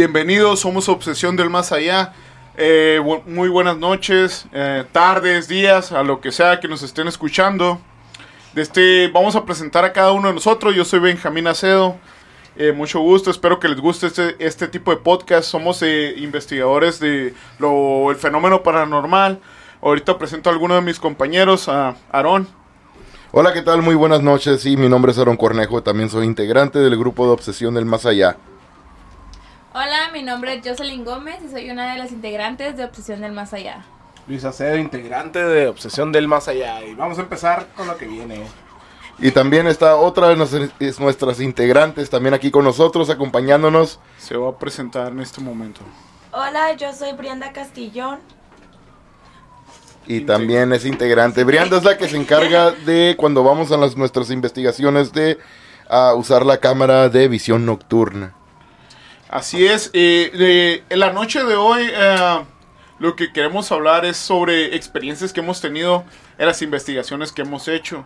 Bienvenidos, 0.00 0.60
somos 0.60 0.88
Obsesión 0.88 1.36
del 1.36 1.50
Más 1.50 1.72
Allá. 1.72 2.14
Eh, 2.56 3.02
muy 3.26 3.50
buenas 3.50 3.76
noches, 3.76 4.46
eh, 4.50 4.82
tardes, 4.92 5.46
días, 5.46 5.92
a 5.92 6.02
lo 6.02 6.22
que 6.22 6.32
sea 6.32 6.58
que 6.58 6.68
nos 6.68 6.82
estén 6.82 7.06
escuchando. 7.06 7.78
Este, 8.56 9.08
vamos 9.08 9.36
a 9.36 9.44
presentar 9.44 9.84
a 9.84 9.92
cada 9.92 10.12
uno 10.12 10.28
de 10.28 10.34
nosotros. 10.34 10.74
Yo 10.74 10.86
soy 10.86 11.00
Benjamín 11.00 11.46
Acedo. 11.46 11.96
Eh, 12.56 12.72
mucho 12.72 13.00
gusto, 13.00 13.30
espero 13.30 13.60
que 13.60 13.68
les 13.68 13.78
guste 13.78 14.06
este, 14.06 14.36
este 14.38 14.68
tipo 14.68 14.90
de 14.90 14.96
podcast. 14.96 15.50
Somos 15.50 15.82
investigadores 15.82 16.98
de 16.98 17.34
lo, 17.58 18.10
el 18.10 18.16
fenómeno 18.16 18.62
paranormal. 18.62 19.38
Ahorita 19.82 20.16
presento 20.16 20.48
a 20.48 20.54
alguno 20.54 20.76
de 20.76 20.80
mis 20.80 20.98
compañeros, 20.98 21.68
a 21.68 21.94
Aarón. 22.10 22.48
Hola, 23.32 23.52
¿qué 23.52 23.60
tal? 23.60 23.82
Muy 23.82 23.96
buenas 23.96 24.22
noches. 24.22 24.62
Sí, 24.62 24.78
mi 24.78 24.88
nombre 24.88 25.12
es 25.12 25.18
Aaron 25.18 25.36
Cornejo. 25.36 25.82
También 25.82 26.08
soy 26.08 26.24
integrante 26.24 26.78
del 26.78 26.96
grupo 26.96 27.26
de 27.26 27.32
Obsesión 27.32 27.74
del 27.74 27.84
Más 27.84 28.06
Allá. 28.06 28.38
Hola, 29.72 30.10
mi 30.12 30.24
nombre 30.24 30.54
es 30.54 30.66
Jocelyn 30.66 31.04
Gómez 31.04 31.36
y 31.46 31.48
soy 31.48 31.70
una 31.70 31.92
de 31.92 31.98
las 31.98 32.10
integrantes 32.10 32.76
de 32.76 32.82
Obsesión 32.82 33.20
del 33.20 33.30
Más 33.30 33.54
Allá. 33.54 33.84
Luis 34.26 34.44
Acedo, 34.44 34.76
integrante 34.76 35.44
de 35.44 35.68
Obsesión 35.68 36.10
del 36.10 36.26
Más 36.26 36.48
Allá. 36.48 36.82
Y 36.84 36.96
vamos 36.96 37.18
a 37.18 37.20
empezar 37.20 37.68
con 37.76 37.86
lo 37.86 37.96
que 37.96 38.08
viene. 38.08 38.42
Y 39.20 39.30
también 39.30 39.68
está 39.68 39.94
otra 39.94 40.30
de 40.30 40.34
nuestras 40.34 41.40
integrantes 41.40 42.10
también 42.10 42.34
aquí 42.34 42.50
con 42.50 42.64
nosotros, 42.64 43.10
acompañándonos. 43.10 44.00
Se 44.18 44.36
va 44.36 44.50
a 44.50 44.58
presentar 44.58 45.12
en 45.12 45.20
este 45.20 45.40
momento. 45.40 45.82
Hola, 46.32 46.72
yo 46.74 46.92
soy 46.92 47.12
Brianda 47.12 47.52
Castillón. 47.52 48.18
Y 50.08 50.22
también 50.22 50.72
es 50.72 50.84
integrante. 50.84 51.44
Brianda 51.44 51.76
es 51.76 51.84
la 51.84 51.96
que 51.96 52.08
se 52.08 52.16
encarga 52.16 52.72
de, 52.72 53.14
cuando 53.16 53.44
vamos 53.44 53.70
a 53.70 53.76
las, 53.76 53.96
nuestras 53.96 54.32
investigaciones, 54.32 55.12
de 55.12 55.38
usar 56.16 56.44
la 56.44 56.56
cámara 56.56 57.08
de 57.08 57.28
visión 57.28 57.64
nocturna. 57.64 58.34
Así 59.30 59.64
es. 59.64 59.90
Eh, 59.92 60.82
en 60.88 60.98
la 60.98 61.12
noche 61.12 61.44
de 61.44 61.54
hoy 61.54 61.88
eh, 61.88 62.44
lo 62.98 63.14
que 63.14 63.32
queremos 63.32 63.70
hablar 63.70 64.04
es 64.04 64.16
sobre 64.16 64.74
experiencias 64.74 65.32
que 65.32 65.38
hemos 65.38 65.60
tenido 65.60 66.04
en 66.36 66.46
las 66.46 66.62
investigaciones 66.62 67.30
que 67.30 67.42
hemos 67.42 67.68
hecho. 67.68 68.04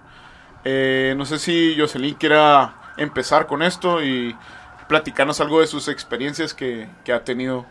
Eh, 0.66 1.14
no 1.16 1.25
sé 1.25 1.39
si 1.39 1.77
Jocelyn 1.78 2.14
quiera 2.16 2.92
empezar 2.98 3.47
con 3.47 3.62
esto 3.62 4.05
y 4.05 4.36
platicarnos 4.86 5.41
algo 5.41 5.62
de 5.62 5.66
sus 5.66 5.89
experiencias 5.89 6.53
que, 6.53 6.89
que 7.05 7.14
ha 7.14 7.25
tenido 7.25 7.64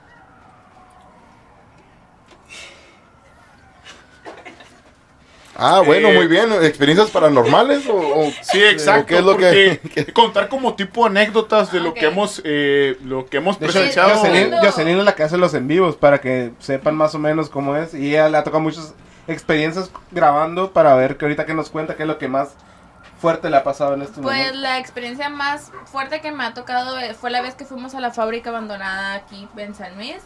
Ah, 5.55 5.81
bueno, 5.85 6.11
muy 6.11 6.27
bien. 6.27 6.51
¿Experiencias 6.63 7.09
paranormales 7.11 7.85
o, 7.87 8.31
sí, 8.41 8.63
exacto? 8.63 9.05
¿qué 9.07 9.17
es 9.17 9.23
lo 9.23 9.37
que, 9.37 9.79
contar 10.13 10.47
como 10.49 10.75
tipo 10.75 11.05
anécdotas 11.05 11.71
de 11.71 11.79
lo 11.79 11.93
que 11.93 12.05
hemos 12.05 12.41
eh, 12.43 12.97
lo 13.03 13.25
que 13.25 13.37
hemos 13.37 13.57
presenciado. 13.57 14.15
Jocelyn, 14.15 14.99
es 14.99 15.05
la 15.05 15.15
que 15.15 15.23
hace 15.23 15.37
los 15.37 15.53
en 15.53 15.67
vivos 15.67 15.95
para 15.95 16.21
que 16.21 16.51
sepan 16.59 16.95
más 16.95 17.13
o 17.15 17.19
menos 17.19 17.49
cómo 17.49 17.75
es 17.75 17.93
y 17.93 18.11
ella 18.11 18.29
le 18.29 18.37
ha 18.37 18.43
tocado 18.43 18.61
muchas 18.61 18.93
experiencias 19.27 19.91
grabando 20.11 20.71
para 20.71 20.95
ver 20.95 21.17
que 21.17 21.25
ahorita 21.25 21.45
que 21.45 21.53
nos 21.53 21.69
cuenta 21.69 21.95
qué 21.95 22.03
es 22.03 22.07
lo 22.07 22.17
que 22.17 22.27
más 22.27 22.49
fuerte 23.19 23.49
le 23.49 23.57
ha 23.57 23.63
pasado 23.63 23.93
en 23.93 24.01
este 24.01 24.19
momento. 24.19 24.49
Pues 24.49 24.55
la 24.59 24.79
experiencia 24.79 25.29
más 25.29 25.71
fuerte 25.85 26.19
que 26.19 26.31
me 26.31 26.43
ha 26.43 26.53
tocado 26.53 26.99
eh, 26.99 27.13
fue 27.13 27.29
la 27.29 27.41
vez 27.41 27.55
que 27.55 27.63
fuimos 27.63 27.95
a 27.95 28.01
la 28.01 28.11
fábrica 28.11 28.49
abandonada 28.49 29.13
aquí 29.13 29.47
en 29.55 29.75
San 29.75 29.95
Luis 29.95 30.17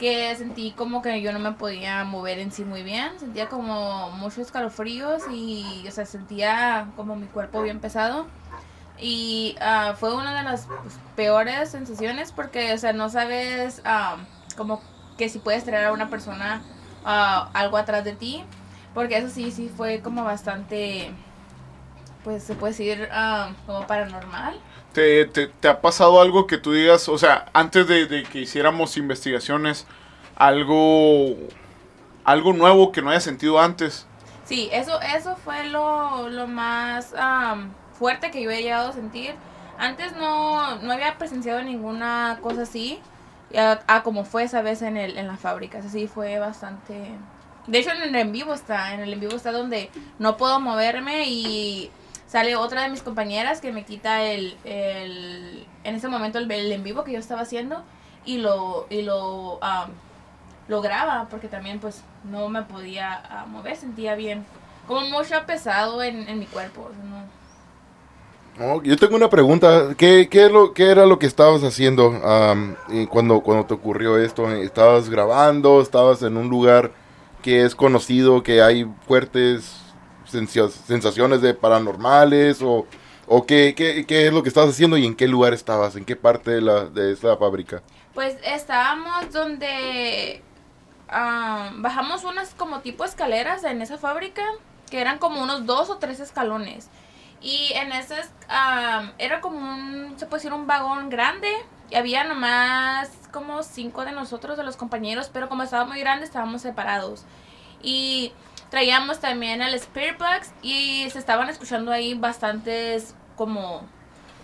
que 0.00 0.34
sentí 0.34 0.72
como 0.72 1.02
que 1.02 1.20
yo 1.20 1.30
no 1.30 1.38
me 1.38 1.52
podía 1.52 2.02
mover 2.04 2.38
en 2.38 2.50
sí 2.50 2.64
muy 2.64 2.82
bien, 2.82 3.20
sentía 3.20 3.50
como 3.50 4.10
muchos 4.12 4.38
escalofríos 4.38 5.24
y, 5.30 5.84
o 5.86 5.90
sea, 5.90 6.06
sentía 6.06 6.88
como 6.96 7.16
mi 7.16 7.26
cuerpo 7.26 7.60
bien 7.62 7.80
pesado. 7.80 8.26
Y 8.98 9.56
uh, 9.60 9.94
fue 9.96 10.14
una 10.14 10.36
de 10.36 10.42
las 10.42 10.66
pues, 10.66 10.98
peores 11.16 11.68
sensaciones 11.70 12.32
porque, 12.32 12.72
o 12.72 12.78
sea, 12.78 12.94
no 12.94 13.10
sabes 13.10 13.82
uh, 13.84 14.18
como 14.56 14.80
que 15.18 15.28
si 15.28 15.38
puedes 15.38 15.64
traer 15.64 15.86
a 15.86 15.92
una 15.92 16.08
persona 16.08 16.62
uh, 17.04 17.50
algo 17.52 17.76
atrás 17.76 18.02
de 18.02 18.14
ti, 18.14 18.42
porque 18.94 19.18
eso 19.18 19.28
sí, 19.28 19.52
sí 19.52 19.70
fue 19.74 20.00
como 20.00 20.24
bastante, 20.24 21.12
pues 22.24 22.42
se 22.42 22.54
puede 22.54 22.72
decir 22.72 23.08
como 23.66 23.86
paranormal. 23.86 24.58
¿Te, 24.92 25.24
te, 25.26 25.68
ha 25.68 25.80
pasado 25.80 26.20
algo 26.20 26.48
que 26.48 26.58
tú 26.58 26.72
digas, 26.72 27.08
o 27.08 27.16
sea, 27.16 27.46
antes 27.52 27.86
de, 27.86 28.24
que 28.24 28.40
hiciéramos 28.40 28.96
investigaciones, 28.96 29.86
algo, 30.34 31.36
algo 32.24 32.52
nuevo 32.52 32.90
que 32.90 33.00
no 33.00 33.10
haya 33.10 33.20
sentido 33.20 33.60
antes? 33.60 34.06
Sí, 34.44 34.68
eso, 34.72 35.00
eso 35.00 35.36
fue 35.36 35.68
lo, 35.68 36.28
lo 36.28 36.48
más 36.48 37.14
fuerte 37.96 38.32
que 38.32 38.42
yo 38.42 38.50
he 38.50 38.62
llegado 38.62 38.88
a 38.88 38.92
sentir. 38.92 39.34
Antes 39.78 40.16
no, 40.16 40.76
no 40.80 40.92
había 40.92 41.16
presenciado 41.18 41.62
ninguna 41.62 42.38
cosa 42.42 42.62
así, 42.62 42.98
a, 43.56 44.02
como 44.02 44.24
fue 44.24 44.42
esa 44.42 44.60
vez 44.60 44.82
en, 44.82 44.96
el, 44.96 45.16
en 45.16 45.28
la 45.28 45.36
fábrica. 45.36 45.78
Así 45.78 46.08
fue 46.08 46.38
bastante... 46.38 47.12
De 47.66 47.78
hecho, 47.78 47.90
en 47.92 48.02
el 48.02 48.14
en 48.14 48.32
vivo 48.32 48.54
está, 48.54 48.94
en 48.94 49.00
el 49.00 49.12
en 49.12 49.20
vivo 49.20 49.36
está 49.36 49.52
donde 49.52 49.90
no 50.18 50.36
puedo 50.36 50.58
moverme 50.58 51.28
y 51.28 51.90
sale 52.30 52.54
otra 52.54 52.82
de 52.82 52.90
mis 52.90 53.02
compañeras 53.02 53.60
que 53.60 53.72
me 53.72 53.84
quita 53.84 54.22
el, 54.22 54.56
el 54.64 55.66
en 55.82 55.96
ese 55.96 56.06
momento 56.06 56.38
el, 56.38 56.50
en 56.50 56.84
vivo 56.84 57.02
que 57.02 57.12
yo 57.12 57.18
estaba 57.18 57.40
haciendo 57.40 57.82
y 58.24 58.38
lo 58.38 58.86
y 58.88 59.02
lo 59.02 59.58
lo 60.68 60.80
graba 60.80 61.26
porque 61.28 61.48
también 61.48 61.80
pues 61.80 62.04
no 62.22 62.48
me 62.48 62.62
podía 62.62 63.20
ah, 63.28 63.46
mover 63.46 63.76
sentía 63.76 64.14
bien 64.14 64.46
como 64.86 65.00
mucho 65.08 65.34
pesado 65.44 66.04
en, 66.04 66.28
en 66.28 66.38
mi 66.38 66.46
cuerpo 66.46 66.90
no. 68.56 68.80
yo 68.84 68.96
tengo 68.96 69.16
una 69.16 69.28
pregunta 69.28 69.94
¿Qué, 69.96 70.28
qué, 70.30 70.48
lo, 70.48 70.72
qué 70.72 70.90
era 70.90 71.06
lo 71.06 71.18
que 71.18 71.26
estabas 71.26 71.64
haciendo 71.64 72.12
cuando 73.08 73.40
cuando 73.40 73.66
te 73.66 73.74
ocurrió 73.74 74.18
esto 74.18 74.48
estabas 74.52 75.10
grabando 75.10 75.80
estabas 75.80 76.22
en 76.22 76.36
un 76.36 76.48
lugar 76.48 76.92
que 77.42 77.64
es 77.64 77.74
conocido 77.74 78.44
que 78.44 78.62
hay 78.62 78.86
fuertes 79.08 79.79
sensaciones 80.30 81.42
de 81.42 81.54
paranormales 81.54 82.62
o, 82.62 82.86
o 83.26 83.46
qué, 83.46 83.74
qué, 83.76 84.06
qué, 84.06 84.26
es 84.26 84.32
lo 84.32 84.42
que 84.42 84.48
estabas 84.48 84.70
haciendo 84.70 84.96
y 84.96 85.06
en 85.06 85.14
qué 85.14 85.28
lugar 85.28 85.52
estabas, 85.52 85.96
en 85.96 86.04
qué 86.04 86.16
parte 86.16 86.50
de, 86.52 86.60
la, 86.60 86.86
de 86.86 87.12
esta 87.12 87.36
fábrica? 87.36 87.82
Pues 88.14 88.36
estábamos 88.44 89.32
donde 89.32 90.42
bajamos 91.08 92.24
unas 92.24 92.54
como 92.54 92.80
tipo 92.80 93.04
escaleras 93.04 93.64
en 93.64 93.82
esa 93.82 93.98
fábrica 93.98 94.42
que 94.90 95.00
eran 95.00 95.18
como 95.18 95.42
unos 95.42 95.66
dos 95.66 95.90
o 95.90 95.98
tres 95.98 96.20
escalones. 96.20 96.88
Y 97.40 97.72
en 97.74 97.92
ese 97.92 98.16
era 99.18 99.40
como 99.40 99.58
un, 99.58 100.18
se 100.18 100.26
puede 100.26 100.52
un 100.52 100.66
vagón 100.66 101.08
grande. 101.08 101.50
Y 101.90 101.96
había 101.96 102.24
nomás 102.24 103.10
como 103.32 103.62
cinco 103.62 104.04
de 104.04 104.12
nosotros, 104.12 104.56
de 104.56 104.64
los 104.64 104.76
compañeros, 104.76 105.30
pero 105.32 105.48
como 105.48 105.62
estaba 105.62 105.86
muy 105.86 105.98
grande, 106.00 106.24
estábamos 106.24 106.62
separados. 106.62 107.24
Y 107.82 108.32
traíamos 108.70 109.20
también 109.20 109.60
el 109.60 109.74
Spirit 109.74 110.18
Box 110.18 110.52
y 110.62 111.08
se 111.10 111.18
estaban 111.18 111.48
escuchando 111.48 111.92
ahí 111.92 112.14
bastantes 112.14 113.14
como 113.36 113.82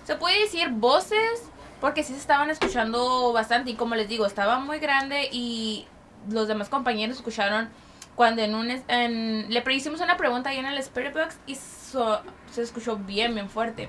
se 0.04 0.16
puede 0.16 0.41
decir 0.41 0.70
voces 0.70 1.50
porque 1.81 2.03
sí 2.03 2.12
se 2.12 2.19
estaban 2.19 2.50
escuchando 2.50 3.32
bastante. 3.32 3.70
Y 3.70 3.75
como 3.75 3.94
les 3.94 4.09
digo 4.09 4.26
estaba 4.26 4.59
muy 4.59 4.78
grande 4.78 5.28
y 5.32 5.87
los 6.31 6.48
demás 6.48 6.69
compañeros 6.69 7.16
escucharon 7.16 7.69
cuando 8.14 8.42
en 8.42 8.54
un 8.54 8.70
en, 8.88 9.53
le 9.53 9.75
hicimos 9.75 10.00
una 10.00 10.16
pregunta 10.16 10.50
ahí 10.50 10.58
en 10.58 10.66
el 10.66 10.78
Spirit 10.78 11.14
Box 11.14 11.38
y 11.47 11.54
se 11.54 12.62
escuchó 12.62 12.97
bien 12.97 13.34
bien 13.34 13.48
fuerte. 13.48 13.88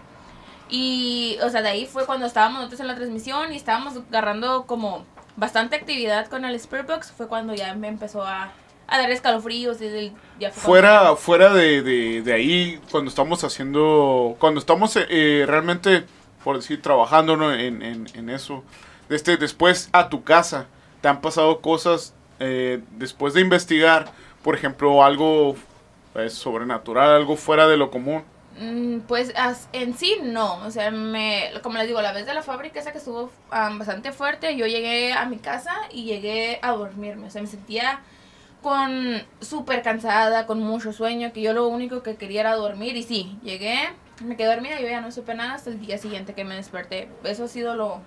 Y 0.69 1.37
o 1.43 1.49
sea 1.49 1.61
de 1.61 1.69
ahí 1.69 1.85
fue 1.85 2.05
cuando 2.05 2.25
estábamos 2.25 2.57
nosotros 2.57 2.81
en 2.81 2.87
la 2.87 2.95
transmisión 2.95 3.53
y 3.53 3.55
estábamos 3.55 3.95
agarrando 4.09 4.65
como 4.65 5.05
bastante 5.37 5.75
actividad 5.75 6.27
con 6.27 6.45
el 6.45 6.55
Spirit 6.55 6.87
Box 6.87 7.11
fue 7.11 7.27
cuando 7.27 7.53
ya 7.53 7.73
me 7.73 7.87
empezó 7.87 8.23
a 8.23 8.51
a 8.87 8.97
dar 8.97 9.11
escalofríos 9.11 9.79
desde 9.79 10.13
ya 10.39 10.51
fuera 10.51 11.15
fuera 11.15 11.53
de, 11.53 11.81
de, 12.21 12.33
ahí 12.33 12.79
cuando 12.89 13.09
estamos 13.09 13.43
haciendo 13.43 14.35
cuando 14.39 14.59
estamos 14.59 14.95
eh, 14.95 15.43
realmente 15.45 16.05
por 16.43 16.55
decir 16.55 16.81
trabajando 16.81 17.53
en, 17.53 17.81
en, 17.81 18.29
eso. 18.29 18.63
Este 19.09 19.35
después 19.35 19.89
a 19.91 20.07
tu 20.07 20.23
casa 20.23 20.67
te 21.01 21.09
han 21.09 21.19
pasado 21.19 21.59
cosas 21.59 22.13
eh, 22.39 22.81
después 22.91 23.33
de 23.33 23.41
investigar 23.41 24.11
por 24.43 24.55
ejemplo 24.55 25.03
algo 25.03 25.57
pues, 26.13 26.33
sobrenatural 26.33 27.09
algo 27.09 27.35
fuera 27.35 27.67
de 27.67 27.75
lo 27.75 27.91
común 27.91 28.23
mm, 28.59 28.99
pues 28.99 29.33
en 29.73 29.97
sí 29.97 30.17
no, 30.23 30.65
o 30.65 30.71
sea, 30.71 30.91
me, 30.91 31.51
como 31.63 31.77
les 31.77 31.87
digo, 31.87 32.01
la 32.01 32.13
vez 32.13 32.25
de 32.25 32.33
la 32.33 32.43
fábrica 32.43 32.79
esa 32.79 32.91
que 32.93 32.99
estuvo 32.99 33.31
bastante 33.49 34.13
fuerte, 34.13 34.55
yo 34.55 34.67
llegué 34.67 35.11
a 35.11 35.25
mi 35.25 35.37
casa 35.37 35.73
y 35.91 36.05
llegué 36.05 36.59
a 36.61 36.71
dormirme, 36.71 37.27
o 37.27 37.29
sea, 37.29 37.41
me 37.41 37.47
sentía 37.47 38.01
con 38.61 39.21
súper 39.39 39.81
cansada, 39.81 40.45
con 40.45 40.59
mucho 40.59 40.91
sueño, 40.93 41.31
que 41.33 41.41
yo 41.41 41.53
lo 41.53 41.67
único 41.67 42.03
que 42.03 42.15
quería 42.15 42.41
era 42.41 42.55
dormir 42.55 42.95
y 42.95 43.03
sí, 43.03 43.37
llegué, 43.43 43.77
me 44.23 44.35
quedé 44.35 44.47
dormida 44.47 44.79
y 44.79 44.83
yo 44.83 44.89
ya 44.89 45.01
no 45.01 45.11
supe 45.11 45.35
nada 45.35 45.53
hasta 45.53 45.69
el 45.69 45.79
día 45.79 45.97
siguiente 45.97 46.33
que 46.33 46.43
me 46.43 46.55
desperté. 46.55 47.09
Eso 47.23 47.45
ha 47.45 47.47
sido 47.47 47.75
lo, 47.75 48.01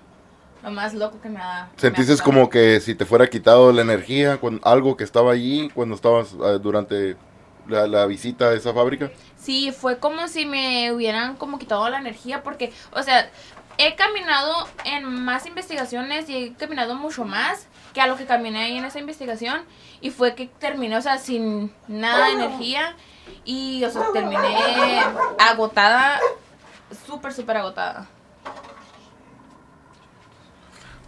lo 0.63 0.71
más 0.71 0.93
loco 0.93 1.21
que 1.21 1.29
me 1.29 1.39
ha... 1.39 1.69
¿Sentiste 1.77 2.15
como 2.23 2.49
que 2.49 2.79
si 2.79 2.95
te 2.95 3.05
fuera 3.05 3.27
quitado 3.27 3.71
la 3.71 3.81
energía 3.81 4.37
con 4.37 4.59
algo 4.63 4.97
que 4.97 5.03
estaba 5.03 5.31
allí 5.31 5.69
cuando 5.73 5.95
estabas 5.95 6.33
eh, 6.33 6.59
durante 6.61 7.15
la, 7.67 7.87
la, 7.87 8.05
visita 8.05 8.49
a 8.49 8.53
esa 8.53 8.73
fábrica? 8.73 9.09
Sí, 9.37 9.71
fue 9.71 9.97
como 9.97 10.27
si 10.27 10.45
me 10.45 10.91
hubieran 10.91 11.35
como 11.37 11.57
quitado 11.57 11.89
la 11.89 11.99
energía 11.99 12.43
porque, 12.43 12.73
o 12.91 13.01
sea, 13.03 13.29
he 13.77 13.95
caminado 13.95 14.67
en 14.85 15.05
más 15.05 15.45
investigaciones 15.45 16.29
y 16.29 16.35
he 16.35 16.53
caminado 16.53 16.95
mucho 16.95 17.25
más 17.25 17.67
que 17.93 18.01
a 18.01 18.07
lo 18.07 18.17
que 18.17 18.25
caminé 18.25 18.65
ahí 18.65 18.77
en 18.77 18.85
esa 18.85 18.99
investigación. 18.99 19.61
Y 20.01 20.09
fue 20.09 20.35
que 20.35 20.47
terminé, 20.47 20.97
o 20.97 21.01
sea, 21.01 21.17
sin 21.17 21.73
nada 21.87 22.27
de 22.27 22.33
energía. 22.33 22.95
Y, 23.45 23.83
o 23.83 23.89
sea, 23.89 24.03
terminé 24.13 25.01
agotada, 25.39 26.19
súper, 27.05 27.33
súper 27.33 27.57
agotada. 27.57 28.07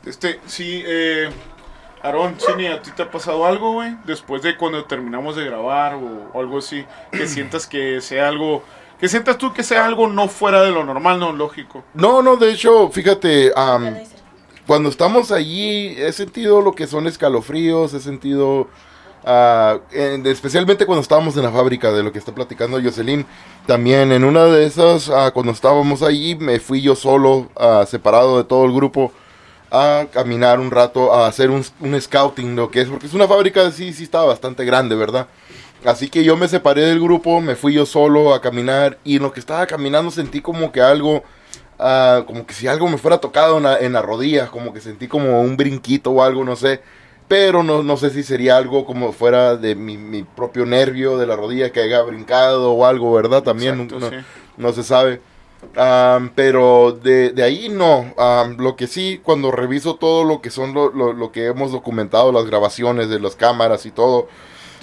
Este, 0.06 0.40
sí, 0.46 0.84
eh, 0.86 1.30
Aarón, 2.02 2.36
Cini, 2.38 2.68
¿a 2.68 2.82
ti 2.82 2.92
te 2.92 3.04
ha 3.04 3.10
pasado 3.10 3.46
algo, 3.46 3.74
güey? 3.74 3.96
Después 4.04 4.42
de 4.42 4.58
cuando 4.58 4.84
terminamos 4.84 5.38
de 5.38 5.46
grabar 5.46 5.96
o, 5.96 6.32
o 6.34 6.40
algo 6.40 6.58
así, 6.58 6.86
que 7.12 7.28
sientas 7.28 7.66
que 7.66 8.02
sea 8.02 8.28
algo, 8.28 8.64
que 9.00 9.08
sientas 9.08 9.38
tú 9.38 9.54
que 9.54 9.64
sea 9.64 9.86
algo 9.86 10.08
no 10.08 10.28
fuera 10.28 10.62
de 10.62 10.72
lo 10.72 10.84
normal, 10.84 11.20
no 11.20 11.32
lógico. 11.32 11.86
No, 11.94 12.22
no, 12.22 12.36
de 12.36 12.52
hecho, 12.52 12.90
fíjate, 12.90 13.54
am, 13.56 13.96
cuando 14.68 14.90
estamos 14.90 15.32
allí 15.32 15.96
he 15.98 16.12
sentido 16.14 16.62
lo 16.62 16.74
que 16.74 16.88
son 16.88 17.08
escalofríos, 17.08 17.94
he 17.94 18.00
sentido, 18.00 18.68
ah, 19.26 19.80
en- 19.92 20.26
especialmente 20.28 20.86
cuando 20.86 21.02
estábamos 21.02 21.36
en 21.38 21.44
la 21.44 21.52
fábrica 21.52 21.92
de 21.92 22.04
lo 22.04 22.12
que 22.12 22.20
está 22.20 22.34
platicando 22.34 22.82
Jocelyn, 22.82 23.26
también 23.68 24.12
en 24.12 24.24
una 24.24 24.46
de 24.46 24.66
esas, 24.66 25.10
ah, 25.10 25.32
cuando 25.32 25.52
estábamos 25.52 26.02
allí, 26.02 26.36
me 26.36 26.60
fui 26.60 26.82
yo 26.82 26.96
solo, 26.96 27.50
ah, 27.58 27.86
separado 27.88 28.38
de 28.38 28.44
todo 28.46 28.66
el 28.66 28.74
grupo, 28.74 29.12
a 29.72 30.06
caminar 30.14 30.60
un 30.60 30.70
rato, 30.70 31.14
a 31.14 31.28
hacer 31.28 31.50
un, 31.50 31.66
un 31.80 32.00
scouting, 32.00 32.56
lo 32.56 32.70
que 32.70 32.82
es, 32.82 32.90
porque 32.90 33.08
es 33.08 33.14
una 33.14 33.28
fábrica, 33.28 33.72
sí, 33.72 33.92
sí 33.92 34.04
estaba 34.04 34.26
bastante 34.26 34.66
grande, 34.66 34.96
¿verdad? 34.96 35.28
Así 35.84 36.10
que 36.10 36.24
yo 36.24 36.38
me 36.38 36.48
separé 36.48 36.84
del 36.84 37.00
grupo, 37.02 37.42
me 37.42 37.56
fui 37.56 37.74
yo 37.74 37.86
solo 37.86 38.34
a 38.34 38.40
caminar 38.42 39.00
y 39.04 39.18
en 39.18 39.24
lo 39.24 39.34
que 39.34 39.40
estaba 39.40 39.66
caminando 39.66 40.12
sentí 40.12 40.42
como 40.42 40.72
que 40.72 40.80
algo, 40.82 41.24
ah, 41.84 42.24
como 42.26 42.46
que 42.48 42.54
si 42.54 42.68
algo 42.68 42.88
me 42.88 42.98
fuera 42.98 43.20
tocado 43.20 43.58
en 43.58 43.64
la, 43.64 43.78
en 43.80 43.94
la 43.94 44.02
rodilla, 44.02 44.48
como 44.48 44.74
que 44.74 44.82
sentí 44.82 45.08
como 45.08 45.42
un 45.42 45.58
brinquito 45.58 46.12
o 46.12 46.24
algo, 46.24 46.44
no 46.44 46.56
sé. 46.56 46.82
Pero 47.28 47.64
no, 47.64 47.84
no 47.84 47.98
sé 47.98 48.10
si 48.10 48.24
sería 48.24 48.58
algo 48.58 48.86
como 48.86 49.12
fuera 49.14 49.56
de 49.56 49.76
mi, 49.76 49.98
mi 49.98 50.24
propio 50.24 50.66
nervio 50.66 51.18
de 51.18 51.26
la 51.28 51.36
rodilla 51.36 51.72
que 51.72 51.82
haya 51.82 52.02
brincado 52.02 52.72
o 52.74 52.86
algo, 52.86 53.14
¿verdad? 53.14 53.44
También 53.44 53.82
Exacto, 53.82 54.00
no, 54.00 54.10
sí. 54.10 54.16
no 54.58 54.74
se 54.74 54.84
sabe. 54.84 55.22
Am, 55.78 56.32
pero 56.36 56.92
de, 56.92 57.32
de 57.32 57.42
ahí 57.44 57.70
no. 57.70 58.14
Am, 58.18 58.58
lo 58.58 58.76
que 58.76 58.88
sí, 58.88 59.22
cuando 59.24 59.52
reviso 59.52 59.96
todo 59.96 60.24
lo 60.26 60.42
que 60.42 60.50
son 60.50 60.74
lo, 60.74 60.92
lo- 60.92 61.14
lo 61.14 61.32
que 61.32 61.46
hemos 61.48 61.72
documentado, 61.72 62.32
las 62.32 62.46
grabaciones 62.46 63.10
de 63.10 63.20
las 63.20 63.36
cámaras 63.36 63.86
y 63.86 63.92
todo, 63.92 64.28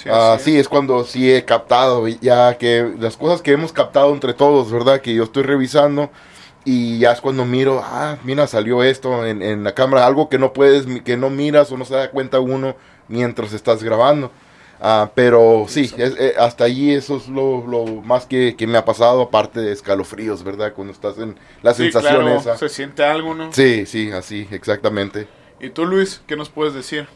Sí, 0.03 0.09
así 0.09 0.53
sí, 0.53 0.59
es 0.59 0.67
cuando 0.67 1.05
sí 1.05 1.31
he 1.31 1.45
captado, 1.45 2.09
ya 2.09 2.57
que 2.57 2.95
las 2.99 3.19
cosas 3.19 3.43
que 3.43 3.53
hemos 3.53 3.71
captado 3.75 4.15
entre 4.15 4.33
todos, 4.33 4.73
¿verdad? 4.73 5.03
Que 5.03 5.13
yo 5.15 5.25
estoy 5.25 5.43
revisando 5.43 6.09
y 6.65 6.99
ya 6.99 7.13
es 7.13 7.21
cuando 7.21 7.45
miro, 7.45 7.81
ah, 7.83 8.19
mira, 8.25 8.47
salió 8.47 8.83
esto 8.83 9.25
en, 9.27 9.43
en 9.43 9.65
la 9.65 9.75
cámara, 9.75 10.07
algo 10.07 10.29
que 10.29 10.39
no 10.39 10.53
puedes, 10.53 10.87
que 11.03 11.17
no 11.17 11.31
miras 11.31 11.73
o 11.73 11.77
no 11.77 11.85
se 11.85 11.95
da 11.95 12.11
cuenta 12.11 12.39
uno 12.41 12.77
mientras 13.09 13.53
estás 13.53 13.83
grabando. 13.83 14.31
Ah, 14.83 15.11
pero 15.15 15.67
sí, 15.69 15.93
es- 15.99 16.17
eh, 16.19 16.35
hasta 16.39 16.65
allí 16.65 16.93
eso 16.95 17.17
es 17.19 17.29
lo, 17.29 17.67
lo 17.67 17.85
más 18.03 18.25
que, 18.27 18.57
que 18.57 18.67
me 18.67 18.79
ha 18.79 18.85
pasado, 18.85 19.21
aparte 19.23 19.61
de 19.61 19.73
escalofríos, 19.73 20.43
¿verdad? 20.43 20.73
Cuando 20.75 20.93
estás 20.93 21.19
en 21.19 21.37
la 21.63 21.75
Sí, 21.75 21.83
sensación 21.85 22.23
claro, 22.23 22.37
esa. 22.39 22.57
se 22.57 22.69
siente 22.71 23.05
algo, 23.05 23.35
¿no? 23.35 23.53
Sí, 23.53 23.85
sí, 23.85 24.11
así, 24.11 24.49
exactamente. 24.51 25.29
¿Y 25.61 25.69
tú, 25.71 25.85
Luis, 25.85 26.23
qué 26.27 26.35
nos 26.37 26.49
puedes 26.49 26.73
decir 26.73 27.07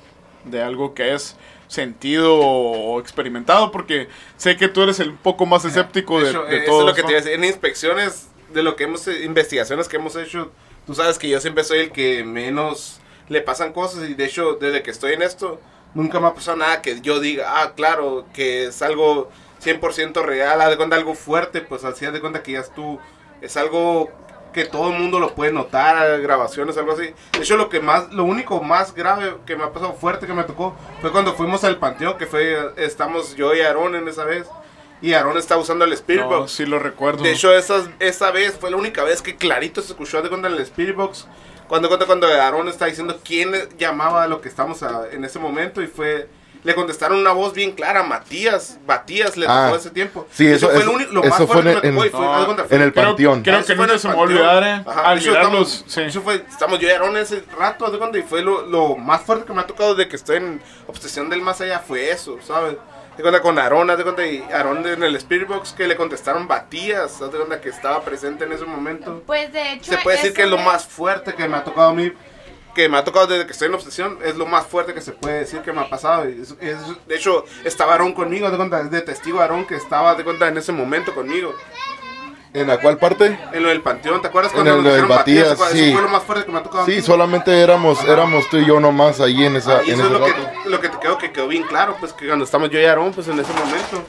de 0.45 0.63
algo 0.63 0.93
que 0.93 1.11
has 1.13 1.37
sentido 1.67 2.37
o 2.39 3.01
experimentado? 3.01 3.73
Porque 3.73 4.09
sé 4.37 4.59
que 4.59 4.69
tú 4.69 4.83
eres 4.83 5.01
el 5.01 5.15
poco 5.15 5.47
más 5.47 5.65
escéptico 5.65 6.21
de, 6.21 6.29
hecho, 6.29 6.45
de 6.45 6.57
eh, 6.57 6.63
eso 6.65 6.67
todos, 6.67 6.81
es 6.83 6.87
lo 6.89 6.95
que 6.95 7.01
¿no? 7.03 7.07
te 7.09 7.13
iba 7.13 7.21
a 7.21 7.23
decir. 7.25 7.39
En 7.39 7.45
inspecciones 7.45 8.29
de 8.55 8.63
lo 8.63 8.77
que 8.77 8.85
hemos, 8.85 9.07
eh, 9.09 9.25
investigaciones 9.25 9.89
que 9.89 9.97
hemos 9.97 10.17
hecho, 10.17 10.53
tú 10.87 10.95
sabes 10.95 11.19
que 11.19 11.29
yo 11.29 11.41
siempre 11.41 11.65
soy 11.65 11.81
el 11.81 11.93
que 11.93 12.25
menos 12.25 13.01
le 13.29 13.41
pasan 13.41 13.73
cosas 13.73 14.09
y 14.09 14.15
de 14.15 14.25
hecho 14.25 14.55
desde 14.55 14.83
que 14.83 14.91
estoy 14.91 15.15
en 15.15 15.23
esto 15.23 15.61
nunca 15.95 16.21
me 16.21 16.27
ha 16.27 16.35
pasado 16.35 16.57
nada 16.57 16.83
que 16.83 17.01
yo 17.01 17.21
diga, 17.21 17.63
ah, 17.63 17.73
claro, 17.75 18.27
que 18.33 18.67
es 18.67 18.83
algo 18.83 19.31
100% 19.63 20.23
real, 20.23 20.61
haz 20.61 20.71
de 20.71 20.77
cuenta 20.77 20.97
algo 20.97 21.15
fuerte, 21.15 21.61
pues 21.61 21.85
así 21.85 22.05
haz 22.05 22.13
de 22.13 22.21
cuenta 22.21 22.43
que 22.43 22.53
ya 22.53 22.61
es 22.61 22.73
tú, 22.75 22.99
es 23.41 23.57
algo 23.57 24.11
que 24.53 24.65
todo 24.65 24.91
el 24.91 24.99
mundo 24.99 25.19
lo 25.19 25.35
puede 25.35 25.53
notar, 25.53 26.21
grabaciones, 26.21 26.77
algo 26.79 26.93
así. 26.93 27.13
De 27.33 27.41
hecho, 27.41 27.57
lo 27.57 27.69
que 27.69 27.81
más, 27.81 28.13
lo 28.13 28.23
único 28.25 28.63
más 28.63 28.95
grave 28.95 29.37
que 29.45 29.57
me 29.57 29.65
ha 29.65 29.73
pasado 29.73 29.95
fuerte 29.95 30.27
que 30.27 30.33
me 30.33 30.45
tocó 30.45 30.77
fue 31.01 31.11
cuando 31.11 31.35
fuimos 31.35 31.65
al 31.65 31.79
panteón, 31.79 32.17
que 32.17 32.27
fue, 32.27 32.73
estamos 32.77 33.35
yo 33.35 33.53
y 33.55 33.61
Aarón 33.61 33.97
en 33.97 34.07
esa 34.07 34.25
vez. 34.25 34.47
Y 35.05 35.13
Aarón 35.13 35.37
estaba 35.37 35.61
usando 35.61 35.85
el 35.85 35.93
Spirit 35.93 36.23
No, 36.23 36.29
Box. 36.31 36.53
sí 36.53 36.65
lo 36.65 36.79
recuerdo. 36.79 37.23
De 37.23 37.33
hecho, 37.33 37.53
esa, 37.53 37.83
esa 38.01 38.31
vez 38.31 38.57
fue 38.59 38.71
la 38.71 38.79
única 38.79 39.05
vez 39.05 39.21
que 39.21 39.37
clarito 39.37 39.83
se 39.83 39.89
escuchó 39.89 40.23
de 40.23 40.31
cuenta 40.31 40.49
en 40.49 40.55
el 40.55 40.61
Spirit 40.61 40.97
Box. 40.97 41.27
Cuando 41.69 41.89
cuando 41.89 42.07
cuando 42.07 42.27
Aaron 42.27 42.69
está 42.69 42.87
diciendo 42.87 43.21
quién 43.23 43.53
llamaba 43.79 44.23
a 44.23 44.29
lo 44.29 44.41
que 44.41 44.49
estamos 44.49 44.83
a- 44.83 45.03
en 45.13 45.25
ese 45.25 45.39
momento 45.39 45.83
y 45.83 45.87
fue 45.89 46.29
le 46.63 46.75
contestaron 46.75 47.19
una 47.19 47.33
voz 47.33 47.53
bien 47.53 47.73
clara, 47.73 48.03
Matías, 48.03 48.79
Matías 48.87 49.37
le 49.37 49.45
Ah, 49.47 49.65
tocó 49.67 49.77
ese 49.77 49.91
tiempo. 49.91 50.27
sí, 50.33 50.47
eso- 50.47 50.69
fue 50.71 50.79
eso- 50.79 50.87
lo, 50.87 50.93
único- 50.93 51.13
lo 51.13 51.21
eso 51.21 51.29
más 51.29 51.37
fue 51.39 51.47
fuerte 51.49 51.71
en- 51.73 51.81
que 51.83 51.87
me 51.89 51.93
tocó 51.93 52.05
y 52.05 52.07
en- 52.07 52.13
fue, 52.13 52.21
No, 52.21 52.45
fue- 52.67 52.77
el 52.79 52.93
creo, 52.95 53.05
panteón. 53.09 53.43
Creo 53.43 53.59
Eso 53.59 53.67
que 53.67 53.77
fue 53.77 53.85
el 53.93 53.99
se 54.01 54.09
me 54.09 54.15
olvidar, 54.15 54.63
eh. 54.63 54.83
Ajá, 54.87 55.01
al 55.11 55.19
mirarlos. 55.19 55.37
estamos, 55.37 55.85
Sí. 55.87 56.01
eso 56.01 56.23
fue- 56.23 56.43
estamos 56.49 56.79
yo 56.79 56.89
y 56.89 56.91
Aaron 56.93 57.15
ese 57.19 57.45
rato, 57.59 57.91
de 57.91 57.99
cuenta, 57.99 58.17
y 58.17 58.23
fue 58.23 58.41
lo, 58.41 58.63
lo 58.67 58.97
más 58.97 59.21
fuerte 59.21 59.45
que 59.45 59.53
me 59.53 59.61
ha 59.61 59.67
tocado 59.67 59.95
de 59.95 60.09
que 60.09 60.17
estoy 60.17 60.39
en 60.39 60.63
Obsesión 60.87 61.29
del 61.29 61.43
Más 61.43 61.61
Allá, 61.61 61.81
fue 61.81 62.11
eso, 62.11 62.39
¿sabes? 62.47 62.77
De 63.17 63.23
cuenta 63.23 63.41
con 63.41 63.59
Aaron, 63.59 63.89
haz 63.91 63.99
de 63.99 64.03
cuenta, 64.03 64.27
y 64.27 64.43
Aaron 64.53 64.85
en 64.87 65.03
el 65.05 65.15
Spirit 65.17 65.47
Box 65.47 65.73
que 65.73 65.87
le 65.87 65.95
contestaron 65.97 66.49
Batías, 66.49 67.21
de 67.21 67.29
cuenta 67.29 67.61
que 67.61 67.69
estaba 67.69 68.03
presente 68.05 68.45
en 68.45 68.53
ese 68.53 68.65
momento. 68.65 69.23
Pues 69.27 69.53
de 69.53 69.75
hecho. 69.75 69.93
Se 69.93 69.99
puede 69.99 70.17
decir 70.17 70.33
que 70.35 70.43
es 70.43 70.49
lo 70.49 70.59
más 70.59 70.85
fuerte 70.85 71.33
que 71.35 71.47
me 71.49 71.57
ha 71.57 71.63
tocado 71.65 71.91
a 71.91 71.95
mí, 71.95 72.13
que 72.75 72.89
me 72.89 72.97
ha 72.99 73.05
tocado 73.05 73.29
desde 73.29 73.47
que 73.47 73.53
estoy 73.53 73.69
en 73.69 73.75
obsesión, 73.75 74.19
es 74.25 74.35
lo 74.35 74.47
más 74.47 74.67
fuerte 74.67 74.95
que 74.95 75.01
se 75.01 75.13
puede 75.13 75.39
decir 75.41 75.61
que 75.61 75.73
me 75.73 75.81
ha 75.83 75.89
pasado. 75.89 76.29
Y 76.29 76.43
es- 76.43 76.57
es- 76.61 77.07
de 77.07 77.15
hecho, 77.15 77.45
estaba 77.63 77.93
Aarón 77.93 78.15
conmigo, 78.15 78.51
de 78.51 78.57
cuenta, 78.57 78.81
es 78.81 78.91
de 78.91 79.01
testigo 79.01 79.41
Aarón 79.41 79.65
que 79.65 79.77
estaba 79.77 80.17
de 80.17 80.25
cuenta 80.25 80.49
en 80.49 80.59
ese 80.59 80.73
momento 80.73 81.15
conmigo. 81.15 81.55
¿En 82.55 82.69
la 82.69 82.79
cual 82.79 82.99
parte? 82.99 83.37
En 83.53 83.63
lo 83.65 83.69
del 83.69 83.81
panteón, 83.83 84.23
¿te 84.23 84.29
acuerdas 84.29 84.53
En 84.53 84.59
cuando 84.63 84.77
el 84.77 84.85
nos 84.85 84.95
del 84.95 85.07
Batías, 85.07 85.59
sí. 85.73 85.81
Eso 85.89 85.93
fue 85.95 86.03
lo 86.03 86.09
más 86.09 86.23
fuerte 86.23 86.47
que 86.47 86.53
me 86.53 86.59
ha 86.59 86.63
tocado 86.63 86.87
Sí, 86.87 87.03
solamente 87.03 87.61
éramos, 87.61 88.03
éramos 88.05 88.49
tú 88.49 88.59
y 88.59 88.65
yo 88.65 88.79
nomás 88.79 89.21
ahí 89.21 89.45
en 89.45 89.57
esa, 89.57 89.79
Ah, 89.79 89.83
y 89.85 89.91
en 89.91 89.95
eso 90.01 90.05
ese 90.05 90.15
es 90.15 90.21
lo 90.21 90.27
rato. 90.27 90.33
que, 90.63 90.71
lo 90.71 90.81
que 90.81 90.89
te 90.89 90.99
quedó, 91.01 91.19
que 91.19 91.33
quedó 91.33 91.49
bien 91.49 91.65
claro, 91.65 91.97
pues 91.99 92.13
que 92.13 92.27
cuando 92.29 92.45
estamos 92.45 92.71
yo 92.71 92.79
y 92.79 92.85
Aarón, 92.85 93.13
pues 93.13 93.27
en 93.27 93.41
ese 93.41 93.53
momento. 93.53 94.05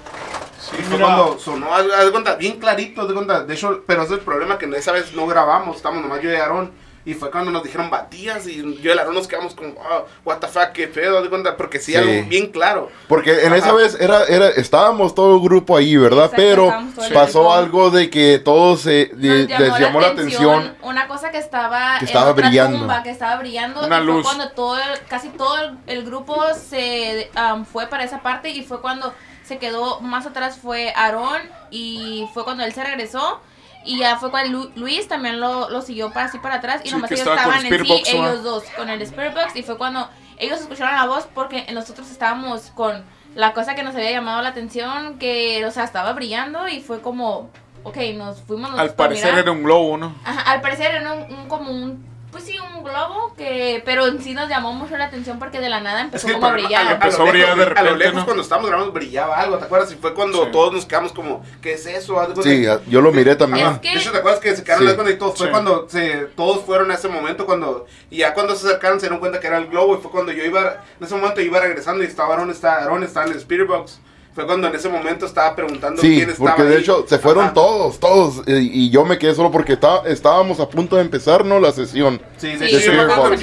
Sí, 0.60 0.78
fue 0.84 1.00
cuando 1.00 1.40
sonó, 1.40 1.74
haz 1.74 1.86
haz 1.92 2.06
de 2.06 2.12
cuenta, 2.12 2.36
bien 2.36 2.60
clarito, 2.60 3.02
haz 3.02 3.08
de 3.08 3.14
cuenta, 3.16 3.44
de 3.44 3.54
hecho, 3.54 3.84
pero 3.88 4.04
ese 4.04 4.14
es 4.14 4.20
el 4.20 4.26
problema 4.26 4.60
que 4.60 4.66
esa 4.78 4.92
vez 4.92 5.14
no 5.14 5.26
grabamos, 5.26 5.76
estamos 5.78 6.02
nomás 6.04 6.22
yo 6.22 6.32
y 6.32 6.36
Aarón, 6.36 6.72
y 7.06 7.14
fue 7.14 7.30
cuando 7.30 7.52
nos 7.52 7.64
dijeron 7.64 7.90
batías, 7.90 8.48
y 8.48 8.58
yo 8.82 8.90
y 8.90 8.90
el 8.90 8.98
Aarón 9.00 9.14
nos 9.14 9.28
quedamos 9.28 9.54
como, 9.54 9.74
oh, 9.80 10.06
what 10.26 10.38
the 10.40 10.48
fuck, 10.48 10.72
qué 10.74 10.88
pedo, 10.88 11.22
de 11.22 11.30
cuenta, 11.30 11.56
porque 11.56 11.80
sí, 11.80 11.92
Sí. 11.92 11.98
algo 11.98 12.28
bien 12.28 12.48
claro. 12.52 12.90
Porque 13.08 13.46
en 13.46 13.54
esa 13.54 13.68
Ajá. 13.68 13.76
vez 13.76 13.98
era, 14.00 14.24
era, 14.26 14.50
estábamos 14.50 15.14
todo 15.14 15.36
el 15.36 15.42
grupo 15.44 15.78
ahí, 15.78 15.96
¿verdad? 15.96 16.26
Exacto, 16.34 16.42
Pero 16.42 16.74
pasó 17.14 17.40
grupo. 17.42 17.54
algo 17.54 17.90
de 17.92 18.10
que 18.10 18.40
todos 18.40 18.82
se, 18.82 19.12
de- 19.14 19.48
Nos 19.48 19.60
les 19.60 19.80
llamó 19.80 20.02
la 20.02 20.08
atención. 20.08 20.76
Una 20.82 21.08
cosa 21.08 21.30
que 21.32 21.38
estaba, 21.38 22.00
Que 22.00 22.06
en 22.06 22.08
estaba 22.08 22.32
otra 22.32 22.48
brillando. 22.48 22.80
tumba, 22.80 23.04
que 23.04 23.12
estaba 23.12 23.36
brillando. 23.38 23.86
Una 23.86 23.98
y 24.02 24.04
fue 24.04 24.14
luz. 24.14 24.24
cuando 24.24 24.50
todo 24.52 24.78
el- 24.78 25.00
casi 25.08 25.30
todo 25.30 25.58
el, 25.60 25.78
el 25.88 26.04
grupo 26.06 26.36
se 26.54 27.30
am, 27.36 27.66
fue 27.66 27.88
para 27.88 28.04
esa 28.04 28.22
parte 28.22 28.50
y 28.50 28.64
fue 28.64 28.82
cuando 28.82 29.14
se 29.44 29.60
quedó 29.60 30.02
más 30.02 30.26
atrás 30.26 30.58
fue 30.60 30.92
Aarón 30.96 31.40
y 31.70 32.28
fue 32.34 32.44
cuando 32.44 32.64
él 32.64 32.74
se 32.74 32.84
regresó. 32.84 33.40
Y 33.86 34.00
ya 34.00 34.18
fue 34.18 34.32
cuando 34.32 34.52
Lu- 34.58 34.72
Luis 34.76 35.08
también 35.08 35.40
lo, 35.40 35.70
lo 35.70 35.82
siguió 35.82 36.12
para 36.12 36.26
así 36.26 36.40
para 36.40 36.56
atrás. 36.56 36.82
Y 36.84 36.90
Sí, 36.90 36.96
nomás 36.96 37.12
ellos 37.12 37.20
estaba 37.22 37.38
estaban 37.38 37.66
en 37.66 37.74
Spirit 37.74 38.06
sí, 38.06 38.18
ellos 38.18 38.44
dos, 38.44 38.64
con 38.76 38.90
el 38.90 39.02
Spirit 39.02 39.34
Box. 39.34 39.56
Y 39.56 39.64
fue 39.64 39.78
cuando 39.78 40.10
ellos 40.38 40.60
escucharon 40.60 40.96
la 40.96 41.06
voz 41.06 41.28
porque 41.34 41.66
nosotros 41.72 42.10
estábamos 42.12 42.72
con 42.76 43.04
la 43.36 43.54
cosa 43.54 43.76
que 43.76 43.84
nos 43.84 43.94
había 43.96 44.12
llamado 44.12 44.42
la 44.42 44.50
atención, 44.50 45.20
que, 45.20 45.66
o 45.66 45.72
sea, 45.72 45.84
estaba 45.84 46.14
brillando 46.14 46.68
y 46.68 46.80
fue 46.82 47.02
como, 47.02 47.50
ok, 47.84 47.98
nos 48.16 48.42
fuimos 48.42 48.72
nosotros 48.72 48.90
al 48.90 48.96
parecer 48.96 49.26
mirar. 49.26 49.40
era 49.40 49.52
un 49.52 49.64
globo, 49.64 49.98
¿no? 49.98 50.16
Ajá, 50.24 50.42
al 50.52 50.62
parecer 50.62 50.92
era 50.96 51.14
un, 51.14 51.34
un- 51.34 51.48
como 51.48 51.70
un, 51.70 52.06
pues 52.36 52.48
sí, 52.48 52.58
un 52.60 52.84
globo, 52.84 53.34
que, 53.38 53.82
pero 53.86 54.08
en 54.08 54.22
sí 54.22 54.34
nos 54.34 54.50
llamó 54.50 54.74
mucho 54.74 54.98
la 54.98 55.06
atención 55.06 55.40
porque 55.40 55.62
de 55.62 55.70
la 55.70 55.80
nada 55.80 56.02
empezó 56.02 56.28
como 56.34 56.48
a 56.48 56.52
brillar. 56.52 56.84
lo- 56.86 56.92
Empezó 56.92 57.22
a 57.22 57.26
lo 57.28 57.32
brillar 57.32 57.56
lejos- 57.58 57.74
de 57.74 57.80
A 57.80 57.84
lo 57.84 57.90
repente, 57.92 57.98
lejos 58.04 58.16
¿no? 58.20 58.26
cuando 58.26 58.44
estábamos 58.44 58.70
grabando 58.70 58.92
brillaba 58.92 59.40
algo, 59.40 59.58
¿te 59.58 59.64
acuerdas? 59.64 59.92
Y 59.94 59.96
fue 59.96 60.14
cuando 60.14 60.44
Sí. 60.44 60.52
todos 60.52 60.74
nos 60.74 60.86
quedamos 60.86 61.14
como, 61.14 61.46
¿qué 61.62 61.74
es 61.76 61.86
eso? 61.86 62.16
Cuenta 62.16 62.42
Sí, 62.44 62.66
yo 62.88 63.00
lo 63.00 63.14
miré 63.14 63.38
también. 63.38 63.68
Es 63.68 63.80
que- 63.80 63.90
De 63.92 63.96
hecho, 63.96 64.12
¿te 64.12 64.18
acuerdas 64.18 64.42
que 64.42 64.54
se 64.54 64.64
quedaron 64.66 64.86
Sí. 65.08 65.12
y 65.12 65.16
todos? 65.16 65.38
Fue 65.38 65.48
Sí. 65.48 65.52
cuando 65.52 65.88
se, 65.90 66.16
todos 66.36 66.66
fueron 66.66 66.92
a 66.92 66.96
ese 66.96 67.08
momento 67.08 67.46
cuando... 67.46 67.86
Y 68.10 68.18
ya 68.18 68.34
cuando 68.34 68.54
se 68.56 68.68
acercaron 68.68 69.00
se 69.00 69.06
dieron 69.06 69.20
cuenta 69.20 69.40
que 69.40 69.48
era 69.48 69.58
el 69.58 69.68
globo 69.68 69.96
y 69.98 70.02
fue 70.02 70.12
cuando 70.12 70.34
yo 70.34 70.44
iba... 70.44 70.84
En 71.00 71.06
ese 71.06 71.16
momento 71.16 71.40
iba 71.40 71.60
regresando 71.62 72.04
y 72.04 72.08
estaba 72.08 72.34
Aaron, 72.34 72.52
está, 72.52 72.76
Aaron 72.84 73.04
estaba 73.04 73.26
en 73.28 73.32
el 73.32 73.38
Spirit 73.38 73.68
Box. 73.68 74.00
Fue 74.36 74.46
cuando 74.46 74.68
en 74.68 74.76
ese 74.76 74.90
momento 74.90 75.26
estaba 75.26 75.56
preguntando 75.56 76.02
Sí, 76.02 76.14
quién 76.18 76.30
estaba 76.30 76.50
porque 76.58 76.64
de 76.70 76.76
ahí. 76.76 76.82
hecho 76.82 77.06
se 77.08 77.18
fueron 77.20 77.46
Ajá. 77.46 77.54
todos, 77.54 78.00
todos. 78.02 78.42
Y, 78.46 78.86
y 78.86 78.90
yo 78.90 79.06
me 79.06 79.18
quedé 79.18 79.34
solo 79.34 79.50
porque 79.50 79.74
está- 79.74 80.02
estábamos 80.06 80.60
a 80.60 80.68
punto 80.68 80.98
de 80.98 81.04
empezar, 81.04 81.46
¿no? 81.46 81.62
La 81.62 81.72
sesión. 81.72 82.22
Sí, 82.36 82.52
Sí, 82.52 82.58
de 82.58 82.66
hecho, 82.68 82.80
sí, 82.80 82.86
yo 82.86 82.92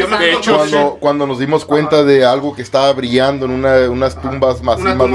me 0.08 0.18
De 0.18 0.36
Cuando, 0.44 0.96
cuando 1.00 1.26
nos 1.26 1.38
dimos 1.38 1.64
cuenta 1.64 2.04
de 2.04 2.26
algo 2.26 2.54
que 2.54 2.60
estaba 2.60 2.92
brillando 2.92 3.46
en 3.46 3.52
una, 3.52 3.88
unas 3.88 4.20
tumbas 4.20 4.62
más, 4.62 4.78
una 4.78 4.94
más. 4.94 5.08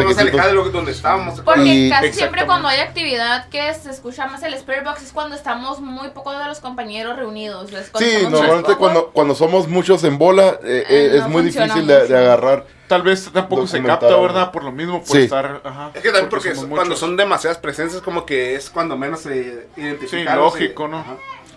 Porque 1.45 1.63
Y- 1.65 1.89
casi 1.89 2.13
siempre 2.13 2.45
cuando 2.47 2.67
hay 2.67 2.79
actividad 2.79 3.47
que 3.49 3.71
se 3.75 3.91
escucha 3.91 4.25
más 4.27 4.41
el 4.43 4.55
Spirit 4.55 4.83
Box 4.83 5.03
es 5.03 5.11
cuando 5.11 5.35
estamos 5.35 5.79
muy 5.79 6.09
pocos 6.09 6.37
de 6.39 6.45
los 6.45 6.59
compañeros 6.59 7.15
reunidos. 7.17 7.69
Sí, 7.99 8.25
normalmente 8.29 8.75
cuando, 8.75 9.11
cuando 9.11 9.35
somos 9.35 9.67
muchos 9.67 10.03
en 10.03 10.17
bola 10.17 10.59
eh, 10.63 10.77
Eh, 10.77 10.85
eh, 10.89 11.09
no 11.19 11.25
es 11.25 11.29
muy 11.29 11.41
difícil 11.43 11.85
de 11.85 12.17
agarrar. 12.17 12.65
Tal 12.87 13.01
vez 13.01 13.29
tampoco 13.33 13.67
se 13.67 13.81
capta. 13.83 14.15
¿verdad? 14.17 14.51
Por 14.51 14.63
lo 14.63 14.71
mismo, 14.71 14.99
por 15.03 15.17
Sí. 15.17 15.23
estar. 15.23 15.61
Ajá, 15.63 15.91
Es 15.93 16.01
que 16.01 16.09
también 16.09 16.29
porque, 16.29 16.53
cuando 16.53 16.77
muchos. 16.85 16.99
son 16.99 17.17
demasiadas 17.17 17.57
presencias 17.57 18.01
como 18.01 18.25
que 18.25 18.55
es 18.55 18.69
cuando 18.69 18.95
menos 18.97 19.21
se 19.21 19.67
identifican. 19.75 20.35
Sí, 20.35 20.39
lógico, 20.39 20.87
¿no? 20.87 21.03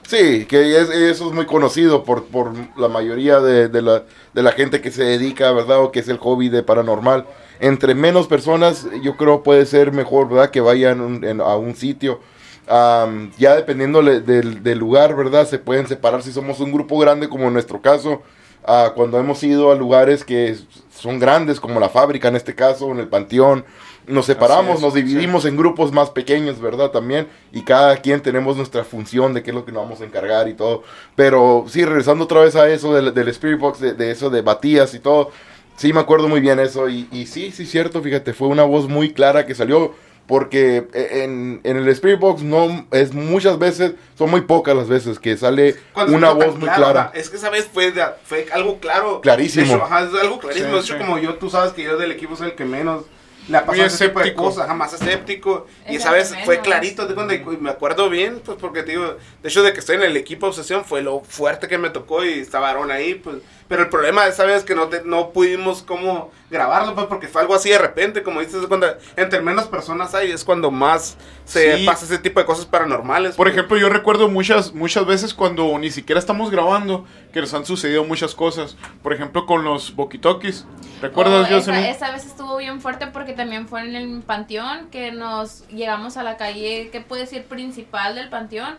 Sí, 0.08 0.44
que 0.46 0.76
es- 0.76 0.90
eso 0.90 1.28
es 1.28 1.32
muy 1.32 1.46
conocido 1.46 2.02
por, 2.02 2.25
por 2.25 2.52
la 2.76 2.88
mayoría 2.88 3.38
de, 3.38 3.68
de 3.68 3.80
la, 3.80 4.02
de 4.34 4.42
la 4.42 4.50
gente 4.50 4.80
que 4.80 4.90
se 4.90 5.04
dedica, 5.04 5.52
¿verdad? 5.52 5.78
O 5.78 5.92
que 5.92 6.00
es 6.00 6.08
el 6.08 6.18
hobby 6.18 6.49
de 6.49 6.64
paranormal. 6.64 7.26
Entre 7.60 7.94
menos 7.94 8.26
personas, 8.26 8.88
yo 9.02 9.16
creo 9.16 9.44
puede 9.44 9.66
ser 9.66 9.92
mejor, 9.92 10.28
¿verdad? 10.28 10.50
Que 10.50 10.60
vayan 10.60 11.00
un- 11.00 11.22
en- 11.25 11.40
a 11.40 11.54
un 11.56 11.76
sitio. 11.76 12.20
Am, 12.66 13.30
ya 13.38 13.54
dependiendo 13.54 14.02
le- 14.02 14.20
del, 14.20 14.62
del 14.64 14.78
lugar, 14.78 15.14
¿verdad? 15.14 15.46
Se 15.46 15.58
pueden 15.58 15.87
separar 15.87 16.22
si 16.25 16.32
somos 16.32 16.58
un 16.58 16.72
grupo 16.72 16.99
grande, 16.99 17.28
como 17.28 17.46
en 17.46 17.52
nuestro 17.52 17.80
caso. 17.80 18.22
Ah, 18.64 18.92
cuando 18.94 19.18
hemos 19.18 19.42
ido 19.42 19.70
a 19.70 19.74
lugares 19.74 20.24
que 20.24 20.56
son 20.94 21.18
grandes, 21.18 21.60
como 21.60 21.80
la 21.80 21.88
fábrica 21.88 22.28
en 22.28 22.36
este 22.36 22.54
caso, 22.54 22.90
en 22.90 22.98
el 22.98 23.08
panteón, 23.08 23.64
nos 24.06 24.26
separamos, 24.26 24.76
es, 24.76 24.82
nos 24.82 24.94
sí. 24.94 25.02
dividimos 25.02 25.44
en 25.44 25.56
grupos 25.56 25.92
más 25.92 26.10
pequeños, 26.10 26.60
¿verdad? 26.60 26.90
También, 26.90 27.28
y 27.52 27.62
cada 27.62 27.96
quien 27.96 28.20
tenemos 28.20 28.56
nuestra 28.56 28.84
función 28.84 29.34
de 29.34 29.42
qué 29.42 29.50
es 29.50 29.54
lo 29.54 29.64
que 29.64 29.72
nos 29.72 29.84
vamos 29.84 30.00
a 30.00 30.04
encargar 30.04 30.48
y 30.48 30.54
todo. 30.54 30.82
Pero 31.14 31.64
sí, 31.68 31.84
regresando 31.84 32.24
otra 32.24 32.40
vez 32.40 32.56
a 32.56 32.68
eso 32.68 32.94
del, 32.94 33.14
del 33.14 33.28
Spirit 33.28 33.58
Box, 33.60 33.80
de, 33.80 33.94
de 33.94 34.10
eso 34.10 34.30
de 34.30 34.42
Batías 34.42 34.94
y 34.94 34.98
todo, 34.98 35.30
sí 35.76 35.92
me 35.92 36.00
acuerdo 36.00 36.28
muy 36.28 36.40
bien 36.40 36.58
eso. 36.58 36.88
Y, 36.88 37.08
y 37.12 37.26
sí, 37.26 37.52
sí, 37.52 37.66
cierto, 37.66 38.02
fíjate, 38.02 38.32
fue 38.32 38.48
una 38.48 38.64
voz 38.64 38.88
muy 38.88 39.12
clara 39.12 39.46
que 39.46 39.54
salió. 39.54 39.94
Porque 40.30 40.87
e, 40.94 41.25
en, 41.25 41.60
en 41.64 41.76
el 41.76 41.87
Spirit 41.88 42.18
Box 42.20 42.42
no 42.42 42.87
es 42.92 43.12
muchas 43.12 43.58
veces, 43.58 43.92
son 44.16 44.30
muy 44.30 44.40
pocas 44.42 44.75
las 44.75 44.88
veces 44.88 45.18
que 45.18 45.37
sale 45.37 45.75
Cuando 45.92 46.16
una 46.16 46.30
voz 46.30 46.54
muy 46.56 46.68
claro, 46.68 46.76
clara. 46.84 47.12
Es 47.14 47.28
que 47.28 47.37
esa 47.37 47.50
vez 47.50 47.68
fue, 47.70 47.90
de- 47.92 48.06
fue 48.25 48.46
algo 48.52 48.78
claro. 48.78 49.20
Clarísimo. 49.20 49.75
Hecho, 49.75 49.84
ajá, 49.84 50.04
es 50.04 50.14
algo 50.14 50.38
clarísimo. 50.38 50.68
Sí, 50.68 50.75
de 50.75 50.80
hecho, 50.80 50.94
sí. 50.94 50.99
como 51.00 51.18
yo, 51.18 51.34
tú 51.34 51.50
sabes 51.50 51.72
que 51.72 51.82
yo 51.82 51.99
del 51.99 52.12
equipo 52.12 52.37
soy 52.37 52.50
el 52.50 52.54
que 52.54 52.64
menos 52.64 53.04
le 53.49 53.56
ha 53.56 53.60
Muy 53.62 53.68
pasado 53.68 53.87
ese 53.88 54.06
tipo 54.08 54.20
de 54.20 54.25
escéptico. 54.26 54.44
cosas, 54.49 54.66
jamás 54.68 54.92
escéptico. 54.92 55.66
Y 55.88 55.96
Es 55.96 56.02
esa 56.02 56.12
vez 56.12 56.32
fue 56.44 56.60
clarito, 56.60 57.06
de 57.08 57.14
cuando, 57.14 57.34
y 57.34 57.40
me 57.60 57.70
acuerdo 57.70 58.08
bien, 58.08 58.40
pues 58.44 58.56
porque 58.60 58.84
te 58.84 58.92
digo, 58.92 59.16
de 59.42 59.49
hecho 59.49 59.64
de 59.64 59.72
que 59.72 59.80
estoy 59.80 59.96
en 59.96 60.02
el 60.02 60.16
equipo 60.16 60.46
Obsesión 60.46 60.84
fue 60.84 61.02
lo 61.02 61.20
fuerte 61.20 61.66
que 61.66 61.76
me 61.76 61.90
tocó 61.90 62.25
y 62.25 62.34
estaba 62.38 62.70
Aaron 62.70 62.90
ahí, 62.92 63.14
pues. 63.14 63.37
Pero 63.70 63.84
el 63.84 63.88
problema 63.88 64.24
de 64.24 64.30
esa 64.30 64.44
vez 64.44 64.56
es 64.58 64.64
que 64.64 64.74
no, 64.74 64.88
te- 64.88 65.04
no 65.04 65.30
pudimos 65.30 65.82
como 65.84 66.32
grabarlo, 66.50 66.96
pues 66.96 67.06
porque 67.06 67.28
fue 67.28 67.40
algo 67.40 67.54
así 67.54 67.68
de 67.70 67.78
repente, 67.78 68.24
como 68.24 68.40
dices, 68.40 68.66
cuando 68.66 68.88
entre 69.16 69.40
menos 69.40 69.66
personas 69.68 70.12
hay 70.12 70.32
es 70.32 70.42
cuando 70.44 70.72
más 70.72 71.16
se 71.44 71.78
Sí. 71.78 71.86
pasa 71.86 72.04
ese 72.04 72.18
tipo 72.18 72.40
de 72.40 72.46
cosas 72.46 72.66
paranormales. 72.66 73.36
Por 73.36 73.46
pues. 73.46 73.54
ejemplo, 73.56 73.76
yo 73.78 73.88
recuerdo 73.88 74.28
muchas, 74.28 74.74
muchas 74.74 75.06
veces 75.06 75.34
cuando 75.34 75.78
ni 75.78 75.92
siquiera 75.92 76.18
estamos 76.18 76.50
grabando 76.50 77.06
que 77.32 77.40
nos 77.40 77.54
han 77.54 77.64
sucedido 77.64 78.02
muchas 78.02 78.34
cosas. 78.34 78.76
Por 79.04 79.12
ejemplo, 79.12 79.46
con 79.46 79.62
los 79.62 79.94
boquitoquis. 79.94 80.66
¿Recuerdas, 81.00 81.48
Oh, 81.48 81.56
esa, 81.56 81.88
esa 81.88 82.10
vez 82.10 82.26
estuvo 82.26 82.56
bien 82.56 82.80
fuerte 82.80 83.06
porque 83.06 83.34
también 83.34 83.68
fue 83.68 83.82
en 83.82 83.94
el 83.94 84.20
panteón 84.22 84.88
que 84.90 85.12
nos 85.12 85.66
llegamos 85.68 86.16
a 86.16 86.24
la 86.24 86.36
calle, 86.36 86.90
que 86.90 87.00
puede 87.00 87.22
decir 87.22 87.44
principal 87.44 88.16
del 88.16 88.28
panteón, 88.30 88.76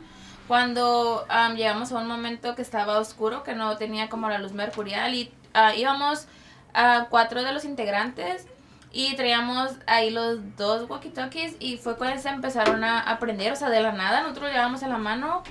cuando 0.52 1.26
am, 1.30 1.56
llegamos 1.56 1.94
a 1.94 2.00
un 2.00 2.08
momento 2.10 2.56
que 2.56 2.62
estaba 2.62 3.00
oscuro, 3.00 3.42
que 3.42 3.56
no 3.56 3.78
tenía 3.78 4.10
como 4.10 4.28
la 4.28 4.38
luz 4.38 4.52
mercurial 4.52 5.16
y 5.16 5.32
ah, 5.54 5.74
íbamos 5.74 6.28
a 6.74 7.08
cuatro 7.10 7.42
de 7.42 7.54
los 7.54 7.64
integrantes 7.64 8.48
y 8.92 9.16
traíamos 9.16 9.72
ahí 9.88 10.10
los 10.10 10.58
dos 10.58 10.90
walkie-talkies 10.90 11.56
y 11.62 11.78
fue 11.78 11.96
cuando 11.96 12.22
se 12.22 12.28
empezaron 12.28 12.84
a 12.84 13.00
aprender, 13.00 13.54
o 13.54 13.56
sea, 13.56 13.70
de 13.70 13.82
la 13.82 13.94
nada, 13.94 14.24
nosotros 14.24 14.48
lo 14.48 14.52
llevamos 14.52 14.84
en 14.84 14.90
la 14.90 14.98
mano 14.98 15.42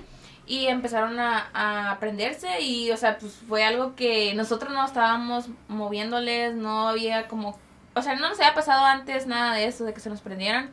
y 0.45 0.67
empezaron 0.67 1.19
a, 1.19 1.49
a 1.55 1.93
aprenderse 1.93 2.61
y, 2.61 2.91
o 2.91 2.97
sea, 2.99 3.17
pues 3.17 3.41
fue 3.49 3.65
algo 3.65 3.97
que 3.97 4.35
nosotros 4.35 4.71
no 4.71 4.85
estábamos 4.85 5.47
moviéndoles, 5.69 6.57
no 6.57 6.89
había 6.89 7.27
como, 7.27 7.59
o 7.95 8.03
sea, 8.03 8.17
no 8.17 8.29
nos 8.29 8.39
había 8.39 8.53
pasado 8.53 8.85
antes 8.85 9.27
nada 9.27 9.55
de 9.55 9.65
eso, 9.65 9.85
de 9.85 9.95
que 9.95 10.01
se 10.01 10.11
nos 10.11 10.21
prendieran. 10.21 10.69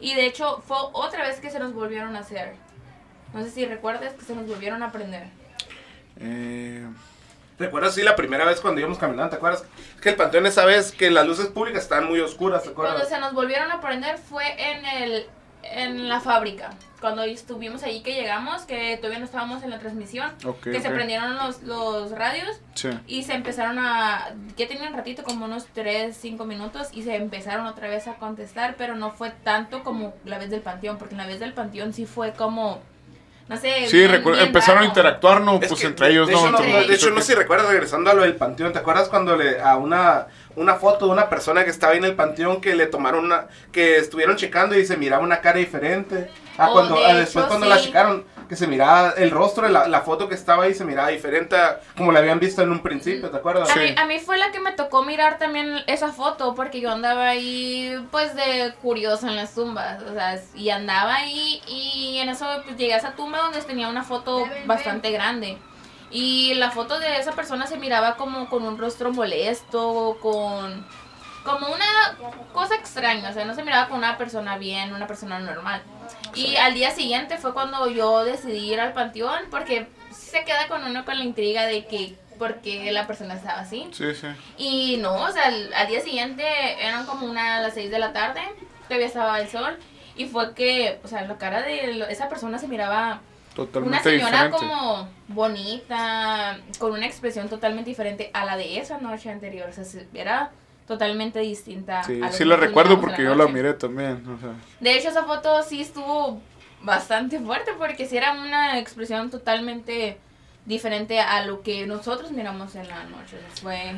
Y 0.00 0.14
de 0.14 0.24
hecho 0.24 0.62
fue 0.66 0.78
otra 0.94 1.24
vez 1.28 1.40
que 1.40 1.50
se 1.50 1.58
nos 1.58 1.74
volvieron 1.74 2.16
a 2.16 2.20
hacer. 2.20 2.64
No 3.36 3.44
sé 3.44 3.50
si 3.50 3.66
recuerdas 3.66 4.14
que 4.14 4.24
se 4.24 4.34
nos 4.34 4.46
volvieron 4.48 4.82
a 4.82 4.90
prender. 4.90 5.24
Eh, 6.18 6.86
¿Recuerdas 7.58 7.94
sí 7.94 8.02
la 8.02 8.16
primera 8.16 8.44
vez 8.44 8.60
cuando 8.60 8.80
íbamos 8.80 8.98
caminando? 8.98 9.30
¿Te 9.30 9.36
acuerdas? 9.36 9.64
Es 9.94 10.00
que 10.00 10.08
el 10.10 10.16
panteón 10.16 10.46
esa 10.46 10.64
vez 10.64 10.92
que 10.92 11.10
las 11.10 11.26
luces 11.26 11.46
públicas 11.46 11.82
estaban 11.82 12.06
muy 12.08 12.20
oscuras, 12.20 12.62
¿te 12.64 12.72
Cuando 12.72 12.92
acuerdas? 12.92 13.08
se 13.10 13.18
nos 13.20 13.32
volvieron 13.34 13.70
a 13.70 13.80
prender 13.80 14.18
fue 14.18 14.44
en 14.58 14.84
el 14.86 15.26
en 15.68 16.08
la 16.08 16.20
fábrica. 16.20 16.70
Cuando 17.00 17.24
estuvimos 17.24 17.82
ahí 17.82 18.00
que 18.02 18.14
llegamos, 18.14 18.62
que 18.62 18.96
todavía 18.98 19.18
no 19.18 19.24
estábamos 19.24 19.64
en 19.64 19.70
la 19.70 19.80
transmisión, 19.80 20.30
que 20.62 20.80
se 20.80 20.90
prendieron 20.90 21.36
los, 21.36 21.62
los 21.64 22.12
radios 22.12 22.48
Sí. 22.74 22.90
y 23.08 23.24
se 23.24 23.34
empezaron 23.34 23.78
a, 23.80 24.32
ya 24.56 24.68
tenían 24.68 24.94
ratito, 24.94 25.24
como 25.24 25.44
unos 25.46 25.66
3, 25.74 26.16
5 26.16 26.44
minutos, 26.44 26.88
y 26.92 27.02
se 27.02 27.16
empezaron 27.16 27.66
otra 27.66 27.88
vez 27.88 28.06
a 28.06 28.14
contestar, 28.14 28.76
pero 28.78 28.94
no 28.94 29.10
fue 29.10 29.30
tanto 29.30 29.82
como 29.82 30.14
la 30.24 30.38
vez 30.38 30.50
del 30.50 30.60
panteón, 30.62 30.98
porque 30.98 31.16
la 31.16 31.26
vez 31.26 31.40
del 31.40 31.52
panteón 31.52 31.92
sí 31.92 32.06
fue 32.06 32.32
como, 32.32 32.80
no 33.48 33.56
sé. 33.56 33.86
Sí, 33.88 33.98
bien- 33.98 34.10
recu- 34.10 34.32
bien 34.32 34.46
empezaron 34.46 34.82
a 34.82 34.86
interactuar, 34.86 35.40
¿no? 35.40 35.58
Es 35.60 35.68
Pues 35.68 35.80
que, 35.80 35.86
entre 35.86 36.08
ellos, 36.10 36.26
de 36.26 36.32
¿no? 36.34 36.40
Hecho, 36.40 36.50
no, 36.50 36.58
de 36.58 36.94
hecho, 36.94 37.10
no 37.10 37.20
sé 37.20 37.26
si 37.28 37.34
recuerdas, 37.34 37.68
regresando 37.68 38.10
a 38.10 38.14
lo 38.14 38.22
del 38.22 38.34
panteón, 38.36 38.72
¿te 38.72 38.78
acuerdas 38.80 39.08
cuando 39.08 39.36
le 39.36 39.60
a 39.60 39.76
una 39.76 40.26
una 40.56 40.76
foto 40.76 41.04
de 41.06 41.12
una 41.12 41.28
persona 41.28 41.64
que 41.64 41.70
estaba 41.70 41.92
ahí 41.92 41.98
en 41.98 42.04
el 42.06 42.14
panteón 42.14 42.60
que 42.62 42.74
le 42.74 42.86
tomaron 42.86 43.24
una 43.26 43.46
que 43.72 43.96
estuvieron 43.98 44.36
checando 44.36 44.74
y 44.78 44.86
se 44.86 44.96
miraba 44.96 45.22
una 45.22 45.40
cara 45.40 45.58
diferente? 45.58 46.30
Ah, 46.58 46.68
Oh, 46.70 46.72
cuando 46.72 46.94
de 46.96 47.04
ah, 47.04 47.10
hecho, 47.10 47.18
después 47.18 47.44
cuando 47.46 47.66
la 47.66 47.78
checaron 47.80 48.24
que 48.48 48.56
se 48.56 48.66
miraba 48.66 49.10
el 49.16 49.30
rostro, 49.30 49.68
la, 49.68 49.88
la 49.88 50.00
foto 50.02 50.28
que 50.28 50.34
estaba 50.34 50.64
ahí 50.64 50.74
se 50.74 50.84
miraba 50.84 51.08
diferente 51.08 51.56
a 51.56 51.80
como 51.96 52.12
la 52.12 52.20
habían 52.20 52.38
visto 52.40 52.62
en 52.62 52.70
un 52.70 52.80
principio, 52.80 53.30
¿te 53.30 53.36
acuerdas? 53.36 53.70
A, 53.70 53.74
Sí. 53.74 53.80
mí, 53.80 53.94
a 53.96 54.04
mí 54.06 54.18
fue 54.18 54.38
la 54.38 54.50
que 54.52 54.60
me 54.60 54.72
tocó 54.72 55.02
mirar 55.02 55.38
también 55.38 55.78
esa 55.86 56.12
foto 56.12 56.54
porque 56.54 56.80
yo 56.80 56.90
andaba 56.90 57.28
ahí 57.28 57.94
pues 58.10 58.34
de 58.34 58.74
curiosa 58.82 59.28
en 59.28 59.36
las 59.36 59.54
tumbas, 59.54 60.02
o 60.02 60.12
sea, 60.14 60.40
y 60.54 60.70
andaba 60.70 61.14
ahí 61.16 61.60
y 61.66 62.18
en 62.18 62.28
eso 62.28 62.46
pues 62.64 62.76
llegué 62.76 62.94
a 62.94 62.98
esa 62.98 63.12
tumba 63.12 63.38
donde 63.38 63.60
tenía 63.62 63.88
una 63.88 64.04
foto 64.04 64.44
bastante 64.66 65.10
grande. 65.10 65.58
Y 66.08 66.54
la 66.54 66.70
foto 66.70 67.00
de 67.00 67.18
esa 67.18 67.32
persona 67.32 67.66
se 67.66 67.78
miraba 67.78 68.14
como 68.16 68.48
con 68.48 68.62
un 68.62 68.78
rostro 68.78 69.12
molesto, 69.12 70.18
con 70.22 70.86
como 71.46 71.68
una 71.68 71.86
cosa 72.52 72.74
extraña, 72.74 73.30
o 73.30 73.32
sea, 73.32 73.44
no 73.46 73.54
se 73.54 73.62
miraba 73.62 73.86
como 73.86 73.98
una 73.98 74.18
persona 74.18 74.58
bien, 74.58 74.92
una 74.92 75.06
persona 75.06 75.38
normal. 75.38 75.80
Y 76.34 76.56
al 76.56 76.74
día 76.74 76.90
siguiente 76.90 77.38
fue 77.38 77.54
cuando 77.54 77.88
yo 77.88 78.24
decidí 78.24 78.72
ir 78.72 78.80
al 78.80 78.92
panteón 78.92 79.38
porque 79.50 79.86
se 80.10 80.44
queda 80.44 80.68
con 80.68 80.84
uno 80.84 81.04
con 81.06 81.16
la 81.18 81.24
intriga 81.24 81.64
de 81.66 81.86
que 81.86 82.14
por 82.38 82.56
qué 82.60 82.92
la 82.92 83.06
persona 83.06 83.34
estaba 83.34 83.60
así. 83.60 83.88
Sí, 83.92 84.14
sí. 84.14 84.26
Y 84.58 84.96
no, 84.98 85.14
o 85.14 85.32
sea, 85.32 85.46
al, 85.46 85.72
al 85.72 85.86
día 85.86 86.00
siguiente 86.02 86.44
eran 86.86 87.06
como 87.06 87.24
una 87.26 87.56
a 87.56 87.60
las 87.60 87.72
6 87.74 87.90
de 87.90 87.98
la 87.98 88.12
tarde, 88.12 88.42
todavía 88.88 89.06
estaba 89.06 89.40
el 89.40 89.48
sol. 89.48 89.78
Y 90.16 90.26
fue 90.26 90.54
que, 90.54 91.00
o 91.04 91.08
sea, 91.08 91.22
la 91.22 91.38
cara 91.38 91.62
de 91.62 91.94
lo- 91.94 92.06
esa 92.06 92.28
persona 92.28 92.58
se 92.58 92.68
miraba 92.68 93.20
Totalmente 93.54 93.96
una 93.96 94.02
señora 94.02 94.44
diferente. 94.48 94.56
como 94.58 95.08
bonita, 95.28 96.58
con 96.78 96.92
una 96.92 97.06
expresión 97.06 97.48
totalmente 97.48 97.90
diferente 97.90 98.30
a 98.34 98.44
la 98.44 98.56
de 98.56 98.78
esa 98.78 98.98
noche 98.98 99.30
anterior. 99.30 99.68
O 99.68 99.72
sea, 99.72 99.84
se- 99.84 100.06
era 100.14 100.50
totalmente 100.86 101.40
distinta. 101.40 102.02
Sí, 102.04 102.20
a 102.22 102.26
lo 102.26 102.32
sí 102.32 102.38
que 102.38 102.44
la 102.44 102.56
recuerdo 102.56 103.00
porque 103.00 103.22
yo 103.24 103.34
la 103.34 103.46
miré 103.48 103.74
también. 103.74 104.22
o 104.28 104.38
sea. 104.40 104.54
De 104.80 104.96
hecho, 104.96 105.08
esa 105.08 105.24
foto 105.24 105.62
sí 105.62 105.80
estuvo 105.80 106.40
bastante 106.82 107.40
fuerte 107.40 107.72
porque 107.78 108.06
sí 108.06 108.16
era 108.16 108.32
una 108.32 108.78
expresión 108.78 109.30
totalmente 109.30 110.18
diferente 110.64 111.20
a 111.20 111.44
lo 111.46 111.62
que 111.62 111.86
nosotros 111.86 112.30
miramos 112.32 112.74
en 112.74 112.88
la 112.88 113.04
noche. 113.04 113.38
Fue... 113.62 113.92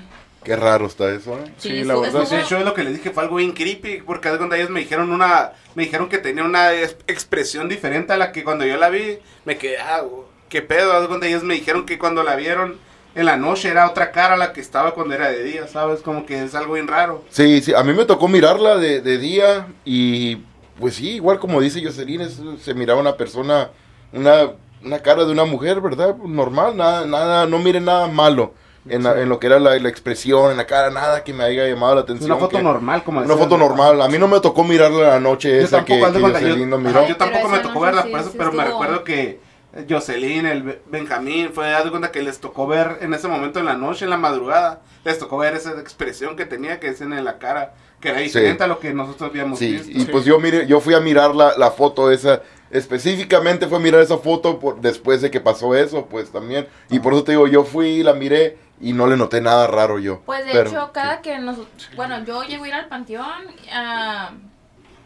Qué 0.44 0.54
raro 0.54 0.86
está 0.86 1.10
eso, 1.12 1.36
¿eh? 1.38 1.52
Sí, 1.58 1.68
sí, 1.70 1.84
la 1.84 1.96
verdad, 1.96 2.28
De 2.28 2.40
hecho, 2.40 2.60
lo 2.60 2.72
que 2.72 2.84
les 2.84 2.94
dije 2.94 3.10
fue 3.10 3.24
algo 3.24 3.36
bien 3.36 3.52
creepy, 3.52 4.02
porque 4.02 4.30
de 4.30 4.36
cuando 4.36 4.54
ellos 4.54 4.70
me 4.70 4.80
dijeron 4.80 5.10
una, 5.10 5.52
me 5.74 5.82
dijeron 5.82 6.08
que 6.08 6.18
tenía 6.18 6.44
una 6.44 6.72
es- 6.72 6.96
expresión 7.08 7.68
diferente 7.68 8.12
a 8.12 8.16
la 8.16 8.30
que 8.30 8.44
cuando 8.44 8.64
yo 8.64 8.76
la 8.76 8.88
vi, 8.88 9.18
me 9.44 9.58
quedé, 9.58 9.78
ah, 9.78 10.02
qué 10.48 10.62
pedo, 10.62 11.06
cuenta, 11.08 11.26
ellos 11.26 11.42
me 11.42 11.54
dijeron 11.54 11.84
que 11.86 11.98
cuando 11.98 12.22
la 12.22 12.36
vieron 12.36 12.78
en 13.14 13.26
la 13.26 13.36
noche 13.36 13.68
era 13.68 13.88
otra 13.88 14.10
cara 14.12 14.36
la 14.36 14.52
que 14.52 14.60
estaba 14.60 14.92
cuando 14.94 15.14
era 15.14 15.28
de 15.30 15.42
día, 15.42 15.66
¿sabes? 15.66 16.00
Como 16.02 16.24
que 16.26 16.42
es 16.44 16.54
algo 16.54 16.74
bien 16.74 16.86
raro. 16.88 17.24
Sí, 17.30 17.60
sí, 17.62 17.72
a 17.74 17.82
mí 17.82 17.92
me 17.92 18.04
tocó 18.04 18.28
mirarla 18.28 18.76
de, 18.76 19.00
de 19.00 19.18
día 19.18 19.66
y 19.84 20.36
pues 20.78 20.94
sí, 20.94 21.12
igual 21.16 21.38
como 21.40 21.60
dice 21.60 21.82
Jocelyn, 21.84 22.20
es- 22.20 22.40
se 22.62 22.74
miraba 22.74 23.00
una 23.00 23.16
persona, 23.16 23.70
una, 24.12 24.52
una 24.84 25.00
cara 25.00 25.24
de 25.24 25.32
una 25.32 25.44
mujer, 25.44 25.80
¿verdad? 25.80 26.14
Normal, 26.16 26.76
nada, 26.76 27.04
nada, 27.06 27.46
no 27.46 27.58
miren 27.58 27.84
nada 27.86 28.06
malo. 28.06 28.54
en, 28.88 29.02
la- 29.02 29.20
en 29.20 29.28
lo 29.28 29.38
que 29.38 29.48
era 29.48 29.58
la, 29.58 29.76
la 29.78 29.88
expresión, 29.90 30.50
en 30.50 30.56
la 30.56 30.66
cara, 30.66 30.88
nada 30.90 31.22
que 31.22 31.34
me 31.34 31.44
haya 31.44 31.66
llamado 31.68 31.96
la 31.96 32.00
atención. 32.02 32.30
una 32.30 32.40
foto 32.40 32.56
que- 32.56 32.62
normal, 32.62 33.02
como 33.04 33.20
Una 33.20 33.36
foto 33.36 33.58
¿no? 33.58 33.66
normal. 33.68 34.00
A 34.00 34.08
mí 34.08 34.16
no 34.16 34.28
me 34.28 34.40
tocó 34.40 34.64
mirarla 34.64 35.08
la 35.08 35.20
noche 35.20 35.50
Yo 35.58 35.62
esa 35.64 35.84
que, 35.84 35.98
tampoco, 36.00 36.28
yo- 36.28 36.32
Jocelyn 36.34 36.70
no 36.70 36.76
ajá, 36.76 36.84
miró. 36.86 37.08
yo 37.08 37.16
tampoco 37.16 37.48
me 37.48 37.58
tocó 37.58 37.80
verla, 37.80 38.02
sí- 38.04 38.08
por 38.10 38.20
eso, 38.20 38.30
sí 38.30 38.36
pero 38.38 38.52
me 38.52 38.64
recuerdo 38.64 39.04
que 39.04 39.40
Jocelyn, 39.88 40.46
el 40.46 40.62
Be- 40.62 40.82
Benjamín, 40.86 41.50
fue 41.52 41.74
haz 41.74 41.84
de 41.84 41.90
cuenta 41.90 42.10
que 42.10 42.22
les 42.22 42.38
tocó 42.40 42.66
ver 42.66 42.98
en 43.00 43.12
ese 43.14 43.28
momento 43.28 43.58
en 43.58 43.66
la 43.66 43.74
noche, 43.74 44.04
en 44.04 44.10
la 44.10 44.16
madrugada, 44.16 44.80
les 45.04 45.18
tocó 45.18 45.38
ver 45.38 45.54
esa 45.54 45.72
expresión 45.80 46.36
que 46.36 46.44
tenía 46.46 46.80
que 46.80 46.88
decían 46.90 47.12
en 47.12 47.24
la 47.24 47.38
cara, 47.38 47.74
que 48.00 48.08
era 48.10 48.18
diferente 48.20 48.64
a 48.64 48.66
lo 48.66 48.78
que 48.78 48.92
nosotros 48.94 49.30
habíamos 49.30 49.58
Sí, 49.58 49.72
visto. 49.72 49.90
y 49.90 50.04
pues 50.06 50.24
yo 50.24 50.38
mire, 50.38 50.66
yo 50.66 50.80
fui 50.80 50.94
a 50.94 51.00
mirar 51.00 51.34
la, 51.34 51.56
la 51.56 51.70
foto 51.70 52.10
esa, 52.10 52.42
específicamente 52.70 53.66
fue 53.66 53.78
a 53.78 53.80
mirar 53.80 54.00
esa 54.00 54.18
foto 54.18 54.58
por, 54.58 54.80
después 54.80 55.20
de 55.22 55.30
que 55.30 55.40
pasó 55.40 55.74
eso, 55.74 56.06
pues 56.06 56.30
también. 56.30 56.66
Y 56.90 57.00
por 57.00 57.12
eso 57.12 57.24
te 57.24 57.32
digo, 57.32 57.46
yo 57.46 57.64
fui, 57.64 58.02
la 58.02 58.12
miré 58.14 58.56
y 58.80 58.92
no 58.92 59.06
le 59.06 59.16
noté 59.16 59.40
nada 59.40 59.66
raro 59.66 59.98
yo. 59.98 60.20
Pues 60.26 60.44
de 60.46 60.52
Pero, 60.52 60.70
hecho, 60.70 60.90
cada 60.92 61.20
que 61.20 61.38
nos... 61.38 61.58
Bueno, 61.96 62.24
yo 62.24 62.42
llego 62.44 62.64
a 62.64 62.68
ir 62.68 62.74
al 62.74 62.88
panteón, 62.88 63.26
ah, 63.72 64.30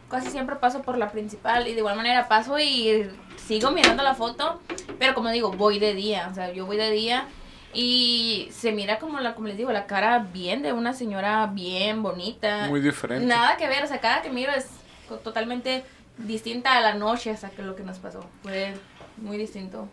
casi 0.09 0.29
siempre 0.29 0.55
paso 0.57 0.81
por 0.83 0.97
la 0.97 1.11
principal 1.11 1.67
y 1.67 1.73
de 1.73 1.79
igual 1.79 1.95
manera 1.95 2.27
paso 2.27 2.59
y 2.59 3.09
sigo 3.45 3.71
mirando 3.71 4.03
la 4.03 4.15
foto, 4.15 4.61
pero 4.99 5.13
como 5.13 5.29
digo, 5.29 5.51
voy 5.51 5.79
de 5.79 5.93
día, 5.93 6.27
o 6.31 6.35
sea, 6.35 6.51
yo 6.51 6.65
voy 6.65 6.77
de 6.77 6.91
día 6.91 7.27
y 7.73 8.47
se 8.51 8.71
mira 8.71 8.99
como 8.99 9.19
la, 9.19 9.35
como 9.35 9.47
les 9.47 9.57
digo, 9.57 9.71
la 9.71 9.87
cara 9.87 10.19
bien 10.31 10.61
de 10.61 10.73
una 10.73 10.93
señora 10.93 11.47
bien 11.47 12.03
bonita. 12.03 12.67
Muy 12.67 12.81
diferente. 12.81 13.25
Nada 13.25 13.57
que 13.57 13.67
ver, 13.67 13.83
o 13.83 13.87
sea, 13.87 13.99
cada 13.99 14.21
que 14.21 14.29
miro 14.29 14.51
es 14.51 14.67
totalmente 15.23 15.83
distinta 16.17 16.77
a 16.77 16.81
la 16.81 16.93
noche 16.93 17.31
hasta 17.31 17.49
que 17.49 17.63
lo 17.63 17.75
que 17.75 17.83
nos 17.83 17.97
pasó. 17.97 18.25
Fue 18.43 18.73
muy 19.17 19.37
distinto. 19.37 19.87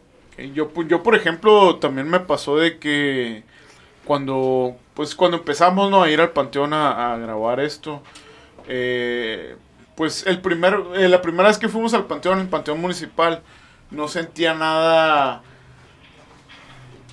Yo, 0.54 0.70
yo, 0.86 1.02
por 1.02 1.14
ejemplo, 1.14 1.76
también 1.76 2.08
me 2.08 2.20
pasó 2.20 2.56
de 2.56 2.78
que 2.78 3.42
cuando, 4.04 4.76
pues, 4.94 5.14
cuando 5.14 5.38
empezamos 5.38 5.90
¿no? 5.90 6.02
a 6.02 6.10
ir 6.10 6.20
al 6.20 6.30
panteón 6.30 6.72
a, 6.72 7.12
a 7.12 7.16
grabar 7.18 7.60
esto, 7.60 8.02
eh, 8.68 9.56
pues 10.00 10.24
el 10.26 10.40
primer, 10.40 10.80
eh, 10.96 11.10
la 11.10 11.20
primera 11.20 11.48
vez 11.48 11.58
que 11.58 11.68
fuimos 11.68 11.92
al 11.92 12.06
panteón, 12.06 12.40
el 12.40 12.48
panteón 12.48 12.80
municipal, 12.80 13.42
no 13.90 14.08
sentía 14.08 14.54
nada, 14.54 15.42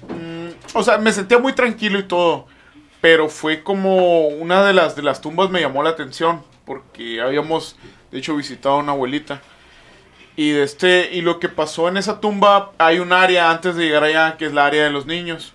mm, 0.07 0.47
o 0.73 0.83
sea, 0.83 0.97
me 0.97 1.11
sentía 1.11 1.37
muy 1.37 1.51
tranquilo 1.51 1.99
y 1.99 2.03
todo, 2.03 2.47
pero 3.01 3.27
fue 3.27 3.61
como 3.61 4.29
una 4.29 4.63
de 4.63 4.71
las, 4.71 4.95
de 4.95 5.03
las 5.03 5.19
tumbas 5.19 5.49
me 5.49 5.59
llamó 5.59 5.83
la 5.83 5.89
atención, 5.89 6.43
porque 6.65 7.19
habíamos, 7.19 7.75
de 8.09 8.19
hecho, 8.19 8.37
visitado 8.37 8.75
a 8.75 8.79
una 8.79 8.93
abuelita. 8.93 9.41
Y 10.37 10.51
de 10.51 10.63
este 10.63 11.09
y 11.11 11.19
lo 11.19 11.41
que 11.41 11.49
pasó 11.49 11.89
en 11.89 11.97
esa 11.97 12.21
tumba 12.21 12.71
hay 12.77 12.99
un 12.99 13.11
área 13.11 13.51
antes 13.51 13.75
de 13.75 13.83
llegar 13.83 14.05
allá 14.05 14.37
que 14.37 14.45
es 14.45 14.53
la 14.53 14.65
área 14.65 14.85
de 14.85 14.91
los 14.91 15.05
niños. 15.05 15.51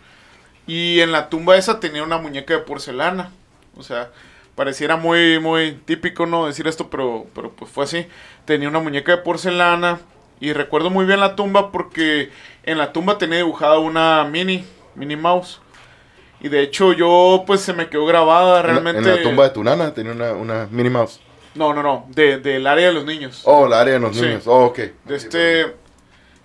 Y 0.67 1.01
en 1.01 1.13
la 1.13 1.31
tumba 1.31 1.57
esa 1.57 1.81
tenía 1.81 2.03
una 2.03 2.19
muñeca 2.19 2.53
de 2.53 2.61
porcelana. 2.61 3.31
O 3.75 3.83
sea, 3.83 4.11
pareciera 4.55 4.97
muy 4.97 5.39
muy 5.41 5.73
típico 5.73 6.27
no 6.27 6.47
decir 6.47 6.67
esto, 6.69 6.89
pero 6.91 7.27
pero 7.35 7.51
pues 7.53 7.71
fue 7.71 7.85
así. 7.85 8.07
Tenía 8.45 8.69
una 8.69 8.81
muñeca 8.81 9.13
de 9.13 9.19
porcelana 9.19 10.01
y 10.41 10.53
recuerdo 10.53 10.91
muy 10.91 11.05
bien 11.07 11.21
la 11.21 11.37
tumba 11.37 11.71
porque 11.73 12.31
en 12.65 12.79
la 12.79 12.93
tumba 12.93 13.19
tenía 13.19 13.39
dibujada 13.39 13.79
una 13.79 14.25
mini 14.25 14.65
mini 14.95 15.17
mouse. 15.17 15.61
Y 16.41 16.49
de 16.49 16.61
hecho 16.63 16.93
yo 16.93 17.45
pues 17.47 17.61
se 17.61 17.73
me 17.73 17.89
quedó 17.89 18.05
grabada 18.05 18.61
En 18.61 18.67
la- 18.67 18.73
realmente 18.73 18.99
En 19.01 19.17
la, 19.17 19.23
tumba 19.23 19.45
de 19.45 19.51
tu 19.51 19.63
nana 19.63 19.95
tenía 19.95 20.13
una, 20.13 20.33
una 20.33 20.69
Minnie 20.71 20.91
Mouse. 20.91 21.21
No, 21.55 21.73
no, 21.75 21.83
no, 21.83 22.07
de, 22.09 22.39
del 22.39 22.67
área 22.67 22.87
de 22.89 22.93
los 22.95 23.05
niños. 23.05 23.43
Oh, 23.45 23.69
la 23.69 23.81
área 23.81 23.95
de 23.95 24.01
los 24.01 24.17
Sí. 24.17 24.23
niños. 24.23 24.45
Oh, 24.47 24.65
ok. 24.65 24.79
De 25.05 25.17
este. 25.17 25.77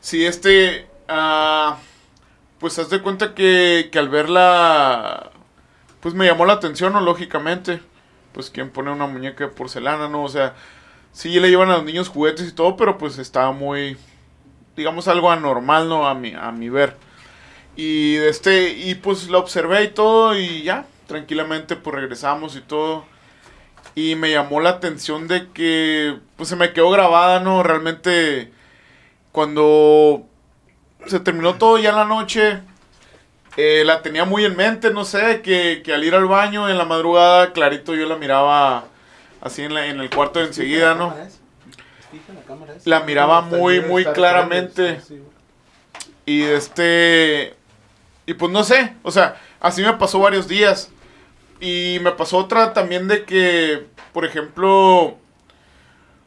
Sí, 0.01 0.25
este. 0.25 0.85
ah, 1.07 1.77
pues 2.59 2.77
haz 2.77 2.89
de 2.89 3.01
cuenta 3.01 3.33
que, 3.33 3.89
que 3.91 3.97
al 3.99 4.09
verla. 4.09 5.31
Pues 6.01 6.13
me 6.13 6.25
llamó 6.25 6.45
la 6.45 6.53
atención, 6.53 6.93
¿no? 6.93 6.99
Lógicamente. 7.01 7.79
Pues 8.37 8.51
quien 8.51 8.69
pone 8.69 8.91
una 8.91 9.07
muñeca 9.07 9.45
de 9.45 9.49
porcelana, 9.49 10.07
¿no? 10.07 10.23
O 10.23 10.29
sea. 10.29 10.53
Sí 11.11 11.39
le 11.39 11.49
llevan 11.49 11.71
a 11.71 11.77
los 11.77 11.85
niños 11.85 12.07
juguetes 12.09 12.47
y 12.47 12.51
todo, 12.51 12.77
pero 12.77 12.99
pues 12.99 13.17
estaba 13.17 13.51
muy. 13.51 13.97
Digamos 14.75 15.07
algo 15.07 15.31
anormal, 15.31 15.89
¿no? 15.89 16.07
A 16.07 16.13
mi, 16.13 16.35
a 16.35 16.51
mi 16.51 16.69
ver. 16.69 16.95
Y 17.75 18.13
de 18.17 18.29
este. 18.29 18.73
Y 18.73 18.93
pues 18.93 19.27
la 19.31 19.39
observé 19.39 19.85
y 19.85 19.87
todo, 19.87 20.37
y 20.37 20.61
ya. 20.61 20.85
Tranquilamente, 21.07 21.77
pues 21.77 21.95
regresamos 21.95 22.55
y 22.55 22.61
todo. 22.61 23.05
Y 23.95 24.13
me 24.13 24.29
llamó 24.29 24.61
la 24.61 24.69
atención 24.69 25.27
de 25.27 25.47
que, 25.49 26.19
pues 26.35 26.49
se 26.49 26.55
me 26.55 26.73
quedó 26.73 26.91
grabada, 26.91 27.39
¿no? 27.39 27.63
Realmente, 27.63 28.51
cuando 29.31 30.27
se 31.07 31.19
terminó 31.21 31.55
todo 31.55 31.79
ya 31.79 31.89
en 31.89 31.95
la 31.95 32.05
noche, 32.05 32.61
eh, 33.57 33.83
la 33.85 34.01
tenía 34.01 34.23
muy 34.25 34.45
en 34.45 34.55
mente, 34.55 34.91
no 34.91 35.03
sé, 35.05 35.41
que, 35.41 35.81
que 35.83 35.93
al 35.93 36.03
ir 36.03 36.15
al 36.15 36.25
baño 36.25 36.69
en 36.69 36.77
la 36.77 36.85
madrugada, 36.85 37.51
clarito 37.53 37.95
yo 37.95 38.07
la 38.07 38.15
miraba 38.15 38.85
así 39.41 39.63
en, 39.63 39.73
la- 39.73 39.87
en 39.87 39.99
el 39.99 40.09
cuarto 40.09 40.39
de 40.39 40.45
enseguida, 40.45 40.93
¿no? 40.95 41.13
La 42.85 42.99
miraba 43.01 43.41
muy, 43.41 43.81
muy 43.81 44.03
claramente. 44.13 45.01
Y 46.25 46.43
este. 46.43 47.55
Y 48.25 48.33
pues 48.33 48.51
no 48.51 48.63
sé, 48.63 48.93
o 49.03 49.11
sea, 49.11 49.39
así 49.59 49.81
me 49.81 49.93
pasó 49.93 50.19
varios 50.19 50.47
días. 50.47 50.89
Y 51.59 51.97
me 52.01 52.11
pasó 52.11 52.37
otra 52.37 52.73
también 52.73 53.07
de 53.07 53.23
que, 53.25 53.85
por 54.13 54.25
ejemplo, 54.25 55.17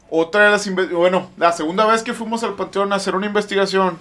otra 0.08 0.44
de 0.46 0.50
las. 0.50 0.68
Bueno, 0.90 1.30
la 1.36 1.52
segunda 1.52 1.86
vez 1.86 2.02
que 2.02 2.14
fuimos 2.14 2.42
al 2.42 2.54
panteón 2.54 2.92
a 2.92 2.96
hacer 2.96 3.14
una 3.14 3.26
investigación, 3.26 3.98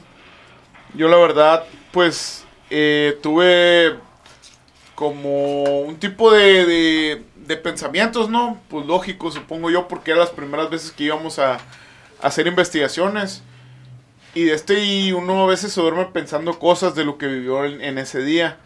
yo 0.96 1.08
la 1.08 1.18
verdad, 1.18 1.66
pues, 1.92 2.46
eh, 2.70 3.18
tuve 3.22 3.96
como 4.96 5.64
un 5.64 5.98
tipo 5.98 6.32
de, 6.32 7.24
de, 7.36 7.58
pensamientos, 7.58 8.30
¿no? 8.30 8.60
Pues 8.70 8.86
lógico, 8.86 9.32
supongo 9.32 9.70
yo, 9.72 9.88
porque 9.88 10.12
eran 10.12 10.22
las 10.22 10.30
primeras 10.30 10.70
veces 10.70 10.92
que 10.92 11.06
íbamos 11.06 11.40
a, 11.40 11.54
a 11.54 11.60
hacer 12.22 12.48
investigaciones. 12.48 13.44
Y 14.36 14.44
de 14.44 14.54
este, 14.54 14.84
y 14.84 15.12
uno 15.12 15.44
a 15.44 15.48
veces 15.48 15.74
se 15.74 15.82
duerme 15.82 16.06
pensando 16.06 16.60
cosas 16.60 16.96
de 16.96 17.06
lo 17.06 17.18
que 17.18 17.28
vivió 17.28 17.66
en, 17.66 17.82
en 17.82 17.98
ese 17.98 18.22
día. 18.22 18.58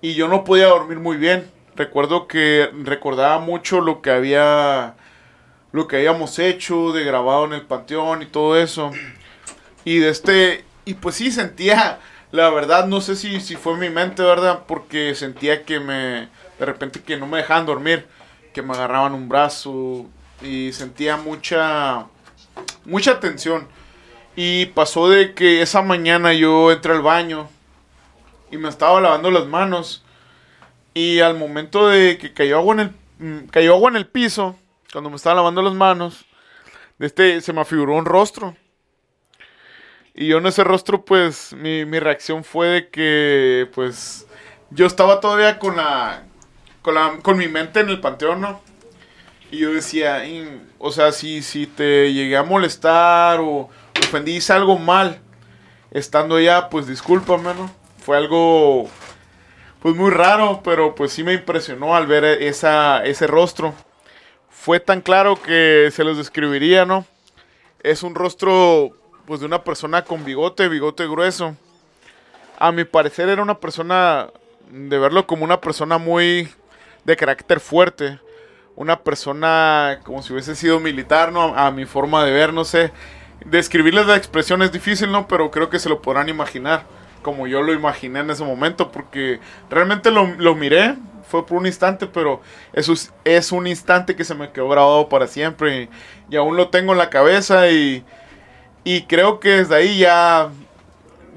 Y 0.00 0.14
yo 0.14 0.26
no 0.26 0.42
podía 0.42 0.66
dormir 0.66 0.98
muy 0.98 1.16
bien. 1.16 1.48
Recuerdo 1.76 2.26
que 2.26 2.70
recordaba 2.82 3.38
mucho 3.38 3.80
lo 3.80 4.02
que 4.02 4.10
había, 4.10 4.94
lo 5.70 5.86
que 5.86 5.96
habíamos 5.96 6.38
hecho, 6.38 6.92
de 6.92 7.04
grabado 7.04 7.44
en 7.44 7.52
el 7.52 7.62
panteón 7.62 8.22
y 8.22 8.26
todo 8.26 8.56
eso. 8.58 8.90
Y 9.84 9.98
de 9.98 10.08
este, 10.08 10.64
y 10.84 10.94
pues 10.94 11.16
sí 11.16 11.30
sentía, 11.30 12.00
la 12.32 12.48
verdad, 12.48 12.86
no 12.86 13.02
sé 13.02 13.14
si, 13.14 13.40
si 13.40 13.56
fue 13.56 13.76
mi 13.76 13.90
mente, 13.90 14.22
¿verdad? 14.22 14.64
Porque 14.66 15.14
sentía 15.14 15.64
que 15.64 15.78
me, 15.78 16.28
de 16.58 16.66
repente 16.66 17.02
que 17.02 17.18
no 17.18 17.26
me 17.26 17.38
dejaban 17.38 17.66
dormir, 17.66 18.06
que 18.54 18.62
me 18.62 18.72
agarraban 18.72 19.12
un 19.14 19.28
brazo 19.28 20.06
y 20.40 20.72
sentía 20.72 21.18
mucha, 21.18 22.06
mucha 22.86 23.20
tensión. 23.20 23.68
Y 24.34 24.66
pasó 24.66 25.10
de 25.10 25.34
que 25.34 25.60
esa 25.60 25.82
mañana 25.82 26.32
yo 26.32 26.72
entré 26.72 26.94
al 26.94 27.02
baño 27.02 27.50
y 28.50 28.56
me 28.56 28.70
estaba 28.70 29.00
lavando 29.02 29.30
las 29.30 29.46
manos. 29.46 30.02
Y 30.94 31.20
al 31.20 31.36
momento 31.36 31.88
de 31.88 32.16
que 32.16 32.32
cayó 32.32 32.56
agua 32.56 32.74
en 32.74 32.80
el, 32.80 32.90
mm, 33.18 33.48
cayó 33.48 33.74
agua 33.74 33.90
en 33.90 33.96
el 33.96 34.06
piso, 34.06 34.56
cuando 34.90 35.10
me 35.10 35.16
estaba 35.16 35.36
lavando 35.36 35.60
las 35.60 35.74
manos, 35.74 36.24
este, 36.98 37.42
se 37.42 37.52
me 37.52 37.60
afiguró 37.60 37.94
un 37.94 38.06
rostro. 38.06 38.56
Y 40.14 40.26
yo 40.28 40.38
en 40.38 40.46
ese 40.46 40.64
rostro, 40.64 41.04
pues, 41.04 41.52
mi, 41.54 41.84
mi 41.86 41.98
reacción 41.98 42.44
fue 42.44 42.68
de 42.68 42.88
que, 42.90 43.68
pues, 43.74 44.26
yo 44.70 44.86
estaba 44.86 45.20
todavía 45.20 45.58
con 45.58 45.76
la, 45.76 46.24
con 46.82 46.94
la, 46.94 47.18
con 47.22 47.38
mi 47.38 47.48
mente 47.48 47.80
en 47.80 47.88
el 47.88 48.00
panteón, 48.00 48.40
¿no? 48.42 48.60
Y 49.50 49.58
yo 49.58 49.72
decía, 49.72 50.26
"In- 50.26 50.70
o 50.78 50.92
sea, 50.92 51.12
si, 51.12 51.42
si 51.42 51.66
te 51.66 52.12
llegué 52.12 52.36
a 52.36 52.42
molestar 52.42 53.40
o 53.40 53.68
ofendí, 54.00 54.38
algo 54.50 54.78
mal, 54.78 55.20
estando 55.90 56.36
allá, 56.36 56.68
pues 56.70 56.86
discúlpame, 56.86 57.54
¿no? 57.54 57.70
Fue 58.04 58.16
algo, 58.16 58.88
pues 59.80 59.94
muy 59.96 60.10
raro, 60.10 60.62
pero 60.64 60.94
pues 60.94 61.12
sí 61.12 61.24
me 61.24 61.34
impresionó 61.34 61.94
al 61.96 62.06
ver 62.06 62.24
esa, 62.24 63.04
ese 63.04 63.26
rostro. 63.26 63.74
Fue 64.50 64.80
tan 64.80 65.00
claro 65.00 65.40
que 65.42 65.90
se 65.92 66.04
los 66.04 66.16
describiría, 66.18 66.84
¿no? 66.86 67.06
Es 67.82 68.02
un 68.02 68.14
rostro, 68.14 68.92
pues 69.26 69.40
de 69.40 69.46
una 69.46 69.62
persona 69.64 70.04
con 70.04 70.24
bigote, 70.24 70.68
bigote 70.68 71.06
grueso. 71.06 71.56
A 72.58 72.72
mi 72.72 72.84
parecer 72.84 73.28
era 73.28 73.42
una 73.42 73.58
persona, 73.58 74.28
de 74.70 74.98
verlo 74.98 75.26
como 75.26 75.44
una 75.44 75.60
persona 75.60 75.98
muy 75.98 76.48
de 77.04 77.16
carácter 77.16 77.60
fuerte 77.60 78.20
una 78.76 79.00
persona 79.00 80.00
como 80.04 80.22
si 80.22 80.32
hubiese 80.32 80.54
sido 80.54 80.80
militar, 80.80 81.32
¿no? 81.32 81.56
A, 81.56 81.70
mi 81.70 81.84
forma 81.84 82.24
de 82.24 82.32
ver, 82.32 82.52
no 82.52 82.64
sé. 82.64 82.92
Describirles 83.44 84.06
la 84.06 84.16
expresión 84.16 84.62
es 84.62 84.72
difícil, 84.72 85.10
¿no? 85.10 85.26
Pero 85.28 85.50
creo 85.50 85.68
que 85.68 85.78
se 85.78 85.88
lo 85.88 86.00
podrán 86.00 86.28
imaginar, 86.28 86.84
como 87.22 87.46
yo 87.46 87.62
lo 87.62 87.72
imaginé 87.72 88.20
en 88.20 88.30
ese 88.30 88.44
momento, 88.44 88.90
porque 88.90 89.40
realmente 89.68 90.10
lo, 90.10 90.26
lo 90.38 90.54
miré, 90.54 90.96
fue 91.28 91.46
por 91.46 91.58
un 91.58 91.66
instante, 91.66 92.06
pero 92.06 92.40
eso 92.72 92.92
es, 92.92 93.12
es 93.24 93.52
un 93.52 93.66
instante 93.66 94.16
que 94.16 94.24
se 94.24 94.34
me 94.34 94.50
quedó 94.50 94.68
grabado 94.68 95.08
para 95.08 95.26
siempre 95.26 95.82
y, 95.82 95.88
y 96.34 96.36
aún 96.36 96.56
lo 96.56 96.68
tengo 96.68 96.92
en 96.92 96.98
la 96.98 97.10
cabeza 97.10 97.70
y, 97.70 98.04
y 98.84 99.02
creo 99.04 99.40
que 99.40 99.50
desde 99.50 99.74
ahí 99.76 99.98
ya 99.98 100.50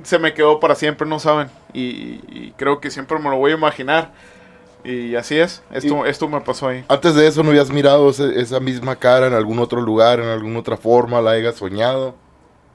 se 0.04 0.20
me 0.20 0.34
quedó 0.34 0.60
para 0.60 0.76
siempre, 0.76 1.08
¿no 1.08 1.20
saben? 1.20 1.50
y, 1.74 2.22
y 2.30 2.54
creo 2.58 2.80
que 2.80 2.90
siempre 2.90 3.20
me 3.20 3.30
lo 3.30 3.38
voy 3.38 3.52
a 3.52 3.56
imaginar. 3.56 4.12
Y 4.84 5.16
así 5.16 5.38
es, 5.38 5.64
esto, 5.72 6.06
esto 6.06 6.28
me 6.30 6.40
pasó 6.42 6.68
ahí. 6.68 6.86
Antes 6.88 7.16
de 7.16 7.28
eso, 7.28 7.42
¿no 7.44 7.50
habías 7.50 7.72
mirado 7.72 8.10
ese- 8.12 8.40
esa 8.40 8.60
misma 8.60 8.96
cara 8.96 9.28
en 9.28 9.34
algún 9.34 9.60
otro 9.60 9.82
lugar, 9.82 10.20
en 10.20 10.28
alguna 10.28 10.60
otra 10.60 10.78
forma? 10.78 11.22
¿La 11.22 11.32
hayas 11.32 11.56
soñado? 11.56 12.16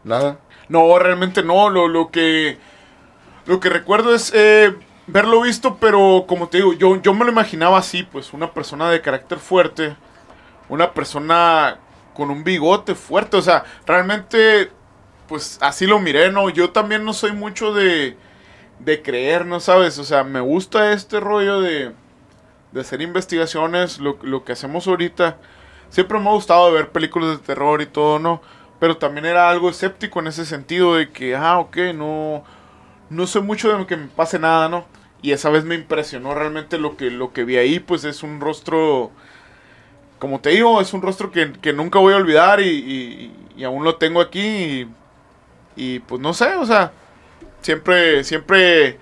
¿Nada? 0.03 0.39
No, 0.69 0.99
realmente 0.99 1.43
no. 1.43 1.71
Lo, 1.71 1.87
lo 1.89 2.11
que 2.11 2.59
lo 3.47 3.61
que 3.61 3.69
recuerdo 3.71 4.15
es 4.15 4.33
eh, 4.35 4.75
verlo 5.07 5.43
visto, 5.43 5.77
pero 5.81 6.25
como 6.27 6.49
te 6.49 6.59
digo, 6.59 6.73
yo, 6.75 7.01
yo 7.01 7.15
me 7.15 7.25
lo 7.25 7.33
imaginaba 7.33 7.79
así, 7.79 8.03
pues 8.03 8.33
una 8.33 8.53
persona 8.53 8.91
de 8.91 9.01
carácter 9.01 9.39
fuerte, 9.39 9.97
una 10.69 10.93
persona 10.93 11.79
con 12.15 12.31
un 12.31 12.45
bigote 12.45 12.95
fuerte, 12.95 13.37
o 13.37 13.43
sea, 13.43 13.65
realmente, 13.87 14.71
pues 15.29 15.59
así 15.63 15.87
lo 15.87 15.99
miré, 16.01 16.33
¿no? 16.33 16.51
Yo 16.51 16.71
también 16.71 17.05
no 17.05 17.13
soy 17.13 17.33
mucho 17.33 17.73
de, 17.73 18.17
de 18.81 19.03
creer, 19.03 19.47
¿no 19.47 19.61
sabes? 19.61 19.99
O 19.99 20.05
sea, 20.05 20.25
me 20.25 20.41
gusta 20.41 20.93
este 20.93 21.21
rollo 21.21 21.61
de, 21.61 21.93
de 22.73 22.81
hacer 22.81 23.03
investigaciones, 23.03 23.99
lo, 23.99 24.19
lo 24.23 24.45
que 24.45 24.53
hacemos 24.53 24.87
ahorita. 24.87 25.39
Siempre 25.89 26.19
me 26.19 26.29
ha 26.29 26.33
gustado 26.33 26.71
ver 26.73 26.91
películas 26.91 27.31
de 27.39 27.45
terror 27.45 27.83
y 27.83 27.87
todo, 27.87 28.19
¿no? 28.19 28.41
Pero 28.79 28.97
también 28.97 29.27
era 29.27 29.51
algo 29.51 29.71
escéptico 29.71 30.21
en 30.21 30.29
ese 30.29 30.47
sentido 30.47 30.95
de 30.95 31.11
que, 31.11 31.37
ah, 31.37 31.59
ok, 31.59 31.77
no, 31.95 32.45
no 33.11 33.27
sé 33.27 33.41
mucho 33.41 33.77
de 33.77 33.87
que 33.87 33.97
me 33.97 34.09
pase 34.09 34.39
nada, 34.39 34.69
¿no? 34.69 34.87
Y 35.23 35.33
esa 35.33 35.51
vez 35.51 35.65
me 35.65 35.75
impresionó 35.75 36.35
realmente 36.35 36.79
lo 36.79 36.97
que, 36.97 37.11
lo 37.11 37.33
que 37.33 37.45
vi 37.45 37.57
ahí, 37.59 37.81
pues 37.81 38.05
es 38.05 38.23
un 38.23 38.41
rostro, 38.41 39.11
como 40.21 40.41
te 40.41 40.51
digo, 40.51 40.81
es 40.81 40.93
un 40.93 41.03
rostro 41.03 41.33
que, 41.33 41.53
que 41.55 41.73
nunca 41.73 41.99
voy 41.99 42.13
a 42.15 42.19
olvidar 42.19 42.61
y, 42.61 43.33
y- 43.57 43.65
aún 43.65 43.85
lo 43.85 43.97
tengo 43.97 44.23
aquí 44.23 44.89
y, 45.77 45.99
pues 46.01 46.21
no 46.21 46.33
sé, 46.33 46.55
o 46.55 46.65
sea, 46.65 46.93
siempre, 47.61 48.25
siempre 48.25 48.99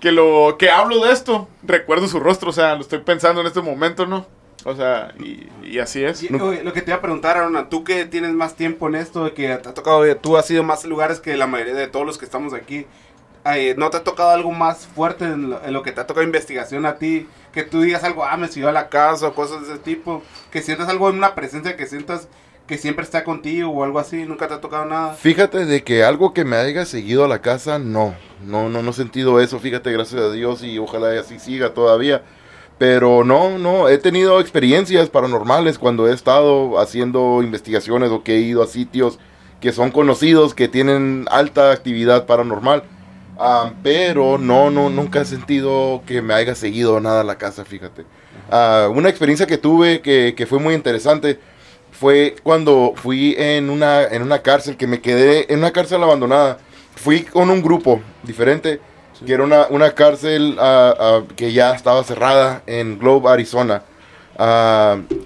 que 0.00 0.12
lo 0.12 0.56
que 0.58 0.70
hablo 0.70 1.02
de 1.04 1.12
esto, 1.12 1.48
recuerdo 1.62 2.06
su 2.08 2.20
rostro, 2.20 2.50
o 2.50 2.52
sea, 2.52 2.74
lo 2.74 2.82
estoy 2.82 2.98
pensando 2.98 3.40
en 3.40 3.46
este 3.46 3.62
momento, 3.62 4.04
¿no? 4.06 4.26
O 4.64 4.76
sea, 4.76 5.14
y, 5.18 5.78
así 5.78 6.04
es. 6.04 6.22
Y, 6.22 6.28
lo 6.28 6.72
que 6.74 6.82
te 6.82 6.90
iba 6.90 6.98
a 6.98 7.00
preguntar, 7.00 7.38
Arona, 7.38 7.70
tú 7.70 7.84
que 7.84 8.04
tienes 8.04 8.32
más 8.32 8.54
tiempo 8.54 8.88
en 8.88 8.96
esto, 8.96 9.32
que 9.32 9.46
te 9.56 9.68
ha 9.68 9.74
tocado, 9.74 10.14
tú 10.16 10.36
has 10.36 10.50
ido 10.50 10.62
más 10.62 10.84
lugares 10.84 11.20
que 11.20 11.36
la 11.36 11.46
mayoría 11.46 11.74
de 11.74 11.86
todos 11.86 12.04
los 12.04 12.18
que 12.18 12.26
estamos 12.26 12.52
aquí. 12.52 12.86
Eh, 13.44 13.74
¿No 13.76 13.90
te 13.90 13.98
ha 13.98 14.04
tocado 14.04 14.30
algo 14.30 14.52
más 14.52 14.86
fuerte 14.86 15.24
en 15.24 15.50
lo, 15.50 15.64
en 15.64 15.72
lo 15.72 15.82
que 15.82 15.92
te 15.92 16.00
ha 16.00 16.06
tocado 16.06 16.24
investigación 16.24 16.86
a 16.86 16.96
ti? 16.96 17.26
Que 17.52 17.62
tú 17.62 17.80
digas 17.80 18.04
algo, 18.04 18.24
ah, 18.24 18.36
me 18.36 18.48
siguió 18.48 18.68
a 18.68 18.72
la 18.72 18.88
casa 18.88 19.28
o 19.28 19.34
cosas 19.34 19.66
de 19.66 19.74
ese 19.74 19.82
tipo. 19.82 20.22
Que 20.50 20.62
sientas 20.62 20.88
algo 20.88 21.08
en 21.08 21.16
una 21.16 21.34
presencia 21.34 21.76
que 21.76 21.86
sientas 21.86 22.28
que 22.70 22.78
siempre 22.78 23.02
está 23.02 23.24
contigo 23.24 23.68
o 23.70 23.82
algo 23.82 23.98
así. 23.98 24.24
¿Nunca 24.24 24.46
te 24.46 24.54
ha 24.54 24.60
tocado 24.60 24.84
nada? 24.84 25.14
Fíjate 25.14 25.66
de 25.66 25.82
que 25.82 26.04
algo 26.04 26.32
que 26.32 26.44
me 26.44 26.54
haya 26.54 26.84
seguido 26.84 27.24
a 27.24 27.28
la 27.28 27.40
casa, 27.40 27.80
no. 27.80 28.14
No, 28.44 28.68
no, 28.68 28.80
no 28.80 28.90
he 28.90 28.94
sentido 28.94 29.40
eso, 29.40 29.58
fíjate, 29.58 29.90
gracias 29.90 30.20
a 30.20 30.30
Dios 30.30 30.62
y 30.62 30.78
ojalá 30.78 31.18
así 31.18 31.40
siga 31.40 31.74
todavía. 31.74 32.22
Pero 32.78 33.24
no, 33.24 33.58
no, 33.58 33.88
he 33.88 33.98
tenido 33.98 34.40
experiencias 34.40 35.10
paranormales 35.10 35.78
cuando 35.78 36.08
he 36.08 36.14
estado 36.14 36.78
haciendo 36.78 37.42
investigaciones 37.42 38.10
o 38.10 38.22
que 38.22 38.36
he 38.36 38.40
ido 38.40 38.62
a 38.62 38.68
sitios 38.68 39.18
que 39.60 39.72
son 39.72 39.90
conocidos, 39.90 40.54
que 40.54 40.68
tienen 40.68 41.26
alta 41.30 41.72
actividad 41.72 42.24
paranormal. 42.24 42.84
Ah, 43.42 43.72
pero 43.82 44.36
no, 44.36 44.70
no, 44.70 44.90
nunca 44.90 45.22
he 45.22 45.24
sentido 45.24 46.02
que 46.06 46.20
me 46.20 46.34
haya 46.34 46.54
seguido 46.54 47.00
nada 47.00 47.22
a 47.22 47.24
la 47.24 47.38
casa, 47.38 47.64
fíjate. 47.64 48.04
Ah, 48.50 48.90
una 48.94 49.08
experiencia 49.08 49.46
que 49.46 49.56
tuve 49.56 50.02
que, 50.02 50.34
que 50.36 50.44
fue 50.44 50.58
muy 50.58 50.74
interesante 50.74 51.40
fue 51.90 52.36
cuando 52.42 52.92
fui 52.96 53.34
en 53.38 53.70
una, 53.70 54.02
en 54.02 54.20
una 54.20 54.42
cárcel, 54.42 54.76
que 54.76 54.86
me 54.86 55.00
quedé 55.00 55.50
en 55.50 55.60
una 55.60 55.70
cárcel 55.70 56.02
abandonada. 56.02 56.58
Fui 56.96 57.22
con 57.22 57.48
un 57.48 57.62
grupo 57.62 58.02
diferente, 58.22 58.78
que 59.24 59.32
era 59.32 59.42
una, 59.42 59.68
una 59.70 59.92
cárcel 59.92 60.56
ah, 60.58 60.94
ah, 61.00 61.22
que 61.34 61.50
ya 61.50 61.74
estaba 61.74 62.04
cerrada 62.04 62.62
en 62.66 62.98
Globe, 62.98 63.30
Arizona, 63.30 63.82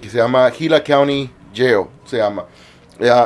que 0.01 0.09
se 0.09 0.17
llama 0.17 0.49
Gila 0.51 0.81
County 0.85 1.29
Jail, 1.53 1.87
se 2.05 2.17
llama. 2.17 2.45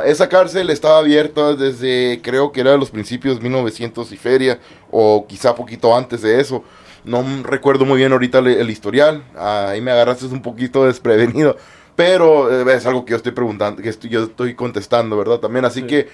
Esa 0.06 0.28
cárcel 0.30 0.70
estaba 0.72 0.98
abierta 0.98 1.54
desde, 1.56 2.20
creo 2.24 2.52
que 2.52 2.62
era 2.62 2.72
de 2.72 2.78
los 2.78 2.90
principios 2.90 3.38
de 3.38 3.44
1900 3.44 4.12
y 4.12 4.18
feria, 4.18 4.60
o 4.90 5.26
quizá 5.28 5.54
poquito 5.56 5.96
antes 5.96 6.22
de 6.24 6.40
eso. 6.40 6.64
No 7.06 7.24
recuerdo 7.44 7.86
muy 7.86 7.98
bien 7.98 8.12
ahorita 8.12 8.42
le- 8.42 8.60
el, 8.60 8.70
historial, 8.70 9.24
Ah, 9.38 9.68
ahí 9.70 9.82
me 9.82 9.92
agarraste 9.92 10.26
un 10.26 10.42
poquito 10.42 10.86
desprevenido, 10.86 11.56
pero 11.96 12.52
eh, 12.70 12.76
es 12.76 12.86
algo 12.86 13.06
que 13.06 13.12
yo 13.12 13.18
estoy 13.18 13.32
preguntando, 13.32 13.82
que 13.82 13.90
estoy- 13.90 14.10
yo 14.10 14.24
estoy 14.24 14.56
contestando, 14.56 15.16
¿verdad? 15.18 15.38
También, 15.40 15.66
así 15.66 15.82
Sí. 15.82 15.88
que 15.88 16.08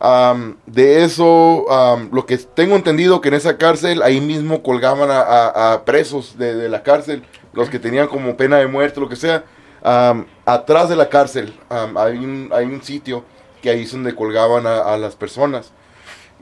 am, 0.00 0.56
de 0.66 1.04
eso, 1.04 1.70
am, 1.70 2.08
lo 2.12 2.24
que 2.26 2.36
tengo 2.38 2.74
entendido 2.76 3.20
que 3.20 3.28
en 3.28 3.34
esa 3.34 3.56
cárcel, 3.58 4.02
ahí 4.02 4.20
mismo 4.20 4.62
colgaban 4.62 5.10
a, 5.10 5.20
a- 5.20 5.72
a 5.74 5.84
presos 5.84 6.36
de, 6.38 6.54
de 6.54 6.68
la 6.68 6.82
cárcel, 6.82 7.22
los 7.52 7.68
que 7.68 7.78
tenían 7.78 8.08
como 8.08 8.36
pena 8.36 8.56
de 8.56 8.66
muerte, 8.66 8.98
lo 9.00 9.08
que 9.08 9.16
sea. 9.16 9.44
Am, 9.82 10.26
atrás 10.44 10.88
de 10.88 10.96
la 10.96 11.08
cárcel 11.08 11.58
am, 11.68 11.96
hay, 11.96 12.16
un, 12.16 12.50
hay 12.52 12.66
un 12.66 12.82
sitio 12.82 13.24
que 13.60 13.70
ahí 13.70 13.82
es 13.82 13.92
donde 13.92 14.14
colgaban 14.14 14.66
a, 14.66 14.80
a 14.80 14.96
las 14.96 15.16
personas. 15.16 15.72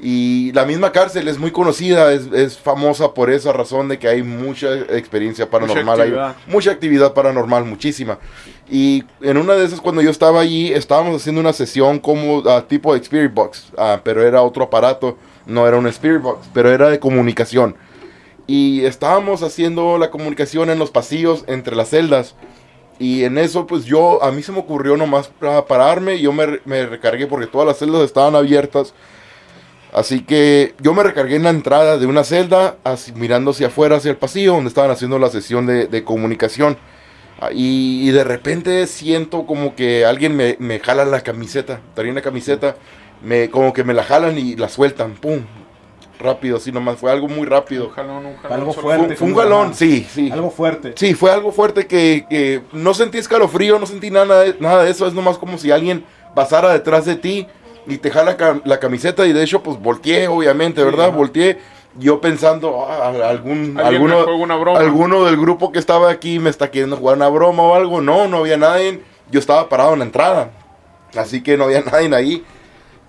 Y 0.03 0.51
la 0.53 0.65
misma 0.65 0.93
cárcel 0.93 1.29
es 1.29 1.39
muy 1.39 1.51
conocida, 1.51 2.13
es, 2.13 2.27
es 2.33 2.59
famosa 2.59 3.13
por 3.13 3.31
esa 3.31 3.53
razón 3.53 3.89
de 3.89 3.99
que 3.99 4.09
hay 4.09 4.23
mucha 4.23 4.75
experiencia 4.75 5.51
paranormal, 5.51 6.01
hay 6.01 6.09
actividad. 6.09 6.37
mucha 6.47 6.71
actividad 6.71 7.13
paranormal, 7.13 7.67
muchísima. 7.67 8.19
Y 8.71 9.05
en 9.21 9.37
una 9.37 9.55
de 9.55 9.67
esas, 9.67 9.81
cuando 9.81 10.01
yo 10.01 10.11
estaba 10.11 10.41
allí, 10.41 10.73
estábamos 10.73 11.21
haciendo 11.21 11.43
una 11.43 11.53
sesión 11.53 11.99
como 11.99 12.43
ah, 12.49 12.65
tipo 12.67 12.95
de 12.95 13.01
Spirit 13.01 13.35
Box, 13.35 13.73
ah, 13.77 14.01
pero 14.03 14.27
era 14.27 14.41
otro 14.41 14.65
aparato, 14.65 15.19
no 15.45 15.69
era 15.69 15.77
un 15.77 15.87
Spirit 15.89 16.23
Box, 16.23 16.49
pero 16.55 16.71
era 16.71 16.89
de 16.89 16.99
comunicación. 16.99 17.77
Y 18.47 18.85
estábamos 18.87 19.43
haciendo 19.43 19.99
la 19.99 20.11
comunicación 20.11 20.71
en 20.71 20.79
los 20.79 20.91
pasillos 20.91 21.45
entre 21.47 21.77
las 21.77 21.91
celdas. 21.91 22.35
Y 23.01 23.25
en 23.25 23.39
eso, 23.39 23.67
pues 23.67 23.87
yo, 23.87 24.23
a 24.23 24.33
mí 24.33 24.43
se 24.45 24.53
me 24.53 24.61
ocurrió 24.61 24.97
nomás 24.97 25.33
ah, 25.43 25.65
pararme 25.69 26.17
y 26.17 26.23
yo 26.23 26.33
me, 26.33 26.61
me 26.67 26.87
recargué 26.87 27.27
porque 27.27 27.49
todas 27.49 27.67
las 27.67 27.79
celdas 27.79 28.03
estaban 28.05 28.37
abiertas. 28.37 28.95
Así 29.93 30.23
que 30.25 30.75
yo 30.81 30.95
me 30.95 31.03
recargué 31.03 31.37
en 31.37 31.45
la 31.45 31.51
entrada 31.51 31.99
de 31.99 32.07
una 32.07 32.25
celda, 32.25 32.79
así, 32.85 33.13
mirando 33.13 33.51
hacia 33.53 33.69
afuera, 33.69 33.97
hacia 33.97 34.13
el 34.13 34.19
pasillo, 34.19 34.55
donde 34.55 34.69
estaban 34.69 34.91
haciendo 34.93 35.19
la 35.19 35.31
sesión 35.31 35.67
de, 35.67 35.87
de 35.89 36.05
comunicación. 36.05 36.79
Ah, 37.39 37.51
Y, 37.53 38.09
y 38.09 38.13
de 38.13 38.25
repente 38.25 38.87
siento 38.87 39.47
como 39.47 39.75
que 39.77 40.05
alguien 40.07 40.37
me, 40.37 40.57
me 40.61 40.81
jala 40.81 41.05
la 41.07 41.23
camiseta, 41.23 41.83
traía 41.95 42.13
una 42.13 42.23
camiseta, 42.23 42.77
me, 43.23 43.51
como 43.51 43.73
que 43.73 43.85
me 43.85 43.95
la 43.95 44.05
jalan 44.05 44.39
y 44.39 44.57
la 44.57 44.69
sueltan, 44.69 45.15
pum, 45.17 45.47
rápido, 46.21 46.59
así 46.59 46.71
nomás, 46.71 46.97
fue 46.99 47.11
algo 47.11 47.27
muy 47.29 47.47
rápido. 47.47 47.87
Un 47.89 47.93
jalón, 47.93 48.27
un 48.27 48.37
jalón 48.37 48.59
Algo 48.61 48.73
fuerte. 48.73 49.17
Fue, 49.17 49.17
fue 49.17 49.43
un 49.43 49.51
llaman. 49.51 49.75
sí, 49.75 50.07
sí. 50.09 50.31
Algo 50.31 50.51
fuerte. 50.51 50.93
Sí, 50.97 51.15
fue 51.15 51.33
algo 51.33 51.51
fuerte 51.53 51.87
que, 51.87 52.27
que 52.31 52.63
no 52.73 52.95
sentí 52.95 53.19
escalofrío, 53.19 53.79
no 53.79 53.87
sentí 53.87 54.11
nada 54.11 54.41
de, 54.43 54.57
nada 54.61 54.85
de 54.85 54.91
eso. 54.91 55.07
Es 55.07 55.15
nomás 55.15 55.39
como 55.39 55.59
si 55.59 55.71
alguien 55.71 56.05
pasara 56.35 56.73
detrás 56.73 57.05
de 57.07 57.17
ti 57.17 57.47
y 57.87 57.99
te 57.99 58.11
jala 58.11 58.37
ca- 58.37 58.61
la 58.65 58.79
camiseta. 58.79 59.27
Y 59.27 59.33
de 59.33 59.43
hecho, 59.43 59.63
pues 59.63 59.81
volteé, 59.81 60.29
obviamente, 60.29 60.85
¿verdad? 60.85 61.09
ajá. 61.09 61.17
Volteé. 61.17 61.59
Yo 61.99 62.21
pensando, 62.21 62.87
ah, 62.89 63.09
algún, 63.29 63.77
alguno, 63.81 64.25
una 64.37 64.55
broma. 64.55 64.79
alguno 64.79 65.25
del 65.25 65.37
grupo 65.37 65.73
que 65.73 65.81
estaba 65.81 66.09
aquí 66.09 66.39
me 66.39 66.49
está 66.49 66.71
queriendo 66.71 66.97
jugar 66.97 67.17
una 67.17 67.27
broma 67.29 67.65
o 67.65 67.75
algo. 67.75 68.01
No, 68.01 68.29
no 68.29 68.37
había 68.39 68.57
nadie. 68.57 69.01
Yo 69.33 69.41
estaba 69.41 69.69
parado 69.69 69.95
en 69.95 69.99
la 69.99 70.05
entrada. 70.05 70.51
Así 71.17 71.43
que 71.43 71.57
no 71.57 71.65
había 71.65 71.81
nadie 71.91 72.15
ahí. 72.15 72.45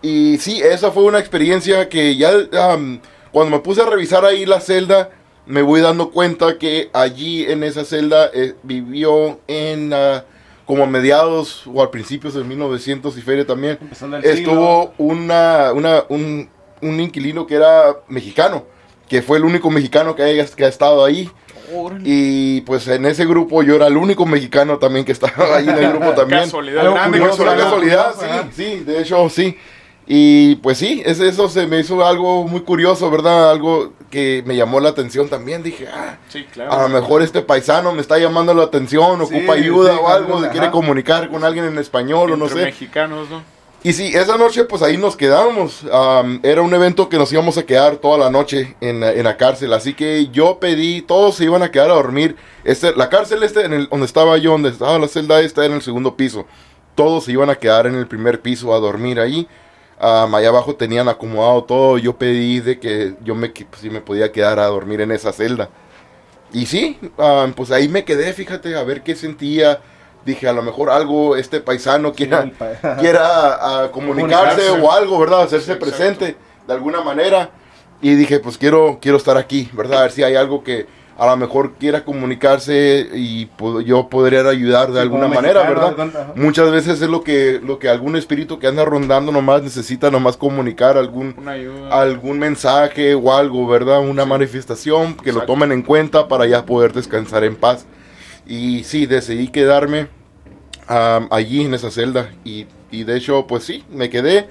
Y 0.02 0.38
sí, 0.40 0.62
esa 0.62 0.92
fue 0.92 1.04
una 1.04 1.20
experiencia 1.20 1.88
que 1.90 2.16
ya 2.16 2.32
am, 2.72 3.00
cuando 3.32 3.56
me 3.58 3.62
puse 3.62 3.82
a 3.82 3.86
revisar 3.86 4.26
ahí 4.26 4.46
la 4.46 4.60
celda, 4.60 5.10
me 5.46 5.62
voy 5.62 5.82
dando 5.82 6.12
cuenta 6.12 6.58
que 6.58 6.90
allí 6.94 7.44
en 7.46 7.64
esa 7.64 7.84
celda 7.86 8.30
eh, 8.34 8.56
vivió 8.64 9.40
en 9.48 9.94
ah, 9.94 10.24
como 10.66 10.84
a 10.84 10.88
mediados 10.88 11.64
o 11.68 11.82
al 11.82 11.90
principios 11.90 12.34
de 12.34 12.44
1900 12.44 13.18
y 13.18 13.22
feria 13.22 13.46
también. 13.46 13.78
Empezando 13.82 14.18
el 14.18 14.24
siglo. 14.24 14.52
Estuvo 14.52 14.94
una, 14.98 15.72
una, 15.74 16.04
un, 16.10 16.50
un 16.82 17.00
inquilino 17.00 17.46
que 17.46 17.56
era 17.56 17.96
mexicano, 18.08 18.66
que 19.10 19.22
fue 19.22 19.38
el 19.38 19.46
único 19.46 19.70
mexicano 19.70 20.16
que, 20.16 20.24
haya- 20.24 20.46
que 20.48 20.66
ha 20.66 20.70
estado 20.70 21.04
ahí. 21.06 21.30
Y 22.04 22.62
pues 22.62 22.88
en 22.90 23.06
ese 23.06 23.26
grupo 23.26 23.64
yo 23.64 23.76
era 23.76 23.88
el 23.88 23.96
único 23.96 24.26
mexicano 24.26 24.78
también 24.78 25.06
que 25.06 25.14
estaba 25.14 25.56
ahí 25.58 25.70
en 25.70 25.78
el 25.78 25.90
grupo 25.92 26.12
también. 26.16 26.42
Casualidad 26.42 26.84
grande. 26.92 27.20
curioso, 27.20 27.46
casualidad. 27.46 28.14
sí, 28.20 28.50
sí, 28.64 28.80
de 28.84 29.02
hecho 29.02 29.30
sí. 29.30 29.58
Y 30.08 30.56
pues 30.56 30.78
sí, 30.80 31.02
es, 31.06 31.20
eso 31.20 31.48
se 31.48 31.68
me 31.68 31.80
hizo 31.80 32.06
algo 32.06 32.46
muy 32.48 32.62
curioso, 32.62 33.10
¿verdad? 33.10 33.52
Algo 33.52 33.94
que 34.10 34.44
me 34.46 34.56
llamó 34.56 34.80
la 34.80 34.90
atención 34.90 35.30
también. 35.30 35.64
Dije, 35.64 35.88
ah, 35.94 36.18
Sí, 36.28 36.44
claro. 36.52 36.72
a 36.74 36.82
lo 36.84 36.90
mejor 36.90 37.22
este 37.22 37.42
paisano 37.42 37.94
me 37.94 38.02
está 38.02 38.18
llamando 38.18 38.54
la 38.54 38.64
atención, 38.64 39.26
Sí, 39.26 39.36
ocupa 39.36 39.54
ayuda 39.54 39.94
sí, 39.94 40.00
o 40.02 40.08
algo, 40.10 40.42
se 40.42 40.50
quiere 40.50 40.70
comunicar 40.72 41.30
con 41.30 41.44
alguien 41.44 41.66
en 41.66 41.78
español 41.78 42.32
o 42.32 42.36
no 42.38 42.50
sé. 42.50 42.56
mexicanos, 42.66 43.30
¿no? 43.30 43.42
Y 43.84 43.94
sí, 43.94 44.12
esa 44.14 44.38
noche 44.38 44.66
pues 44.66 44.82
ahí 44.84 44.98
nos 44.98 45.16
quedamos. 45.16 45.84
Am, 45.92 46.40
era 46.44 46.62
un 46.62 46.72
evento 46.74 47.08
que 47.10 47.18
nos 47.18 47.32
íbamos 47.34 47.58
a 47.58 47.64
quedar 47.64 47.96
toda 47.96 48.18
la 48.18 48.30
noche 48.30 48.76
en, 48.82 49.00
la- 49.00 49.12
en 49.14 49.24
la 49.24 49.38
cárcel. 49.38 49.72
Así 49.74 49.94
que 49.96 50.28
yo 50.28 50.60
pedí, 50.60 51.02
todos 51.02 51.36
se 51.36 51.46
iban 51.46 51.64
a 51.64 51.72
quedar 51.72 51.90
a 51.90 51.96
dormir. 51.96 52.36
Este, 52.64 52.94
la 52.96 53.10
cárcel 53.10 53.42
este, 53.44 53.66
en 53.66 53.74
el, 53.74 53.88
donde 53.90 54.06
estaba 54.06 54.38
yo, 54.38 54.52
donde 54.52 54.70
estaba 54.70 55.00
la 55.00 55.08
celda 55.08 55.42
esta, 55.42 55.62
era 55.62 55.72
en 55.74 55.78
el 55.78 55.82
segundo 55.84 56.16
piso. 56.16 56.46
Todos 56.94 57.24
se 57.24 57.32
iban 57.32 57.50
a 57.50 57.56
quedar 57.56 57.88
en 57.88 57.96
el 57.96 58.06
primer 58.08 58.42
piso 58.42 58.72
a 58.76 58.80
dormir 58.80 59.20
ahí. 59.20 59.48
Am, 60.04 60.34
allá 60.34 60.50
abajo 60.50 60.76
tenían 60.76 61.08
acomodado 61.10 61.64
todo. 61.64 61.98
Yo 62.00 62.18
pedí 62.18 62.60
de 62.60 62.80
que 62.80 63.14
yo 63.24 63.36
me, 63.36 63.54
que, 63.54 63.66
pues, 63.66 63.82
si 63.82 63.90
me 63.92 64.02
podía 64.02 64.32
quedar 64.32 64.60
a 64.60 64.66
dormir 64.66 65.00
en 65.02 65.12
esa 65.12 65.32
celda. 65.32 65.70
Y 66.52 66.66
sí, 66.66 67.00
am, 67.18 67.54
pues 67.54 67.72
ahí 67.72 67.88
me 67.88 68.04
quedé, 68.04 68.34
fíjate, 68.34 68.76
a 68.76 68.84
ver 68.84 69.04
qué 69.04 69.16
sentía. 69.16 69.80
Dije, 70.26 70.48
a 70.48 70.54
lo 70.54 70.62
mejor 70.64 70.90
algo, 70.90 71.36
este 71.36 71.62
paisano 71.62 72.14
quiera, 72.14 72.52
pa- 72.58 72.96
quiera 73.00 73.24
ah, 73.84 73.90
comunicarse, 73.92 74.68
Comunicarse. 74.68 74.86
o 74.86 74.92
algo, 74.92 75.20
¿verdad? 75.20 75.44
Hacerse 75.44 75.76
presente 75.76 76.36
de 76.68 76.74
alguna 76.74 77.02
manera. 77.02 77.52
Y 78.02 78.16
dije, 78.16 78.40
pues 78.40 78.58
quiero, 78.58 78.98
quiero 79.02 79.18
estar 79.18 79.38
aquí, 79.38 79.70
¿verdad? 79.74 80.00
A 80.00 80.02
ver 80.04 80.12
si 80.12 80.24
hay 80.24 80.36
algo 80.36 80.64
que 80.64 80.88
a 81.18 81.26
lo 81.28 81.38
mejor 81.38 81.74
quiera 81.74 82.04
comunicarse 82.04 83.08
y 83.14 83.46
po- 83.46 83.82
yo 83.82 84.08
podría 84.10 84.42
ayudar 84.48 84.92
de 84.92 85.02
alguna 85.02 85.24
Como 85.24 85.36
manera, 85.36 85.64
mexicano, 85.64 85.96
¿verdad? 85.96 86.34
Muchas 86.36 86.72
veces 86.72 87.02
es 87.02 87.10
lo 87.10 87.24
que, 87.24 87.60
lo 87.64 87.78
que 87.80 87.90
algún 87.90 88.16
espíritu 88.16 88.58
que 88.58 88.68
anda 88.68 88.84
rondando 88.86 89.32
nomás 89.32 89.62
necesita 89.62 90.10
nomás 90.10 90.36
comunicar 90.38 90.98
algún, 90.98 91.36
algún 91.92 92.40
mensaje 92.40 93.14
o 93.14 93.34
algo, 93.34 93.68
¿verdad? 93.68 94.00
Una 94.02 94.26
manifestación 94.26 95.16
que 95.16 95.32
lo 95.32 95.42
tomen 95.44 95.72
en 95.72 95.84
cuenta 95.84 96.28
para 96.28 96.46
ya 96.48 96.66
poder 96.66 96.94
descansar 96.94 97.44
en 97.44 97.56
paz. 97.56 97.86
Y 98.48 98.84
sí, 98.84 99.06
decidí 99.06 99.50
quedarme 99.50 100.08
allí 100.88 101.62
en 101.66 101.74
esa 101.74 101.92
celda 101.92 102.32
y, 102.44 102.66
y 102.90 103.04
de 103.04 103.18
hecho, 103.18 103.46
pues 103.48 103.64
sí, 103.64 103.84
me 103.92 104.10
quedé 104.10 104.48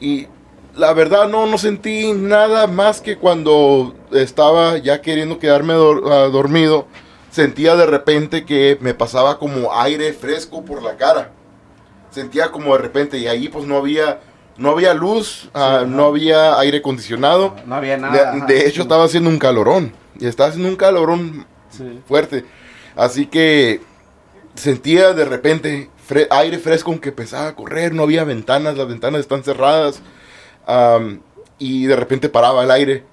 y 0.00 0.26
la 0.76 0.92
verdad 0.94 1.28
no, 1.28 1.46
no 1.46 1.58
sentí 1.58 2.12
nada 2.12 2.66
más 2.66 3.00
que 3.00 3.16
cuando 3.18 3.94
estaba 4.12 4.78
ya 4.78 5.00
queriendo 5.02 5.38
quedarme 5.38 5.74
dor- 5.74 6.02
ah, 6.10 6.28
dormido, 6.30 6.86
sentía 7.30 7.76
de 7.76 7.86
repente 7.86 8.44
que 8.44 8.78
me 8.80 8.94
pasaba 8.94 9.38
como 9.38 9.74
aire 9.78 10.12
fresco 10.12 10.64
por 10.64 10.82
la 10.82 10.96
cara. 10.96 11.30
Sentía 12.10 12.50
como 12.50 12.72
de 12.76 12.82
repente 12.82 13.18
y 13.18 13.26
ahí 13.26 13.48
pues 13.48 13.64
no 13.66 13.76
había 13.76 14.20
no 14.58 14.70
había 14.70 14.92
luz, 14.92 15.48
ah, 15.54 15.84
no 15.86 16.04
había 16.06 16.58
aire 16.58 16.78
acondicionado. 16.78 17.54
No 17.66 17.74
había 17.74 17.96
De, 17.96 18.02
nada. 18.02 18.32
ajá. 18.36 18.46
de 18.46 18.66
hecho 18.66 18.82
estaba 18.82 19.04
haciendo 19.04 19.30
un 19.30 19.38
calorón 19.38 19.94
y 20.20 20.26
estaba 20.26 20.50
haciendo 20.50 20.68
un 20.68 20.76
calorón 20.76 21.46
Sí. 21.70 22.00
fuerte. 22.06 22.44
Así 22.96 23.24
que 23.26 23.80
sentía 24.54 25.14
de 25.14 25.24
repente 25.24 25.88
fre- 26.08 26.26
aire 26.30 26.58
fresco 26.58 26.90
aunque 26.90 27.08
empezaba 27.08 27.48
a 27.48 27.54
correr, 27.54 27.94
no 27.94 28.02
había 28.02 28.24
ventanas, 28.24 28.76
las 28.76 28.86
ventanas 28.88 29.20
están 29.20 29.42
cerradas. 29.42 30.02
Am, 30.66 31.20
y 31.58 31.86
de 31.86 31.96
repente 31.96 32.28
paraba 32.28 32.64
el 32.64 32.70
aire. 32.70 33.04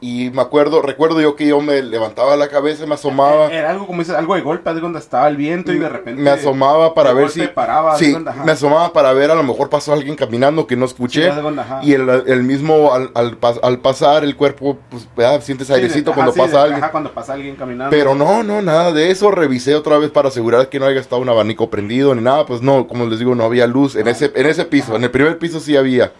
Y 0.00 0.30
me 0.30 0.42
acuerdo, 0.42 0.80
recuerdo 0.80 1.20
yo 1.20 1.34
que 1.34 1.44
yo 1.48 1.60
me 1.60 1.82
levantaba 1.82 2.36
la 2.36 2.46
cabeza, 2.46 2.86
me 2.86 2.94
asomaba, 2.94 3.48
Era 3.52 3.70
algo 3.70 3.84
como 3.84 3.98
dices, 4.00 4.14
algo 4.14 4.36
de 4.36 4.42
golpe, 4.42 4.72
de 4.72 4.78
donde 4.80 5.00
estaba 5.00 5.26
el 5.26 5.36
viento 5.36 5.72
y 5.72 5.78
de 5.80 5.88
repente. 5.88 6.22
me 6.22 6.30
asomaba 6.30 6.94
para 6.94 7.12
ver 7.12 7.30
si... 7.30 7.48
paraba, 7.48 7.96
sí, 7.98 8.16
ajá. 8.24 8.44
me 8.44 8.52
asomaba 8.52 8.92
para 8.92 9.12
ver, 9.12 9.32
a 9.32 9.34
lo 9.34 9.42
mejor 9.42 9.68
pasó 9.68 9.92
alguien 9.92 10.14
caminando 10.14 10.68
que 10.68 10.76
no 10.76 10.86
Sí, 10.86 10.92
escuché. 10.92 11.32
cuenta, 11.42 11.62
ajá. 11.62 11.80
Y 11.82 11.94
el, 11.94 12.08
el 12.28 12.44
mismo, 12.44 12.94
al, 12.94 13.10
al 13.14 13.36
al 13.60 13.78
pasar 13.80 14.22
el 14.22 14.36
cuerpo, 14.36 14.78
pues 14.88 15.08
¿verdad? 15.16 15.40
sientes 15.42 15.66
Sí, 15.66 15.72
airecito 15.72 16.12
cuando 16.12 16.30
sí, 16.30 16.38
pasa 16.38 16.58
de- 16.58 16.62
alguien. 16.62 16.84
Ajá, 16.84 16.92
cuando 16.92 17.10
pasa 17.12 17.32
alguien 17.32 17.56
caminando. 17.56 17.90
Pero 17.90 18.14
no, 18.14 18.44
no, 18.44 18.62
nada 18.62 18.92
de 18.92 19.10
eso. 19.10 19.32
Revisé 19.32 19.74
otra 19.74 19.98
vez 19.98 20.10
para 20.12 20.28
asegurar 20.28 20.68
que 20.68 20.78
no 20.78 20.86
haya 20.86 21.00
estado 21.00 21.20
un 21.22 21.28
abanico 21.28 21.70
prendido 21.70 22.14
ni 22.14 22.22
nada. 22.22 22.46
Pues 22.46 22.62
no, 22.62 22.86
como 22.86 23.04
les 23.06 23.18
digo, 23.18 23.34
no 23.34 23.42
había 23.42 23.66
luz 23.66 23.96
en 23.96 24.06
ese, 24.06 24.30
en 24.32 24.46
ese 24.46 24.64
piso. 24.64 24.94
En 24.94 25.02
el 25.02 25.10
primer 25.10 25.38
piso 25.40 25.58
sí 25.58 25.76
había. 25.76 26.12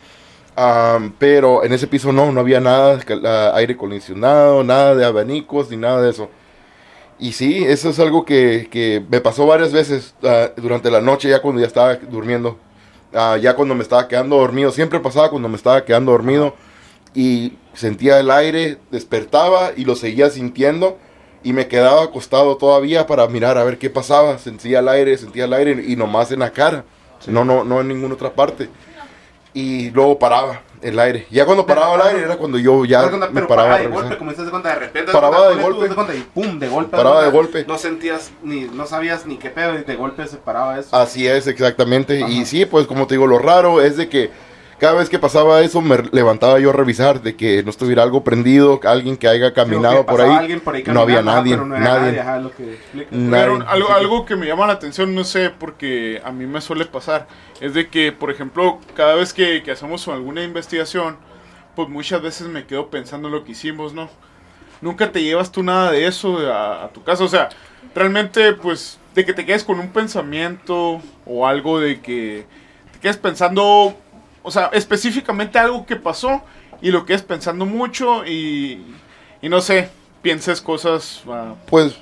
Pero 1.19 1.65
en 1.65 1.73
ese 1.73 1.87
piso 1.87 2.13
no, 2.13 2.33
no 2.33 2.41
había 2.41 2.61
nada, 2.61 3.01
ah, 3.25 3.53
aire 3.55 3.75
acondicionado, 3.75 4.65
nada 4.65 4.95
de 4.95 5.05
abanicos 5.05 5.71
ni 5.71 5.77
nada 5.77 6.03
de 6.03 6.11
eso. 6.11 6.31
Y 7.19 7.33
sí, 7.33 7.65
eso 7.65 7.91
es 7.91 7.99
algo 7.99 8.25
que, 8.25 8.69
que 8.71 9.05
me 9.09 9.21
pasó 9.21 9.47
varias 9.47 9.73
veces 9.73 10.15
ah, 10.25 10.51
durante 10.57 10.91
la 10.91 11.01
noche, 11.01 11.29
ya 11.29 11.43
cuando 11.43 11.61
ya 11.61 11.67
estaba 11.67 11.97
durmiendo. 11.97 12.59
Ah, 13.15 13.37
ya 13.41 13.55
cuando 13.55 13.75
me 13.75 13.83
estaba 13.83 14.09
quedando 14.09 14.37
dormido, 14.37 14.71
siempre 14.73 15.01
pasaba 15.01 15.31
cuando 15.31 15.49
me 15.49 15.57
estaba 15.57 15.85
quedando 15.85 16.13
dormido 16.13 16.55
y 17.15 17.55
sentía 17.73 18.21
el 18.21 18.31
aire, 18.31 18.79
despertaba 18.91 19.71
y 19.77 19.85
lo 19.85 19.97
seguía 19.97 20.29
sintiendo 20.31 20.99
y 21.43 21.53
me 21.53 21.69
quedaba 21.69 22.03
acostado 22.03 22.57
todavía 22.57 23.07
para 23.07 23.27
mirar 23.29 23.59
a 23.59 23.65
ver 23.65 23.79
qué 23.79 23.91
pasaba. 23.91 24.39
Sentía 24.39 24.81
el 24.81 24.89
aire, 24.89 25.17
sentía 25.19 25.45
el 25.45 25.53
aire 25.53 25.85
y 25.87 25.97
nomás 25.97 26.33
en 26.33 26.41
la 26.41 26.53
cara, 26.53 26.85
no, 27.27 27.45
no, 27.45 27.65
no 27.65 27.81
en 27.81 27.89
ninguna 27.89 28.15
otra 28.15 28.35
parte. 28.35 28.69
Y 29.55 29.91
luego 29.91 30.19
paraba 30.19 30.63
el 30.83 30.99
aire. 30.99 31.27
Ya 31.31 31.45
cuando 31.45 31.67
paraba 31.67 31.95
el 31.97 32.03
aire 32.03 32.25
era 32.25 32.37
cuando 32.37 32.59
yo 32.59 32.85
ya 32.85 33.03
de 33.03 33.09
cuenta, 33.09 33.27
me 33.29 33.35
pero 33.35 33.49
paraba 33.49 33.75
a 33.75 33.79
de 33.79 33.89
golpe, 33.89 34.19
como 34.19 34.31
dices 34.31 34.45
de 34.45 34.51
cuenta, 34.51 34.69
de 34.71 34.75
repente. 34.77 35.13
Paraba 35.13 35.49
de 35.49 35.63
cuenta, 35.63 35.95
golpe. 35.95 36.17
y 36.17 36.21
pum, 36.21 36.59
de 36.59 36.69
golpe. 36.69 36.97
Paraba 36.97 37.23
de 37.23 37.31
golpe. 37.31 37.65
No 37.67 37.79
sentías 37.79 38.31
ni, 38.43 38.63
no 38.63 38.87
sabías 38.87 39.27
ni 39.27 39.37
qué 39.37 39.51
pedo 39.51 39.75
y 39.79 39.83
de 39.83 39.97
golpe 39.97 40.27
se 40.27 40.37
paraba 40.37 40.79
eso. 40.79 40.95
Así 40.95 41.27
es, 41.27 41.47
exactamente. 41.47 42.21
Y 42.21 42.45
sí, 42.45 42.67
pues 42.67 42.87
como 42.87 43.07
te 43.07 43.15
digo, 43.15 43.27
lo 43.27 43.39
raro 43.39 43.81
es 43.81 43.97
de 43.97 44.09
que 44.09 44.31
cada 44.79 44.95
vez 44.95 45.09
que 45.09 45.19
pasaba 45.19 45.61
eso 45.63 45.81
me 45.81 45.99
levantaba 46.13 46.59
yo 46.61 46.71
a 46.71 46.73
revisar 46.73 47.21
de 47.21 47.37
que 47.37 47.63
no 47.63 47.71
estuviera 47.71 48.03
algo 48.03 48.23
prendido, 48.23 48.81
alguien 48.85 49.17
que 49.17 49.29
haya 49.29 49.53
caminado 49.53 49.99
que 50.07 50.13
por 50.13 50.21
ahí. 50.21 50.31
alguien 50.31 50.61
por 50.61 50.75
ahí 50.75 50.85
no 50.87 51.01
había 51.01 51.23
nadie, 51.23 51.55
pero 51.55 51.67
no 51.67 51.77
era 51.77 51.85
nadie. 51.85 52.21
ajá, 52.21 52.39
lo 52.39 52.53
que 52.53 52.75
explica. 52.75 53.09
Nadie. 53.11 53.45
Pero 53.45 53.69
algo, 53.69 53.93
algo 53.93 54.25
que 54.25 54.37
me 54.37 54.47
llama 54.47 54.67
la 54.67 54.75
atención, 54.75 55.15
no 55.15 55.25
sé, 55.25 55.51
porque 55.51 56.23
a 56.25 56.31
mí 56.31 56.47
me 56.47 56.61
suele 56.61 56.85
pasar, 56.85 57.27
es 57.61 57.75
de 57.75 57.89
que, 57.89 58.13
por 58.13 58.31
ejemplo, 58.31 58.79
cada 58.95 59.15
vez 59.15 59.33
que, 59.33 59.63
que 59.63 59.73
hacemos 59.73 60.07
alguna 60.09 60.43
investigación, 60.45 61.17
pues 61.75 61.89
muchas 61.89 62.23
veces 62.23 62.47
me 62.49 62.65
quedo 62.67 62.89
pensando 62.89 63.29
en 63.29 63.35
lo 63.35 63.45
que 63.45 63.53
hicimos, 63.53 63.93
¿no? 63.93 64.09
Nunca 64.81 65.11
te 65.11 65.23
llevas 65.23 65.51
tú 65.51 65.63
nada 65.63 65.91
de 65.91 66.07
eso 66.07 66.39
a, 66.53 66.85
a 66.85 66.89
tu 66.89 67.03
casa, 67.03 67.25
o 67.25 67.29
sea, 67.29 67.49
realmente, 67.95 68.53
pues, 68.53 68.99
de 69.15 69.25
que 69.25 69.33
te 69.33 69.45
quedes 69.45 69.65
con 69.65 69.81
un 69.81 69.89
pensamiento 69.89 71.01
o 71.27 71.47
algo 71.47 71.81
de 71.81 72.01
que 72.01 72.47
te 72.93 73.01
quedes 73.01 73.17
pensando, 73.17 73.97
o 74.49 74.51
sea, 74.51 74.71
específicamente 74.73 75.59
algo 75.59 75.85
que 75.87 75.97
pasó 75.97 76.43
y 76.81 76.91
lo 76.91 77.05
quedes 77.05 77.23
pensando 77.23 77.67
mucho 77.67 78.25
y, 78.25 78.83
y 79.43 79.49
no 79.49 79.61
sé, 79.61 79.91
pienses 80.23 80.61
cosas... 80.63 81.23
ah, 81.29 81.55
Pues 81.67 81.97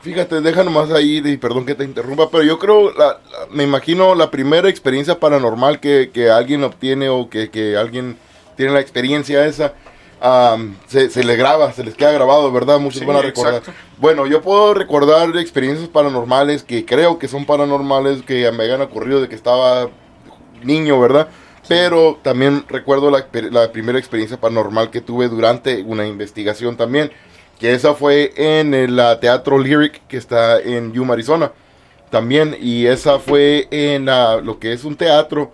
fíjate, 0.00 0.40
deja 0.40 0.62
nomás 0.62 0.90
ahí, 0.92 1.20
y 1.24 1.36
perdón 1.36 1.66
que 1.66 1.74
te 1.74 1.84
interrumpa, 1.84 2.30
pero 2.30 2.42
yo 2.44 2.58
creo, 2.58 2.92
la- 2.92 3.06
la- 3.06 3.46
me 3.50 3.64
imagino 3.64 4.14
la 4.14 4.30
primera 4.30 4.68
experiencia 4.68 5.18
paranormal 5.18 5.80
que, 5.80 6.10
que 6.14 6.30
alguien 6.30 6.62
obtiene 6.64 7.08
o 7.08 7.28
que, 7.28 7.50
que 7.50 7.76
alguien 7.76 8.16
tiene 8.56 8.72
la 8.72 8.80
experiencia 8.80 9.44
esa, 9.46 9.74
am, 10.20 10.76
se, 10.86 11.10
se 11.10 11.24
le 11.24 11.34
graba, 11.36 11.72
se 11.72 11.82
les 11.84 11.94
queda 11.94 12.12
grabado, 12.12 12.52
¿verdad? 12.52 12.78
Muchos 12.78 13.00
Sí, 13.00 13.06
van 13.06 13.16
a 13.16 13.22
recordar. 13.22 13.54
exacto. 13.56 13.72
Bueno, 13.98 14.26
yo 14.26 14.40
puedo 14.42 14.74
recordar 14.74 15.36
experiencias 15.36 15.88
paranormales 15.88 16.62
que 16.62 16.84
creo 16.86 17.18
que 17.18 17.26
son 17.28 17.44
paranormales, 17.46 18.22
que 18.22 18.50
me 18.52 18.64
hayan 18.64 18.80
ocurrido 18.82 19.20
de 19.20 19.28
que 19.28 19.34
estaba 19.34 19.88
niño, 20.62 21.00
¿verdad? 21.00 21.28
Pero 21.70 22.18
también 22.20 22.64
recuerdo 22.68 23.12
la, 23.12 23.26
primera 23.70 23.96
experiencia 23.96 24.40
paranormal 24.40 24.90
que 24.90 25.00
tuve 25.00 25.28
durante 25.28 25.84
una 25.84 26.04
investigación 26.04 26.76
también, 26.76 27.12
que 27.60 27.74
esa 27.74 27.94
fue 27.94 28.32
en 28.34 28.74
el 28.74 29.00
Teatro 29.20 29.56
Lyric 29.56 30.04
que 30.08 30.16
está 30.16 30.58
en 30.58 30.92
Yuma, 30.92 31.14
Arizona, 31.14 31.52
también, 32.10 32.56
y 32.60 32.86
esa 32.86 33.20
fue 33.20 33.68
en 33.70 34.08
ah, 34.08 34.40
lo 34.42 34.58
que 34.58 34.72
es 34.72 34.82
un 34.82 34.96
teatro. 34.96 35.52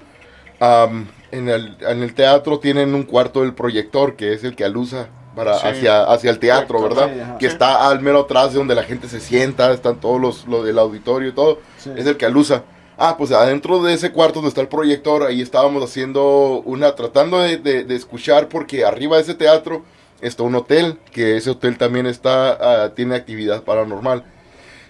am, 0.58 1.06
en, 1.32 1.50
el, 1.50 1.76
en 1.80 2.02
el 2.02 2.14
teatro 2.14 2.60
tienen 2.60 2.94
un 2.94 3.02
cuarto 3.02 3.42
del 3.42 3.52
proyector, 3.52 4.16
que 4.16 4.32
es 4.32 4.42
el 4.42 4.56
que 4.56 4.64
alusa 4.64 5.08
para, 5.34 5.58
Sí. 5.58 5.66
hacia, 5.66 6.04
hacia 6.04 6.30
el 6.30 6.38
teatro, 6.38 6.80
¿verdad? 6.80 7.10
sí, 7.12 7.20
que 7.40 7.46
Sí. 7.46 7.52
está 7.52 7.90
al 7.90 8.00
mero 8.00 8.20
atrás 8.20 8.52
de 8.52 8.58
donde 8.58 8.74
la 8.74 8.84
gente 8.84 9.06
se 9.06 9.20
sienta, 9.20 9.70
están 9.70 9.96
todos 10.00 10.18
los, 10.18 10.46
los 10.46 10.64
del 10.64 10.78
auditorio 10.78 11.28
y 11.28 11.32
todo 11.32 11.58
Sí. 11.76 11.90
es 11.94 12.06
el 12.06 12.16
que 12.16 12.24
alusa. 12.24 12.62
Ah, 12.98 13.16
pues 13.18 13.30
adentro 13.30 13.82
de 13.82 13.92
ese 13.92 14.10
cuarto 14.10 14.36
donde 14.36 14.48
está 14.48 14.62
el 14.62 14.68
proyector, 14.68 15.22
ahí 15.24 15.42
estábamos 15.42 15.82
haciendo 15.84 16.62
una, 16.64 16.94
tratando 16.94 17.38
de, 17.40 17.58
de- 17.58 17.94
escuchar, 17.94 18.48
porque 18.48 18.86
arriba 18.86 19.16
de 19.16 19.22
ese 19.22 19.34
teatro 19.34 19.82
está 20.22 20.44
un 20.44 20.54
hotel, 20.54 20.98
que 21.12 21.36
ese 21.36 21.50
hotel 21.50 21.76
también 21.76 22.06
está, 22.06 22.84
ah, 22.84 22.94
tiene 22.94 23.14
actividad 23.14 23.64
paranormal. 23.64 24.24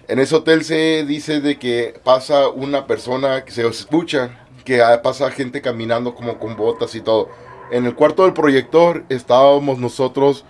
En 0.07 0.19
ese 0.19 0.35
hotel 0.35 0.63
se 0.63 1.03
dice 1.05 1.41
de 1.41 1.59
que 1.59 1.99
pasa 2.05 2.47
una 2.47 2.87
persona, 2.87 3.43
que 3.43 3.51
se 3.51 3.67
escucha, 3.67 4.47
que 4.63 4.81
ah, 4.81 5.01
pasa 5.01 5.29
gente 5.31 5.61
caminando 5.61 6.15
como 6.15 6.39
con 6.39 6.55
botas 6.55 6.95
y 6.95 7.01
todo. 7.01 7.27
En 7.71 7.85
el 7.85 7.93
cuarto 7.95 8.23
del 8.23 8.31
proyector 8.33 9.03
estábamos 9.09 9.79
nosotros 9.79 10.45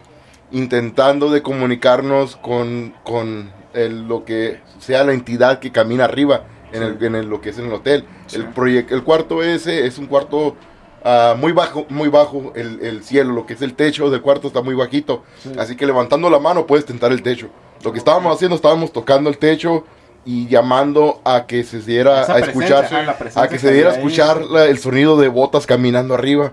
intentando 0.51 1.31
de 1.31 1.41
comunicarnos 1.41 2.35
con, 2.35 2.93
con 3.03 3.51
lo 3.73 4.25
que 4.25 4.59
sea 4.79 5.03
la 5.03 5.13
entidad 5.13 5.57
que 5.59 5.71
camina 5.71 6.05
arriba 6.05 6.43
en, 6.71 6.83
el, 6.83 7.03
en 7.03 7.15
el- 7.15 7.27
lo 7.29 7.41
que 7.41 7.49
es 7.49 7.57
en 7.59 7.65
el 7.67 7.73
hotel. 7.73 8.05
Sí. 8.27 8.37
El, 8.37 8.53
proyec- 8.53 8.91
el 8.91 9.03
cuarto 9.03 9.41
ese 9.43 9.85
es 9.85 9.97
un 9.97 10.07
cuarto 10.07 10.55
ah, 11.03 11.35
muy 11.37 11.51
bajo, 11.51 11.85
muy 11.89 12.09
bajo 12.09 12.51
el, 12.55 12.79
el 12.81 13.03
cielo, 13.03 13.33
lo 13.33 13.45
que 13.45 13.53
es 13.53 13.61
el 13.61 13.73
techo 13.73 14.09
del 14.09 14.21
cuarto 14.21 14.47
está 14.47 14.61
muy 14.61 14.75
bajito. 14.75 15.23
Sí. 15.43 15.51
Así 15.57 15.75
que 15.75 15.85
levantando 15.85 16.29
la 16.29 16.39
mano 16.39 16.65
puedes 16.67 16.85
tentar 16.85 17.11
el 17.11 17.21
techo. 17.23 17.49
Lo 17.83 17.91
que 17.91 17.99
estábamos 17.99 18.35
haciendo, 18.35 18.55
estábamos 18.55 18.91
tocando 18.91 19.29
el 19.29 19.37
techo 19.37 19.85
y 20.25 20.47
llamando 20.47 21.21
a 21.23 21.45
que 21.45 21.63
se 21.63 21.79
diera 21.79 22.23
Esa 22.23 22.33
a 22.35 22.39
escuchar, 22.39 22.89
a 23.35 23.47
que 23.47 23.59
se 23.59 23.71
diera 23.71 23.91
a 23.91 23.93
escuchar 23.93 24.41
la- 24.45 24.65
el 24.65 24.77
sonido 24.79 25.15
de 25.17 25.27
botas 25.29 25.65
caminando 25.65 26.13
arriba. 26.13 26.51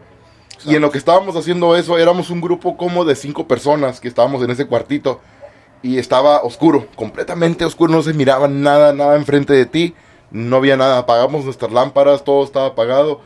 Y 0.66 0.76
en 0.76 0.82
lo 0.82 0.90
que 0.90 0.98
estábamos 0.98 1.34
haciendo 1.36 1.76
eso, 1.76 1.98
éramos 1.98 2.30
un 2.30 2.40
grupo 2.40 2.76
como 2.76 3.04
de 3.04 3.16
cinco 3.16 3.46
personas 3.48 4.00
que 4.00 4.08
estábamos 4.08 4.42
en 4.42 4.50
ese 4.50 4.66
cuartito. 4.66 5.20
Y 5.82 5.98
estaba 5.98 6.42
oscuro, 6.42 6.86
completamente 6.96 7.64
oscuro, 7.66 7.92
no 7.92 8.02
se 8.02 8.14
miraba 8.14 8.48
nada, 8.48 8.94
nada 8.94 9.16
enfrente 9.16 9.52
de 9.52 9.66
ti. 9.66 9.94
No 10.34 10.56
había 10.56 10.76
nada, 10.76 10.98
apagamos 10.98 11.44
nuestras 11.44 11.72
lámparas, 11.72 12.24
todo 12.24 12.44
estaba 12.44 12.66
apagado. 12.66 13.20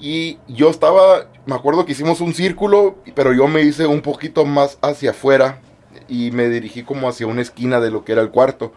Y 0.00 0.38
yo 0.48 0.70
estaba, 0.70 1.26
me 1.46 1.54
acuerdo 1.54 1.84
que 1.84 1.92
hicimos 1.92 2.20
un 2.20 2.34
círculo, 2.34 2.96
pero 3.14 3.32
yo 3.32 3.46
me 3.46 3.62
hice 3.62 3.86
un 3.86 4.00
poquito 4.00 4.44
más 4.44 4.78
hacia 4.82 5.10
afuera 5.10 5.60
y 6.08 6.30
me 6.32 6.48
dirigí 6.48 6.82
como 6.82 7.08
hacia 7.08 7.26
una 7.26 7.42
esquina 7.42 7.78
de 7.80 7.90
lo 7.90 8.04
que 8.04 8.12
era 8.12 8.22
el 8.22 8.30
cuarto. 8.30 8.72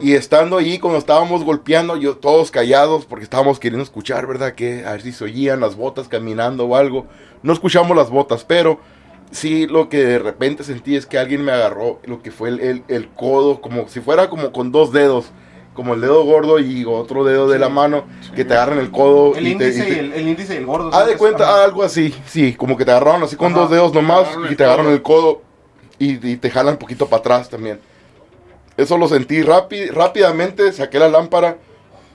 Y 0.00 0.14
estando 0.14 0.58
ahí, 0.58 0.78
cuando 0.78 0.98
estábamos 0.98 1.44
golpeando, 1.44 1.96
yo 1.96 2.16
todos 2.16 2.50
callados, 2.50 3.04
porque 3.04 3.24
estábamos 3.24 3.58
queriendo 3.58 3.82
escuchar, 3.82 4.26
¿verdad? 4.26 4.54
Que 4.54 4.84
a 4.86 4.92
ver 4.92 5.02
si 5.02 5.12
se 5.12 5.24
oían 5.24 5.60
las 5.60 5.74
botas 5.76 6.08
caminando 6.08 6.66
o 6.66 6.76
algo. 6.76 7.06
No 7.42 7.52
escuchamos 7.52 7.96
las 7.96 8.08
botas, 8.08 8.44
pero 8.44 8.78
sí 9.30 9.66
lo 9.66 9.88
que 9.88 10.04
de 10.04 10.18
repente 10.20 10.62
sentí 10.64 10.94
es 10.96 11.04
que 11.06 11.18
alguien 11.18 11.44
me 11.44 11.52
agarró 11.52 12.00
lo 12.04 12.22
que 12.22 12.30
fue 12.30 12.48
el, 12.50 12.60
el- 12.60 12.84
el 12.88 13.08
codo, 13.08 13.60
como 13.60 13.88
si 13.88 14.00
fuera 14.00 14.28
como 14.30 14.52
con 14.52 14.70
dos 14.72 14.92
dedos, 14.92 15.32
como 15.74 15.94
el 15.94 16.00
dedo 16.00 16.22
gordo 16.24 16.58
y 16.58 16.84
otro 16.84 17.24
dedo 17.24 17.48
de 17.48 17.58
la 17.58 17.68
mano, 17.68 18.04
que 18.34 18.44
te 18.44 18.54
agarran 18.54 18.78
el 18.78 18.90
codo. 18.90 19.34
El 19.36 19.46
y 19.46 19.54
te- 19.56 19.64
índice 19.68 19.78
y 19.88 19.90
te- 19.90 19.96
y 19.96 19.98
el, 19.98 20.12
el 20.12 20.28
índice 20.28 20.54
y 20.54 20.56
el 20.58 20.66
gordo. 20.66 20.92
Haz 20.92 21.06
de 21.06 21.16
cuenta 21.16 21.44
Ajá. 21.44 21.64
algo 21.64 21.82
así, 21.82 22.14
sí, 22.26 22.54
como 22.54 22.76
que 22.76 22.84
te 22.84 22.90
agarraron 22.90 23.22
así 23.22 23.36
con 23.36 23.52
Ajá. 23.52 23.60
dos 23.62 23.70
dedos 23.70 23.92
nomás 23.94 24.28
y 24.50 24.54
te 24.56 24.64
agarran 24.64 24.88
el 24.88 25.00
codo 25.02 25.42
y, 25.98 26.26
y 26.32 26.36
te 26.36 26.50
jalan 26.50 26.74
un 26.74 26.78
poquito 26.78 27.06
para 27.06 27.20
atrás 27.20 27.48
también. 27.48 27.80
Eso 28.76 28.96
lo 28.98 29.06
sentí 29.08 29.42
rápi- 29.42 29.90
rápidamente, 29.90 30.72
saqué 30.72 30.98
la 30.98 31.08
lámpara. 31.08 31.56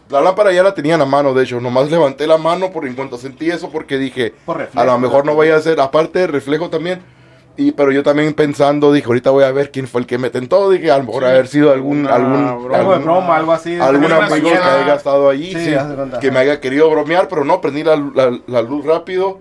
La 0.10 0.22
lámpara 0.22 0.54
ya 0.54 0.64
la 0.64 0.74
tenía 0.74 0.94
en 0.94 1.00
la 1.00 1.06
mano, 1.06 1.34
de 1.34 1.44
hecho, 1.44 1.60
nomás 1.60 1.92
levanté 1.92 2.28
la 2.28 2.38
mano 2.38 2.72
por 2.72 2.88
en 2.88 2.94
cuanto 2.96 3.18
sentí 3.18 3.50
eso 3.50 3.70
porque 3.70 3.98
dije, 3.98 4.34
Por 4.46 4.58
reflejo, 4.58 4.80
a 4.80 4.86
lo 4.86 4.98
mejor 5.00 5.26
no 5.26 5.36
vaya 5.36 5.56
a 5.58 5.62
ser, 5.62 5.82
aparte 5.82 6.20
de 6.20 6.28
reflejo 6.28 6.70
también. 6.70 7.02
Y, 7.60 7.72
pero 7.72 7.92
yo 7.92 8.04
también 8.04 8.34
pensando, 8.36 8.94
dije, 8.94 9.08
ahorita 9.08 9.32
voy 9.32 9.44
a 9.44 9.52
ver 9.52 9.72
quién 9.72 9.88
fue 9.88 10.02
el 10.02 10.08
que 10.08 10.20
me 10.20 10.30
tentó. 10.30 10.70
Dije, 10.70 10.92
a 10.92 11.00
lo 11.00 11.06
mejor 11.06 11.24
Sí. 11.24 11.30
haber 11.30 11.48
sido 11.48 11.72
algún, 11.74 12.02
Una 12.02 12.14
algún, 12.16 12.64
broma. 12.64 12.78
Algún, 12.78 13.04
broma, 13.04 13.36
algo 13.38 13.52
así. 13.52 13.80
algún 13.80 14.12
amigo 14.12 14.50
que 14.52 14.58
haya 14.58 14.94
estado 14.96 15.28
ahí, 15.30 15.54
Sí, 15.56 15.66
sí, 15.66 15.76
que 16.22 16.30
me 16.32 16.40
haya 16.40 16.62
querido 16.62 16.88
bromear, 16.90 17.28
pero 17.28 17.44
no, 17.44 17.60
prendí 17.60 17.84
la, 17.84 17.96
la- 17.96 18.40
la 18.46 18.62
luz 18.62 18.86
rápido 18.86 19.40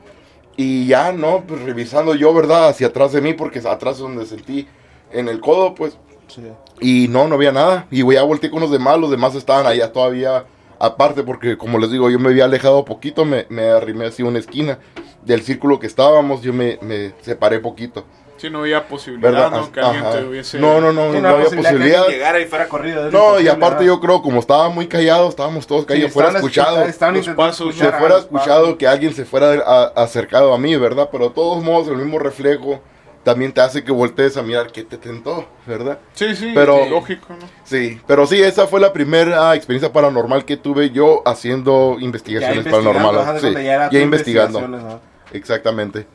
y 0.56 0.86
ya, 0.86 1.12
no, 1.12 1.44
pues 1.46 1.60
revisando 1.62 2.14
yo, 2.14 2.32
¿verdad? 2.32 2.68
Hacia 2.68 2.86
atrás 2.86 3.12
de 3.12 3.20
mí, 3.20 3.34
porque 3.34 3.58
atrás 3.58 3.96
es 3.96 4.00
donde 4.00 4.24
sentí 4.24 4.66
en 5.12 5.28
el 5.28 5.40
codo, 5.40 5.74
pues, 5.74 5.98
Sí. 6.28 6.40
y 6.80 7.08
no, 7.08 7.28
no 7.28 7.34
había 7.34 7.52
nada. 7.52 7.86
Y 7.90 7.98
ya 8.14 8.22
volteé 8.22 8.50
con 8.50 8.60
los 8.60 8.70
demás, 8.70 8.98
los 8.98 9.10
demás 9.10 9.34
estaban 9.34 9.66
allá 9.66 9.92
todavía 9.92 10.44
aparte, 10.78 11.22
porque 11.22 11.56
como 11.56 11.78
les 11.78 11.90
digo, 11.90 12.10
yo 12.10 12.18
me 12.18 12.28
había 12.30 12.44
alejado 12.44 12.84
poquito, 12.84 13.24
me, 13.24 13.46
me 13.48 13.70
arrimé 13.70 14.06
así 14.06 14.22
a 14.22 14.26
una 14.26 14.38
esquina 14.38 14.78
del 15.22 15.42
círculo 15.42 15.78
que 15.78 15.86
estábamos, 15.86 16.42
yo 16.42 16.52
me, 16.52 16.78
me 16.82 17.12
separé 17.22 17.58
poquito, 17.58 18.04
Si 18.36 18.48
no 18.50 18.60
había 18.60 18.86
posibilidad, 18.86 19.32
¿verdad? 19.32 19.50
¿no? 19.50 19.72
Que 19.72 19.80
alguien 19.80 20.04
te 20.12 20.24
hubiese... 20.24 20.58
No, 20.60 20.80
no, 20.80 20.92
no, 20.92 21.12
Sí, 21.12 21.20
no, 21.20 21.28
había 21.28 21.48
que 21.50 21.56
posibilidad. 21.56 22.00
alguien 22.02 22.18
llegara 22.18 22.38
y 22.40 22.44
fuera 22.44 22.68
corrido. 22.68 23.10
No, 23.10 23.40
y 23.40 23.48
aparte 23.48 23.84
¿verdad? 23.84 23.94
yo 23.94 24.00
creo, 24.00 24.22
como 24.22 24.40
estaba 24.40 24.68
muy 24.68 24.86
callado, 24.86 25.28
estábamos 25.28 25.66
todos 25.66 25.80
Sí, 25.82 25.86
callados, 25.88 26.12
fuera 26.12 26.28
estaban 26.28 26.44
escuchado. 26.46 26.82
estaban 26.84 27.14
los 27.16 27.28
pasos, 27.30 27.74
se 27.74 27.92
fuera 27.92 28.18
escuchado 28.18 28.62
pasos. 28.64 28.76
que 28.78 28.86
alguien 28.86 29.14
se 29.14 29.24
fuera 29.24 29.54
a- 29.66 29.92
acercado 30.02 30.52
a 30.54 30.58
mí, 30.58 30.76
¿verdad? 30.76 31.08
Pero 31.10 31.28
de 31.28 31.34
todos 31.34 31.64
modos, 31.64 31.88
el 31.88 31.96
mismo 31.96 32.18
reflejo 32.18 32.80
también 33.26 33.52
te 33.52 33.60
hace 33.60 33.82
que 33.82 33.90
voltees 33.90 34.36
a 34.36 34.42
mirar 34.44 34.70
qué 34.70 34.84
te 34.84 34.96
tentó, 34.98 35.48
¿verdad? 35.66 35.98
Sí, 36.14 36.36
sí, 36.36 36.52
Pero- 36.54 36.86
lógico, 36.88 37.26
¿no? 37.30 37.48
Sí, 37.64 38.00
pero 38.06 38.24
sí, 38.24 38.40
esa 38.40 38.68
fue 38.68 38.78
la 38.78 38.92
primera 38.92 39.52
experiencia 39.56 39.92
paranormal 39.92 40.44
que 40.44 40.56
tuve 40.56 40.90
yo 40.90 41.22
haciendo 41.26 41.96
investigaciones 41.98 42.64
paranormales. 42.72 43.42
Sí, 43.42 43.52
ya 43.52 43.90
investigando, 44.00 45.00
exactamente. 45.32 46.06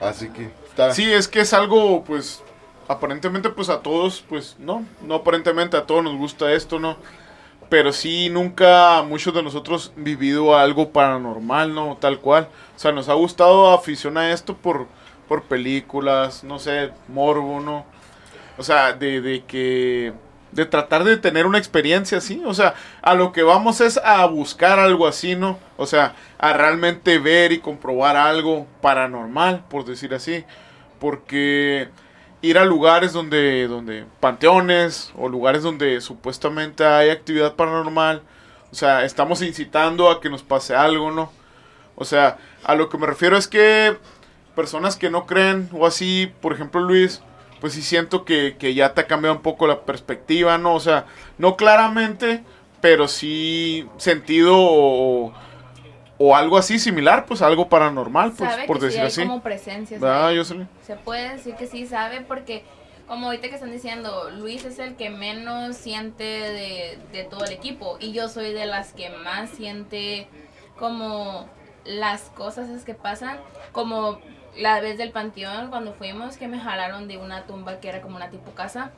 Así 0.00 0.28
que 0.28 0.48
está. 0.68 0.94
Sí, 0.94 1.12
es 1.12 1.26
que 1.26 1.40
es 1.40 1.52
algo, 1.52 2.04
pues, 2.04 2.40
aparentemente, 2.86 3.48
pues 3.50 3.68
a 3.68 3.80
todos, 3.80 4.24
pues, 4.28 4.54
no, 4.60 4.84
no 5.04 5.16
aparentemente 5.16 5.76
a 5.76 5.86
todos 5.86 6.04
nos 6.04 6.16
gusta 6.16 6.52
esto, 6.52 6.78
¿no? 6.78 6.98
Pero 7.68 7.92
sí, 7.92 8.30
nunca 8.30 9.02
muchos 9.02 9.34
de 9.34 9.42
nosotros 9.42 9.92
vivido 9.96 10.56
algo 10.56 10.90
paranormal, 10.90 11.74
¿no? 11.74 11.96
Tal 12.00 12.20
cual. 12.20 12.46
O 12.76 12.78
sea, 12.78 12.92
nos 12.92 13.08
ha 13.08 13.14
gustado 13.14 13.72
afición 13.72 14.16
a 14.18 14.30
esto 14.30 14.54
por, 14.56 14.86
por 15.28 15.44
películas, 15.44 16.44
no 16.44 16.58
sé, 16.58 16.90
morbo, 17.08 17.60
¿no? 17.60 17.86
O 18.58 18.62
sea, 18.62 18.92
de, 18.92 19.20
de 19.20 19.44
que... 19.44 20.12
De 20.50 20.66
tratar 20.66 21.04
de 21.04 21.16
tener 21.16 21.46
una 21.46 21.56
experiencia 21.56 22.18
así. 22.18 22.42
O 22.44 22.52
sea, 22.52 22.74
a 23.00 23.14
lo 23.14 23.32
que 23.32 23.42
vamos 23.42 23.80
es 23.80 23.96
a 23.96 24.26
buscar 24.26 24.78
algo 24.78 25.06
así, 25.06 25.34
¿no? 25.34 25.58
O 25.78 25.86
sea, 25.86 26.14
a 26.38 26.52
realmente 26.52 27.18
ver 27.18 27.52
y 27.52 27.60
comprobar 27.60 28.16
algo 28.16 28.66
paranormal, 28.82 29.64
por 29.70 29.86
decir 29.86 30.12
así. 30.12 30.44
Porque 31.00 31.88
ir 32.42 32.58
a 32.58 32.64
lugares 32.64 33.12
donde, 33.12 33.66
donde, 33.68 34.04
panteones 34.20 35.12
o 35.16 35.28
lugares 35.28 35.62
donde 35.62 36.00
supuestamente 36.00 36.84
hay 36.84 37.08
actividad 37.08 37.54
paranormal, 37.54 38.22
o 38.70 38.74
sea, 38.74 39.04
estamos 39.04 39.42
incitando 39.42 40.10
a 40.10 40.20
que 40.20 40.28
nos 40.28 40.42
pase 40.42 40.74
algo, 40.74 41.10
¿no? 41.10 41.32
O 41.94 42.04
sea, 42.04 42.38
a 42.64 42.74
lo 42.74 42.88
que 42.88 42.98
me 42.98 43.06
refiero 43.06 43.36
es 43.36 43.46
que 43.46 43.96
personas 44.54 44.96
que 44.96 45.10
no 45.10 45.26
creen 45.26 45.68
o 45.72 45.86
así, 45.86 46.32
por 46.40 46.52
ejemplo 46.52 46.80
Luis, 46.80 47.22
pues 47.60 47.74
sí 47.74 47.82
siento 47.82 48.24
que, 48.24 48.56
que 48.58 48.74
ya 48.74 48.94
te 48.94 49.02
ha 49.02 49.06
cambiado 49.06 49.36
un 49.36 49.42
poco 49.42 49.66
la 49.66 49.82
perspectiva, 49.82 50.58
¿no? 50.58 50.74
O 50.74 50.80
sea, 50.80 51.06
no 51.38 51.56
claramente, 51.56 52.42
pero 52.80 53.06
sí 53.06 53.88
sentido 53.98 54.56
o, 54.58 55.32
o 56.18 56.36
algo 56.36 56.58
así 56.58 56.78
similar, 56.78 57.26
pues 57.26 57.40
algo 57.42 57.68
paranormal, 57.68 58.32
pues, 58.32 58.50
sabe 58.50 58.66
por 58.66 58.78
que 58.78 58.80
sí 58.80 58.86
decir 58.86 59.00
hay 59.00 59.06
así. 59.06 59.22
como 59.22 59.42
presencias. 59.42 60.02
Ah, 60.02 60.28
ahí. 60.28 60.36
yo 60.36 60.44
sé. 60.44 60.66
Se 60.82 60.96
puede 60.96 61.34
decir 61.34 61.54
que 61.54 61.66
sí 61.66 61.86
sabe 61.86 62.20
porque, 62.22 62.64
como 63.06 63.26
ahorita 63.26 63.48
que 63.48 63.54
están 63.54 63.70
diciendo, 63.70 64.30
Luis 64.30 64.64
es 64.64 64.78
el 64.78 64.96
que 64.96 65.10
menos 65.10 65.76
siente 65.76 66.24
de, 66.24 66.98
de 67.12 67.24
todo 67.24 67.44
el 67.44 67.52
equipo 67.52 67.96
y 68.00 68.12
yo 68.12 68.28
soy 68.28 68.52
de 68.52 68.66
las 68.66 68.92
que 68.92 69.10
más 69.10 69.50
siente 69.50 70.26
como 70.78 71.48
las 71.84 72.22
cosas 72.30 72.84
que 72.84 72.94
pasan, 72.94 73.38
como 73.72 74.20
la 74.56 74.80
vez 74.80 74.98
del 74.98 75.10
panteón 75.10 75.68
cuando 75.68 75.92
fuimos 75.94 76.36
que 76.36 76.48
me 76.48 76.58
jalaron 76.60 77.08
de 77.08 77.16
una 77.16 77.44
tumba 77.46 77.80
que 77.80 77.88
era 77.88 78.00
como 78.02 78.16
una 78.16 78.30
tipo 78.30 78.50
casa. 78.52 78.90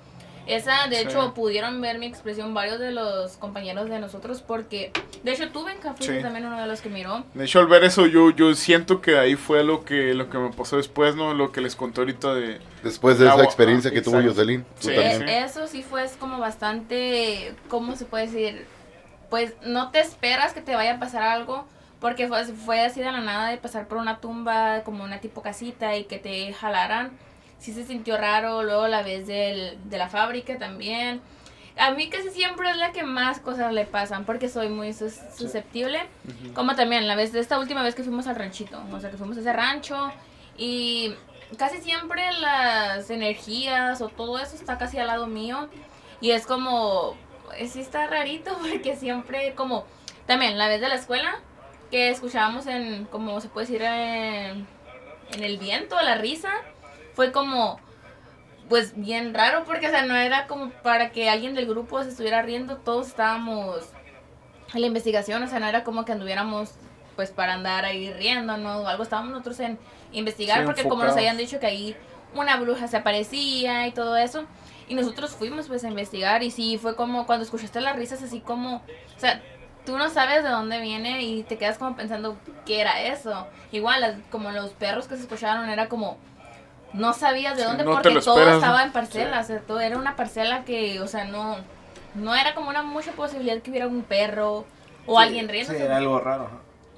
Esa, 0.46 0.88
de 0.88 0.96
Sí. 0.96 1.02
hecho, 1.04 1.32
pudieron 1.32 1.80
ver 1.80 1.98
mi 1.98 2.04
expresión 2.04 2.52
varios 2.52 2.78
de 2.78 2.92
los 2.92 3.38
compañeros 3.38 3.88
de 3.88 3.98
nosotros 3.98 4.42
porque, 4.42 4.92
de 5.22 5.32
hecho, 5.32 5.48
tuve 5.50 5.72
en 5.72 5.78
Café 5.78 6.04
Sí. 6.18 6.22
también 6.22 6.44
uno 6.44 6.60
de 6.60 6.66
los 6.66 6.82
que 6.82 6.90
miró. 6.90 7.24
De 7.32 7.44
hecho, 7.46 7.60
al 7.60 7.66
ver 7.66 7.82
eso, 7.82 8.06
yo, 8.06 8.28
yo 8.30 8.54
siento 8.54 9.00
que 9.00 9.16
ahí 9.18 9.36
fue 9.36 9.64
lo 9.64 9.86
que, 9.86 10.12
lo 10.12 10.28
que 10.28 10.36
me 10.36 10.50
pasó 10.50 10.76
después, 10.76 11.16
¿no? 11.16 11.32
Lo 11.32 11.50
que 11.50 11.62
les 11.62 11.74
conté 11.76 12.02
ahorita 12.02 12.34
de... 12.34 12.60
Después 12.82 13.18
de 13.18 13.24
esa 13.24 13.32
Agua, 13.32 13.44
experiencia 13.44 13.90
ah, 13.90 13.94
que 13.94 14.02
tuvo 14.02 14.16
exacto. 14.16 14.34
Jocelyn, 14.34 14.64
tú 14.64 14.88
Sí. 14.88 14.90
Eh, 14.90 15.44
Eso 15.44 15.66
sí 15.66 15.82
fue 15.82 16.04
es 16.04 16.12
como 16.18 16.38
bastante, 16.38 17.54
¿cómo 17.68 17.96
se 17.96 18.04
puede 18.04 18.26
decir? 18.26 18.66
Pues 19.30 19.54
no 19.64 19.92
te 19.92 20.00
esperas 20.00 20.52
que 20.52 20.60
te 20.60 20.74
vaya 20.74 20.96
a 20.96 20.98
pasar 21.00 21.22
algo, 21.22 21.66
porque 22.04 22.28
fue, 22.28 22.44
fue 22.44 22.84
así 22.84 23.00
de 23.00 23.10
la 23.10 23.22
nada 23.22 23.48
de 23.48 23.56
pasar 23.56 23.88
por 23.88 23.96
una 23.96 24.18
tumba, 24.20 24.82
como 24.84 25.04
una 25.04 25.20
tipo 25.20 25.40
casita, 25.40 25.96
y 25.96 26.04
que 26.04 26.18
te 26.18 26.52
jalaran. 26.52 27.12
Sí 27.58 27.72
se 27.72 27.86
sintió 27.86 28.18
raro, 28.18 28.62
luego 28.62 28.88
la 28.88 29.00
vez 29.00 29.26
del, 29.26 29.78
de 29.88 29.96
la 29.96 30.10
fábrica 30.10 30.58
también. 30.58 31.22
A 31.78 31.92
mí 31.92 32.10
casi 32.10 32.28
siempre 32.28 32.68
es 32.68 32.76
la 32.76 32.92
que 32.92 33.04
más 33.04 33.38
cosas 33.40 33.72
le 33.72 33.86
pasan, 33.86 34.26
porque 34.26 34.50
soy 34.50 34.68
muy 34.68 34.92
sus- 34.92 35.18
susceptible. 35.34 35.98
Como 36.54 36.74
también 36.74 37.08
la 37.08 37.14
vez 37.16 37.32
de 37.32 37.40
esta 37.40 37.58
última 37.58 37.82
vez 37.82 37.94
que 37.94 38.02
fuimos 38.02 38.26
al 38.26 38.36
ranchito, 38.36 38.78
o 38.92 39.00
sea 39.00 39.10
que 39.10 39.16
fuimos 39.16 39.38
a 39.38 39.40
ese 39.40 39.52
rancho 39.54 40.12
y 40.58 41.14
casi 41.56 41.78
siempre 41.80 42.22
las 42.38 43.08
energías 43.08 44.02
o 44.02 44.08
todo 44.10 44.38
eso 44.40 44.56
está 44.56 44.76
casi 44.76 44.98
al 44.98 45.06
lado 45.06 45.26
mío 45.26 45.70
y 46.20 46.32
es 46.32 46.46
como, 46.46 47.16
sí 47.66 47.80
está 47.80 48.06
rarito 48.08 48.58
porque 48.60 48.94
siempre 48.94 49.54
como, 49.54 49.86
también 50.26 50.58
la 50.58 50.68
vez 50.68 50.82
de 50.82 50.88
la 50.90 50.96
escuela 50.96 51.40
que 51.94 52.10
escuchábamos 52.10 52.66
en, 52.66 53.04
como 53.04 53.40
se 53.40 53.48
puede 53.48 53.68
decir, 53.68 53.82
en, 53.82 54.66
en 55.30 55.44
el 55.44 55.58
viento, 55.58 55.94
la 56.02 56.16
risa, 56.16 56.50
fue 57.12 57.30
como, 57.30 57.78
pues 58.68 58.94
bien 58.96 59.32
raro 59.32 59.62
porque, 59.64 59.86
o 59.86 59.90
sea, 59.90 60.04
no 60.04 60.16
era 60.16 60.48
como 60.48 60.70
para 60.70 61.12
que 61.12 61.30
alguien 61.30 61.54
del 61.54 61.68
grupo 61.68 62.02
se 62.02 62.08
estuviera 62.08 62.42
riendo, 62.42 62.78
todos 62.78 63.06
estábamos 63.06 63.78
en 64.74 64.80
la 64.80 64.88
investigación, 64.88 65.40
o 65.44 65.46
sea, 65.46 65.60
no 65.60 65.68
era 65.68 65.84
como 65.84 66.04
que 66.04 66.10
anduviéramos 66.10 66.72
pues 67.14 67.30
para 67.30 67.54
andar 67.54 67.84
ahí 67.84 68.12
riéndonos 68.12 68.84
o 68.84 68.88
algo, 68.88 69.04
estábamos 69.04 69.30
nosotros 69.30 69.60
en 69.60 69.78
investigar 70.10 70.58
Sí, 70.58 70.66
porque 70.66 70.82
como 70.82 71.04
nos 71.04 71.12
enfocados. 71.12 71.16
habían 71.18 71.36
dicho 71.36 71.60
que 71.60 71.66
ahí 71.66 71.96
una 72.34 72.56
bruja 72.56 72.88
se 72.88 72.96
aparecía 72.96 73.86
y 73.86 73.92
todo 73.92 74.16
eso, 74.16 74.46
y 74.88 74.96
nosotros 74.96 75.30
fuimos 75.30 75.68
pues 75.68 75.84
a 75.84 75.88
investigar 75.90 76.42
y 76.42 76.50
sí, 76.50 76.76
fue 76.76 76.96
como 76.96 77.24
cuando 77.24 77.44
escuchaste 77.44 77.80
las 77.80 77.94
risas 77.94 78.20
así 78.20 78.40
como, 78.40 78.78
o 78.78 79.20
sea, 79.20 79.40
tú 79.84 79.98
no 79.98 80.08
sabes 80.10 80.42
de 80.42 80.48
dónde 80.48 80.80
viene 80.80 81.22
y 81.22 81.42
te 81.42 81.58
quedas 81.58 81.78
como 81.78 81.96
pensando 81.96 82.36
qué 82.66 82.80
era 82.80 83.02
eso. 83.02 83.46
Igual, 83.72 84.22
como 84.30 84.50
los 84.50 84.70
perros 84.72 85.06
que 85.06 85.16
se 85.16 85.22
escucharon 85.22 85.68
era 85.68 85.88
como, 85.88 86.18
no 86.92 87.12
sabías 87.12 87.56
de 87.56 87.62
Sí, 87.62 87.68
dónde 87.68 87.84
no 87.84 87.92
porque 87.92 88.20
todo 88.20 88.48
estaba 88.48 88.82
en 88.82 88.92
parcelas, 88.92 89.46
o 89.46 89.48
sea, 89.48 89.60
todo 89.60 89.80
era 89.80 89.98
una 89.98 90.16
parcela 90.16 90.64
que, 90.64 91.00
o 91.00 91.06
sea, 91.06 91.24
no, 91.24 91.56
no 92.14 92.34
era 92.34 92.54
como 92.54 92.70
una 92.70 92.82
mucha 92.82 93.12
posibilidad 93.12 93.60
que 93.60 93.70
hubiera 93.70 93.86
un 93.86 94.02
perro 94.02 94.64
o 95.06 95.18
alguien 95.18 95.48
riendo. 95.48 95.72
Sí, 95.72 95.78
era 95.80 95.96
algo 95.96 96.18
raro. 96.20 96.48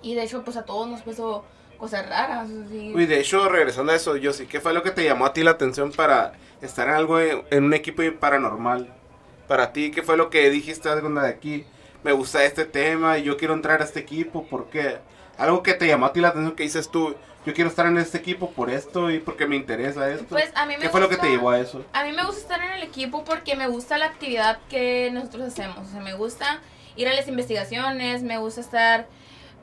Y 0.02 0.14
de 0.14 0.22
hecho, 0.22 0.44
pues 0.44 0.56
a 0.56 0.64
todos 0.64 0.86
nos 0.86 1.02
puso 1.02 1.44
cosas 1.78 2.08
raras. 2.08 2.48
así. 2.50 2.92
Uy, 2.94 3.06
de 3.06 3.20
hecho, 3.20 3.48
regresando 3.48 3.92
a 3.92 3.96
eso, 3.96 4.16
yo 4.16 4.32
sí, 4.32 4.46
¿qué 4.46 4.60
fue 4.60 4.72
lo 4.72 4.82
que 4.82 4.90
te 4.90 5.04
llamó 5.04 5.26
a 5.26 5.32
ti 5.32 5.42
la 5.42 5.52
atención 5.52 5.90
para 5.92 6.32
estar 6.60 6.88
en 6.88 6.94
algo, 6.94 7.20
en, 7.20 7.42
en 7.50 7.64
un 7.64 7.74
equipo 7.74 8.02
paranormal? 8.20 8.92
Para 9.48 9.72
ti, 9.72 9.90
¿qué 9.90 10.02
fue 10.02 10.16
lo 10.16 10.28
que 10.30 10.50
dijiste 10.50 10.88
algo 10.88 11.08
de 11.08 11.28
aquí? 11.28 11.66
Me 12.02 12.12
gusta 12.12 12.44
este 12.44 12.64
tema 12.64 13.18
y 13.18 13.24
yo 13.24 13.36
quiero 13.36 13.54
entrar 13.54 13.80
a 13.80 13.84
este 13.84 14.00
equipo, 14.00 14.46
¿por 14.46 14.68
qué? 14.70 14.98
algo 15.38 15.62
que 15.62 15.74
te 15.74 15.86
llamó 15.86 16.06
a 16.06 16.12
ti 16.14 16.20
la 16.20 16.28
atención 16.28 16.56
que 16.56 16.62
dices 16.62 16.88
tú, 16.90 17.14
yo 17.44 17.52
quiero 17.52 17.68
estar 17.68 17.84
en 17.84 17.98
este 17.98 18.16
equipo 18.16 18.52
por 18.52 18.70
esto 18.70 19.10
y 19.10 19.18
porque 19.18 19.46
me 19.46 19.54
interesa 19.56 20.10
esto. 20.10 20.24
Pues 20.30 20.50
a 20.54 20.64
mí 20.64 20.76
me 20.76 20.80
¿Qué 20.82 20.88
fue 20.88 20.98
lo 20.98 21.10
que 21.10 21.16
gusta- 21.16 21.26
te 21.28 21.32
llevó 21.32 21.50
a 21.50 21.60
eso? 21.60 21.84
A 21.92 22.04
mí 22.04 22.12
me 22.12 22.24
gusta 22.24 22.40
estar 22.40 22.62
en 22.62 22.70
el 22.72 22.82
equipo 22.82 23.22
porque 23.22 23.54
me 23.54 23.66
gusta 23.66 23.98
la 23.98 24.06
actividad 24.06 24.58
que 24.70 25.10
nosotros 25.12 25.48
hacemos. 25.48 25.76
O 25.86 25.90
sea, 25.90 26.00
me 26.00 26.14
gusta 26.14 26.60
ir 26.96 27.06
a 27.08 27.12
las 27.14 27.28
investigaciones, 27.28 28.22
me 28.22 28.38
gusta 28.38 28.62
estar... 28.62 29.08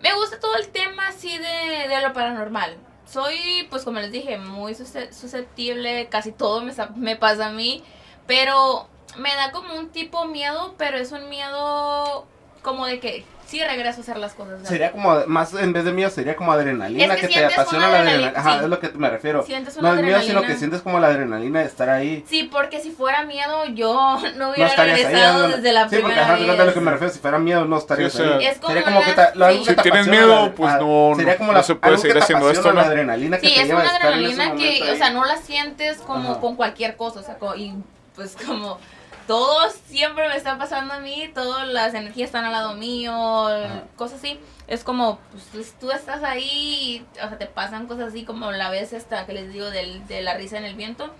Me 0.03 0.13
gusta 0.13 0.39
todo 0.39 0.55
el 0.57 0.67
tema 0.67 1.07
así 1.07 1.35
de, 1.39 1.87
de 1.87 2.01
lo 2.03 2.13
paranormal. 2.13 2.77
Soy, 3.05 3.65
pues 3.71 3.83
como 3.83 3.99
les 3.99 4.11
dije, 4.11 4.37
muy 4.37 4.73
susce- 4.75 5.11
susceptible, 5.11 6.07
casi 6.07 6.31
todo 6.31 6.61
me, 6.61 6.71
me 6.95 7.15
pasa 7.15 7.47
a 7.47 7.51
mí, 7.51 7.83
pero 8.27 8.87
me 9.17 9.33
da 9.35 9.51
como 9.51 9.73
un 9.75 9.89
tipo 9.89 10.25
miedo, 10.25 10.75
pero 10.77 10.97
es 10.97 11.11
un 11.11 11.29
miedo 11.29 12.25
como 12.61 12.85
de 12.85 12.99
que 12.99 13.25
sí 13.45 13.61
regreso 13.61 13.99
a 13.99 14.01
hacer 14.03 14.17
las 14.17 14.33
cosas. 14.33 14.53
¿sabes? 14.53 14.69
Sería 14.69 14.91
como, 14.93 15.15
más 15.27 15.53
en 15.53 15.73
vez 15.73 15.83
de 15.85 15.91
miedo, 15.91 16.09
sería 16.09 16.35
como 16.35 16.53
adrenalina, 16.53 17.13
Es 17.13 17.21
que 17.21 17.27
que, 17.27 17.33
te 17.35 17.45
apasiona 17.45 17.89
la 17.89 17.99
adrenalina. 17.99 18.29
adrenalina, 18.29 18.39
Ajá, 18.39 18.57
sí. 18.59 18.63
es 18.63 18.69
lo 18.69 18.79
que 18.79 18.89
me 18.97 19.09
refiero. 19.09 19.43
Sientes 19.43 19.77
una 19.77 19.89
No 19.89 19.95
es 19.97 20.01
miedo, 20.01 20.17
sino 20.21 20.29
adrenalina. 20.39 20.47
que 20.53 20.57
sientes 20.57 20.81
como 20.81 20.99
la 20.99 21.07
adrenalina 21.07 21.59
de 21.59 21.65
estar 21.65 21.89
ahí. 21.89 22.23
Sí, 22.27 22.49
porque 22.51 22.79
si 22.79 22.91
fuera 22.91 23.23
miedo 23.25 23.65
yo 23.65 23.93
no 23.93 24.31
No 24.37 24.51
hubiera 24.51 24.71
ahí. 24.71 24.91
regresado 24.93 25.41
dando- 25.41 25.57
desde 25.57 25.73
la 25.73 25.81
sí, 25.81 25.85
porque 25.97 26.01
primera 26.03 26.23
ajá, 26.23 26.33
te 26.37 26.45
cuenta 26.45 26.63
vez. 26.63 26.67
lo 26.67 26.73
que 26.73 26.79
me 26.85 26.91
refiero. 26.91 27.13
Si 27.13 27.19
fuera 27.19 27.37
miedo, 27.39 27.65
no 27.65 27.77
estarías 27.77 28.13
Sí, 28.13 28.21
o 28.21 28.25
sea, 28.25 28.37
ahí. 28.37 28.45
Es 28.45 28.57
como 28.57 28.67
Sería 28.69 28.83
como 28.85 28.97
una- 28.99 29.05
que 29.07 29.13
te, 29.13 29.35
lo- 29.37 29.45
algo 29.45 29.59
sí. 29.59 29.63
que 29.65 29.69
Si 29.69 29.75
te 29.75 29.81
tienes 29.83 30.07
miedo, 30.07 30.45
la- 30.45 30.51
pues 30.55 30.73
no- 30.79 31.13
sería 31.17 31.37
como 31.37 31.51
no 31.51 31.57
la, 31.57 31.63
se 31.63 31.75
puede 31.75 31.97
seguir 31.97 32.17
haciendo 32.17 32.49
esto, 32.49 32.73
¿no? 32.73 32.79
adrenalina 32.81 33.37
que 33.37 33.47
Sí, 33.47 33.55
es 33.59 33.69
una 33.69 33.81
adrenalina 33.89 34.55
que, 34.55 34.89
o 34.89 34.95
sea, 34.95 35.07
ahí. 35.07 35.13
no 35.13 35.25
la 35.25 35.35
sientes 35.37 35.97
como 35.97 36.39
con 36.39 36.55
cualquier 36.55 36.95
cosa, 36.95 37.19
o 37.19 37.23
sea, 37.23 37.35
co- 37.37 37.55
y 37.55 37.73
pues 38.15 38.35
como 38.47 38.79
todo 39.27 39.69
siempre 39.87 40.27
me 40.27 40.35
está 40.35 40.57
pasando 40.57 40.93
a 40.93 40.99
mí, 40.99 41.29
todas 41.33 41.67
las 41.67 41.93
energías 41.93 42.27
están 42.27 42.45
al 42.45 42.51
lado 42.51 42.73
mío, 42.73 43.13
cosas 43.95 44.19
así. 44.19 44.39
Es 44.67 44.83
como, 44.83 45.19
pues 45.51 45.73
tú 45.79 45.91
estás 45.91 46.23
ahí, 46.23 47.05
y, 47.15 47.19
o 47.23 47.27
sea, 47.27 47.37
te 47.37 47.47
pasan 47.47 47.87
cosas 47.87 48.09
así 48.09 48.23
como 48.23 48.51
la 48.51 48.69
vez 48.69 48.93
esta 48.93 49.25
que 49.25 49.33
les 49.33 49.51
digo 49.51 49.69
del, 49.69 50.05
de 50.07 50.21
la 50.21 50.35
risa 50.35 50.57
en 50.57 50.65
el 50.65 50.75
viento. 50.75 51.13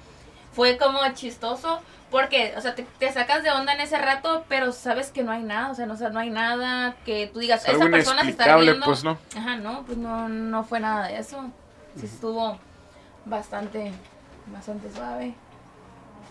Fue 0.54 0.78
como 0.78 1.00
chistoso 1.14 1.82
porque, 2.12 2.54
o 2.56 2.62
sea, 2.62 2.76
te, 2.76 2.84
te 2.84 3.12
sacas 3.12 3.42
de 3.42 3.50
onda 3.50 3.74
en 3.74 3.82
ese 3.82 3.98
rato, 3.98 4.46
pero 4.48 4.72
sabes 4.72 5.10
que 5.10 5.24
no 5.24 5.32
hay 5.32 5.42
nada, 5.42 5.72
o 5.72 5.76
sea, 5.76 5.88
no, 5.88 5.96
o 5.96 5.98
sea, 5.98 6.10
no 6.10 6.20
hay 6.20 6.30
nada 6.30 6.96
que 7.06 7.26
tú 7.26 7.40
digas, 7.40 7.68
esa 7.68 7.90
persona 7.90 8.24
se 8.24 8.30
está 8.30 8.56
riendo. 8.58 8.86
pues, 8.86 9.04
¿no? 9.04 9.18
Ajá, 9.36 9.56
no, 9.56 9.84
pues 9.84 9.98
no, 9.98 10.30
no 10.30 10.64
fue 10.64 10.80
nada 10.80 11.08
de 11.08 11.18
eso. 11.18 11.44
Sí 12.00 12.06
estuvo 12.06 12.60
bastante, 13.26 13.92
bastante 14.46 14.92
suave. 14.94 15.34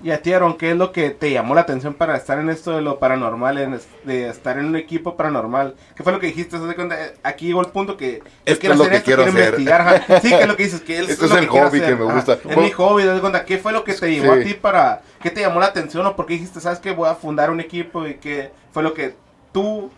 Y 0.04 0.10
a 0.10 0.20
ti, 0.20 0.32
Aaron, 0.32 0.56
¿qué 0.56 0.72
es 0.72 0.76
lo 0.76 0.90
que 0.90 1.10
te 1.10 1.30
llamó 1.30 1.54
la 1.54 1.60
atención 1.60 1.94
para 1.94 2.16
estar 2.16 2.38
en 2.40 2.50
esto 2.50 2.72
de 2.72 2.82
lo 2.82 2.98
paranormal, 2.98 3.56
en 3.58 3.74
es- 3.74 3.86
de 4.04 4.28
estar 4.28 4.58
en 4.58 4.66
un 4.66 4.74
equipo 4.76 5.16
paranormal? 5.16 5.76
¿Qué 5.94 6.02
fue 6.02 6.12
lo 6.12 6.18
que 6.18 6.26
dijiste? 6.26 6.56
Eh, 6.56 7.14
Aquí 7.22 7.46
llegó 7.46 7.60
el 7.60 7.68
punto 7.68 7.96
que 7.96 8.18
yo 8.18 8.24
Esto 8.44 8.60
quiero 8.60 8.74
es 8.74 8.78
lo 8.80 8.88
que 8.88 8.96
esto, 8.96 9.04
quiero 9.04 9.22
hacer. 9.22 9.44
investigar. 9.44 10.04
Sí, 10.22 10.28
que 10.30 10.40
es 10.40 10.48
lo 10.48 10.56
que 10.56 10.62
dices, 10.64 10.80
que 10.80 10.98
él 10.98 11.08
Esto 11.08 11.24
es 11.26 11.30
lo 11.30 11.38
el 11.38 11.48
quiere 11.48 11.66
hobby 11.66 11.80
que 11.80 11.94
me 11.94 12.04
ajá. 12.04 12.14
gusta. 12.14 12.32
Es 12.50 12.56
mi 12.56 12.70
hobby, 12.70 13.02
¿te 13.04 13.20
cuenta? 13.20 13.44
¿Qué 13.44 13.58
fue 13.58 13.72
lo 13.72 13.84
que 13.84 13.94
te 13.94 14.10
llevó 14.12 14.34
Sí. 14.34 14.40
a 14.40 14.44
ti 14.44 14.54
para, 14.54 15.02
qué 15.22 15.30
te 15.30 15.40
llamó 15.40 15.60
la 15.60 15.66
atención 15.66 16.04
o 16.06 16.16
por 16.16 16.26
qué 16.26 16.34
dijiste, 16.34 16.60
sabes 16.60 16.80
que 16.80 16.90
voy 16.92 17.08
a 17.08 17.14
fundar 17.14 17.50
un 17.50 17.60
equipo 17.60 18.06
y 18.06 18.14
qué 18.14 18.50
fue 18.72 18.82
lo 18.82 18.94
que 18.94 19.14
tú 19.52 19.90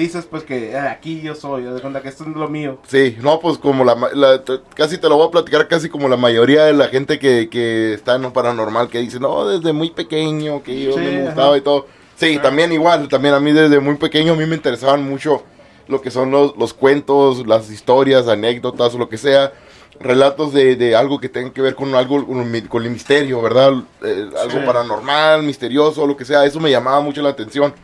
dices, 0.00 0.26
pues 0.26 0.42
que 0.44 0.72
eh, 0.72 0.78
aquí 0.78 1.20
yo 1.20 1.34
soy, 1.34 1.62
¿te 1.62 1.70
das 1.70 1.80
cuenta? 1.80 2.02
Que 2.02 2.08
esto 2.08 2.24
es 2.24 2.30
lo 2.36 2.48
mío. 2.48 2.78
Sí, 2.86 3.16
no, 3.20 3.40
pues 3.40 3.58
como 3.58 3.84
la, 3.84 3.94
la- 4.14 4.42
casi 4.74 4.98
te 4.98 5.08
lo 5.08 5.16
voy 5.16 5.28
a 5.28 5.30
platicar 5.30 5.68
casi 5.68 5.88
como 5.88 6.08
la 6.08 6.16
mayoría 6.16 6.64
de 6.64 6.72
la 6.72 6.88
gente 6.88 7.18
que, 7.18 7.48
que 7.50 7.94
está 7.94 8.16
en 8.16 8.22
lo 8.22 8.32
paranormal, 8.32 8.88
que 8.88 8.98
dice, 8.98 9.20
no, 9.20 9.46
desde 9.46 9.72
muy 9.72 9.90
pequeño, 9.90 10.62
que 10.62 10.82
yo 10.82 10.94
Sí, 10.94 11.00
me 11.00 11.10
ajá. 11.18 11.26
gustaba 11.26 11.56
y 11.56 11.60
todo. 11.60 11.86
Sí, 12.16 12.38
también 12.42 12.72
igual, 12.72 13.08
también 13.08 13.34
a 13.34 13.40
mí 13.40 13.52
desde 13.52 13.80
muy 13.80 13.94
pequeño 13.96 14.34
a 14.34 14.36
mí 14.36 14.44
me 14.46 14.56
interesaban 14.56 15.02
mucho 15.08 15.42
lo 15.88 16.00
que 16.02 16.10
son 16.10 16.30
los, 16.30 16.56
los 16.56 16.74
cuentos, 16.74 17.46
las 17.46 17.70
historias, 17.70 18.28
anécdotas 18.28 18.94
o 18.94 18.98
lo 18.98 19.08
que 19.08 19.16
sea, 19.18 19.52
relatos 19.98 20.52
de, 20.52 20.76
de 20.76 20.94
algo 20.94 21.18
que 21.18 21.28
tenga 21.28 21.52
que 21.52 21.62
ver 21.62 21.74
con 21.74 21.94
algo, 21.94 22.26
con 22.68 22.84
el 22.84 22.90
misterio, 22.90 23.42
¿verdad? 23.42 23.72
Eh, 24.04 24.28
algo 24.40 24.58
Sí. 24.60 24.64
paranormal, 24.66 25.42
misterioso, 25.42 26.06
lo 26.06 26.16
que 26.16 26.24
sea, 26.24 26.44
eso 26.44 26.60
me 26.60 26.70
llamaba 26.70 27.00
mucho 27.00 27.22
la 27.22 27.30
atención. 27.30 27.74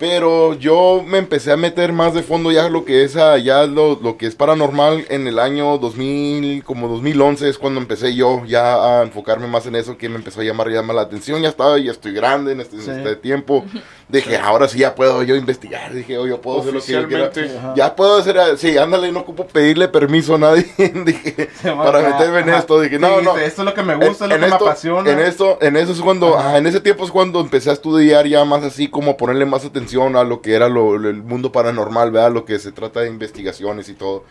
Pero 0.00 0.54
yo 0.54 1.04
me 1.06 1.18
empecé 1.18 1.52
a 1.52 1.58
meter 1.58 1.92
más 1.92 2.14
de 2.14 2.22
fondo 2.22 2.50
ya 2.50 2.70
lo 2.70 2.86
que 2.86 3.04
es 3.04 3.16
ah, 3.16 3.36
ya 3.36 3.66
lo, 3.66 4.00
lo 4.02 4.16
que 4.16 4.24
es 4.26 4.34
paranormal 4.34 5.04
en 5.10 5.26
el 5.26 5.38
año 5.38 5.76
2000, 5.76 6.64
como 6.64 6.88
2011 6.88 7.50
es 7.50 7.58
cuando 7.58 7.78
empecé 7.80 8.14
yo 8.14 8.42
ya 8.46 9.00
a 9.00 9.02
enfocarme 9.02 9.46
más 9.46 9.66
en 9.66 9.74
eso 9.76 9.98
que 9.98 10.08
me 10.08 10.16
empezó 10.16 10.40
a 10.40 10.44
llamar 10.44 10.70
ya 10.72 10.80
más 10.80 10.96
la 10.96 11.02
atención. 11.02 11.42
Ya 11.42 11.50
estaba, 11.50 11.78
ya 11.78 11.90
estoy 11.92 12.12
grande 12.14 12.52
en 12.52 12.62
este, 12.62 12.76
en 12.76 12.82
Sí. 12.82 12.90
este 12.92 13.16
tiempo. 13.16 13.62
Dije, 14.10 14.36
ahora 14.38 14.66
sí 14.66 14.78
ya 14.78 14.94
puedo 14.94 15.22
yo 15.22 15.36
investigar. 15.36 15.92
Dije, 15.94 16.18
oh, 16.18 16.26
yo 16.26 16.40
puedo 16.40 16.60
hacer 16.60 16.74
lo 16.74 16.80
que 16.84 16.92
yo 16.92 17.06
quiera. 17.08 17.24
Oficialmente. 17.28 17.58
Ajá. 17.58 17.74
Ya 17.76 17.94
puedo 17.94 18.16
hacer, 18.16 18.58
sí, 18.58 18.76
ándale, 18.76 19.12
no 19.12 19.20
ocupo 19.20 19.46
pedirle 19.46 19.86
permiso 19.88 20.34
a 20.34 20.38
nadie. 20.38 20.64
Dije, 21.04 21.48
para 21.62 22.00
meterme 22.00 22.40
en 22.40 22.48
esto. 22.50 22.80
Dije, 22.80 22.96
Sí, 22.96 23.00
no, 23.02 23.20
no. 23.22 23.36
Esto 23.38 23.62
es 23.62 23.66
lo 23.66 23.74
que 23.74 23.82
me 23.82 23.94
gusta, 23.94 24.24
es 24.24 24.30
lo 24.32 24.38
que 24.38 24.44
esto- 24.46 24.64
me 24.64 24.70
apasiona. 24.70 25.10
En 25.10 25.20
esto, 25.20 25.58
en 25.60 25.76
eso 25.76 25.92
es 25.92 26.00
cuando, 26.00 26.36
Ajá. 26.36 26.48
ajá, 26.48 26.58
en 26.58 26.66
ese 26.66 26.80
tiempo 26.80 27.04
es 27.04 27.10
cuando 27.10 27.40
empecé 27.40 27.70
a 27.70 27.74
estudiar 27.74 28.26
ya 28.26 28.44
más 28.44 28.64
así 28.64 28.88
como 28.88 29.16
ponerle 29.16 29.46
más 29.46 29.64
atención 29.64 30.16
a 30.16 30.24
lo 30.24 30.40
que 30.42 30.54
era 30.54 30.68
lo- 30.68 30.96
el 30.96 31.22
mundo 31.22 31.52
paranormal, 31.52 32.10
¿verdad? 32.10 32.32
Lo 32.32 32.44
que 32.44 32.58
se 32.58 32.72
trata 32.72 33.00
de 33.00 33.08
investigaciones 33.08 33.88
y 33.88 33.94
todo. 33.94 34.24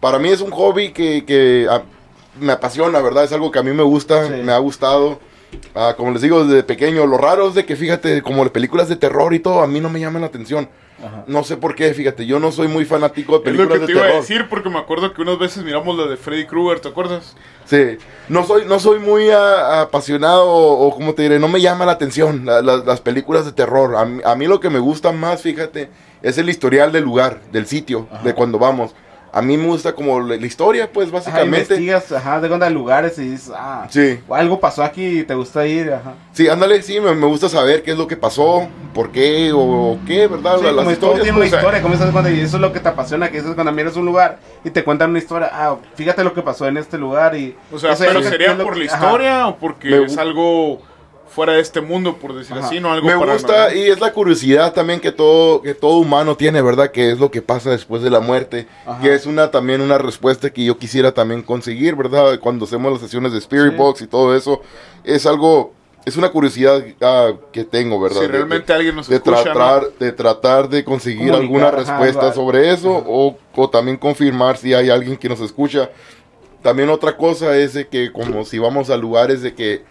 Para 0.00 0.18
mí 0.18 0.28
es 0.28 0.40
un 0.40 0.50
hobby 0.52 0.92
que, 0.92 1.24
que 1.24 1.66
ah, 1.70 1.82
me 2.38 2.52
apasiona, 2.52 3.00
¿verdad? 3.00 3.24
Es 3.24 3.32
algo 3.32 3.50
que 3.50 3.58
a 3.58 3.62
mí 3.62 3.72
me 3.72 3.82
gusta, 3.82 4.26
Sí. 4.28 4.34
me 4.44 4.52
ha 4.52 4.58
gustado. 4.58 5.18
Ah, 5.74 5.94
como 5.96 6.10
les 6.10 6.22
digo 6.22 6.44
desde 6.44 6.62
pequeño, 6.62 7.06
lo 7.06 7.18
raro 7.18 7.48
es 7.48 7.54
de 7.54 7.64
que, 7.64 7.76
fíjate, 7.76 8.22
como 8.22 8.42
las 8.44 8.52
películas 8.52 8.88
de 8.88 8.96
terror 8.96 9.32
y 9.34 9.38
todo, 9.40 9.60
a 9.62 9.66
mí 9.66 9.80
no 9.80 9.88
me 9.90 10.00
llaman 10.00 10.22
la 10.22 10.28
atención. 10.28 10.68
Ajá. 10.98 11.24
No 11.26 11.44
sé 11.44 11.58
por 11.58 11.74
qué, 11.74 11.92
fíjate, 11.92 12.24
yo 12.24 12.40
no 12.40 12.50
soy 12.52 12.68
muy 12.68 12.86
fanático 12.86 13.38
de 13.38 13.50
Es 13.50 13.56
lo 13.56 13.68
películas 13.68 13.72
que 13.74 13.80
de 13.80 13.86
te 13.86 13.92
iba 13.92 14.00
a 14.00 14.04
terror. 14.06 14.20
decir 14.22 14.46
porque 14.48 14.70
me 14.70 14.78
acuerdo 14.78 15.12
que 15.12 15.20
unas 15.20 15.38
veces 15.38 15.62
miramos 15.62 15.96
la 15.98 16.06
de 16.06 16.16
Freddy 16.16 16.46
Krueger, 16.46 16.80
¿te 16.80 16.88
acuerdas? 16.88 17.36
Sí, 17.66 17.98
no 18.30 18.46
soy, 18.46 18.64
no 18.64 18.78
soy 18.80 18.98
muy 18.98 19.28
ah, 19.30 19.82
apasionado 19.82 20.46
o, 20.46 20.86
o 20.86 20.94
como 20.94 21.12
te 21.14 21.22
diré, 21.22 21.38
no 21.38 21.48
me 21.48 21.60
llama 21.60 21.84
la 21.84 21.92
atención 21.92 22.46
la- 22.46 22.62
la- 22.62 22.78
las 22.78 23.00
películas 23.02 23.44
de 23.44 23.52
terror. 23.52 23.96
A 23.96 24.06
mí, 24.06 24.22
a 24.24 24.34
mí 24.36 24.46
lo 24.46 24.58
que 24.58 24.70
me 24.70 24.78
gusta 24.78 25.12
más, 25.12 25.42
fíjate, 25.42 25.90
es 26.22 26.38
el 26.38 26.48
historial 26.48 26.92
del 26.92 27.04
lugar, 27.04 27.40
del 27.52 27.66
sitio, 27.66 28.08
Ajá. 28.10 28.22
de 28.24 28.34
cuando 28.34 28.58
vamos. 28.58 28.94
A 29.36 29.42
mí 29.42 29.58
me 29.58 29.66
gusta 29.66 29.92
como 29.94 30.18
la, 30.20 30.36
la 30.36 30.46
historia, 30.46 30.90
pues 30.90 31.08
Ajá, 31.08 31.16
básicamente. 31.18 31.74
investigas, 31.74 32.10
ajá, 32.10 32.40
de 32.40 32.48
cuenta 32.48 32.70
lugares 32.70 33.18
y 33.18 33.28
dices, 33.28 33.52
ah, 33.54 33.86
Sí, 33.90 34.18
algo 34.30 34.58
pasó 34.58 34.82
aquí 34.82 35.20
y 35.20 35.24
te 35.24 35.34
gusta 35.34 35.66
ir, 35.66 35.92
ajá. 35.92 36.14
sí, 36.32 36.48
ándale, 36.48 36.82
sí, 36.82 36.98
me, 37.00 37.14
me 37.14 37.26
gusta 37.26 37.48
saber 37.50 37.82
qué 37.82 37.90
es 37.92 37.98
lo 37.98 38.06
que 38.06 38.16
pasó, 38.16 38.66
por 38.94 39.10
qué 39.12 39.52
o, 39.54 39.98
qué, 40.06 40.26
¿verdad? 40.26 40.56
Sí, 40.58 40.64
La- 40.64 40.70
como 40.72 40.90
las 40.90 40.98
todo 40.98 41.10
historias. 41.10 41.22
tiene 41.24 41.36
pues, 41.38 41.50
una 41.50 41.56
historia, 41.58 41.82
como 41.82 41.94
esas 41.94 42.10
cuando 42.12 42.30
y 42.30 42.40
eso 42.40 42.56
es 42.56 42.60
lo 42.62 42.72
que 42.72 42.80
te 42.80 42.88
apasiona, 42.88 43.30
que 43.30 43.36
eso 43.36 43.48
es 43.50 43.54
cuando 43.54 43.72
miras 43.72 43.94
un 43.96 44.06
lugar 44.06 44.38
y 44.64 44.70
te 44.70 44.82
cuentan 44.82 45.10
una 45.10 45.18
historia, 45.18 45.50
ah, 45.52 45.76
fíjate 45.96 46.24
lo 46.24 46.32
que 46.32 46.40
pasó 46.40 46.66
en 46.66 46.78
este 46.78 46.96
lugar 46.96 47.36
y... 47.36 47.54
O 47.70 47.78
sea, 47.78 47.92
eso 47.92 48.04
es 48.04 48.08
pero 48.08 48.20
que- 48.22 48.28
sería 48.30 48.54
lo 48.54 48.64
por 48.64 48.78
la 48.78 48.86
ajá. 48.86 48.96
historia 49.06 49.46
o 49.48 49.56
porque 49.58 49.88
Me 49.90 50.06
es 50.06 50.16
algo 50.16 50.80
fuera 51.28 51.54
de 51.54 51.60
este 51.60 51.80
mundo, 51.80 52.16
por 52.16 52.34
decir 52.34 52.56
Ajá. 52.56 52.66
así, 52.66 52.80
no 52.80 52.92
algo 52.92 53.06
Me 53.06 53.14
gusta 53.16 53.74
y 53.74 53.88
es 53.88 54.00
la 54.00 54.12
curiosidad 54.12 54.72
también 54.72 55.00
que 55.00 55.12
todo 55.12 55.60
que 55.62 55.74
todo 55.74 55.98
humano 55.98 56.36
tiene, 56.36 56.62
¿verdad? 56.62 56.90
Que 56.90 57.10
es 57.10 57.18
lo 57.18 57.30
que 57.30 57.42
pasa 57.42 57.70
después 57.70 58.02
de 58.02 58.10
la 58.10 58.20
muerte, 58.20 58.66
Ajá. 58.86 59.00
que 59.02 59.14
es 59.14 59.26
una 59.26 59.50
también 59.50 59.80
una 59.80 59.98
respuesta 59.98 60.50
que 60.50 60.64
yo 60.64 60.78
quisiera 60.78 61.12
también 61.12 61.42
conseguir, 61.42 61.94
¿verdad? 61.96 62.38
Cuando 62.40 62.64
hacemos 62.64 62.92
las 62.92 63.00
sesiones 63.00 63.32
de 63.32 63.38
Spirit 63.38 63.72
Sí. 63.72 63.76
Box 63.76 64.02
y 64.02 64.06
todo 64.06 64.34
eso, 64.36 64.62
es 65.04 65.26
algo 65.26 65.72
es 66.04 66.16
una 66.16 66.28
curiosidad 66.28 66.84
ah, 67.02 67.32
que 67.52 67.64
tengo, 67.64 68.00
¿verdad? 68.00 68.20
Si 68.20 68.26
De- 68.28 68.32
realmente 68.32 68.72
alguien 68.72 68.94
nos 68.94 69.08
de, 69.08 69.16
escucha, 69.16 69.36
¿no? 69.38 69.42
tratar 69.42 69.88
de 69.98 70.12
tratar 70.12 70.68
de 70.68 70.84
conseguir 70.84 71.32
Comunicar, 71.32 71.42
alguna 71.42 71.66
ajá, 71.68 71.76
respuesta 71.98 72.20
algo- 72.30 72.34
sobre 72.34 72.70
eso 72.72 72.98
ajá. 72.98 73.06
o, 73.08 73.36
o 73.56 73.70
también 73.70 73.96
confirmar 73.96 74.56
si 74.56 74.72
hay 74.72 74.88
alguien 74.88 75.16
que 75.16 75.28
nos 75.28 75.40
escucha. 75.40 75.90
También 76.62 76.88
otra 76.90 77.16
cosa 77.16 77.56
es 77.56 77.74
de 77.74 77.88
que 77.88 78.12
como 78.12 78.44
si 78.44 78.58
vamos 78.58 78.90
a 78.90 78.96
lugares 78.96 79.42
de 79.42 79.54
que 79.54 79.82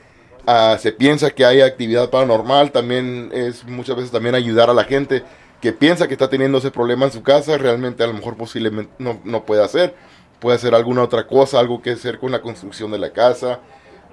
ah, 0.48 0.78
se 0.80 0.92
piensa 0.92 1.32
que 1.32 1.46
hay 1.46 1.62
actividad 1.62 2.10
paranormal, 2.10 2.72
también 2.72 3.30
es 3.34 3.64
muchas 3.66 3.96
veces 3.96 4.12
también 4.12 4.36
ayudar 4.36 4.70
a 4.70 4.74
la 4.74 4.84
gente 4.84 5.24
que 5.62 5.72
piensa 5.74 6.08
que 6.08 6.14
está 6.14 6.30
teniendo 6.30 6.58
ese 6.60 6.72
problema 6.72 7.06
en 7.06 7.12
su 7.12 7.24
casa, 7.24 7.58
realmente 7.58 8.04
a 8.04 8.08
lo 8.08 8.14
mejor 8.14 8.36
posiblemente 8.38 8.92
no, 9.00 9.20
no 9.24 9.46
puede 9.46 9.64
hacer, 9.64 9.96
puede 10.40 10.58
hacer 10.58 10.76
alguna 10.76 11.02
otra 11.04 11.26
cosa, 11.28 11.60
algo 11.60 11.82
que 11.82 11.92
hacer 11.92 12.20
con 12.20 12.32
la 12.32 12.42
construcción 12.42 12.92
de 12.92 13.00
la 13.00 13.12
casa 13.12 13.60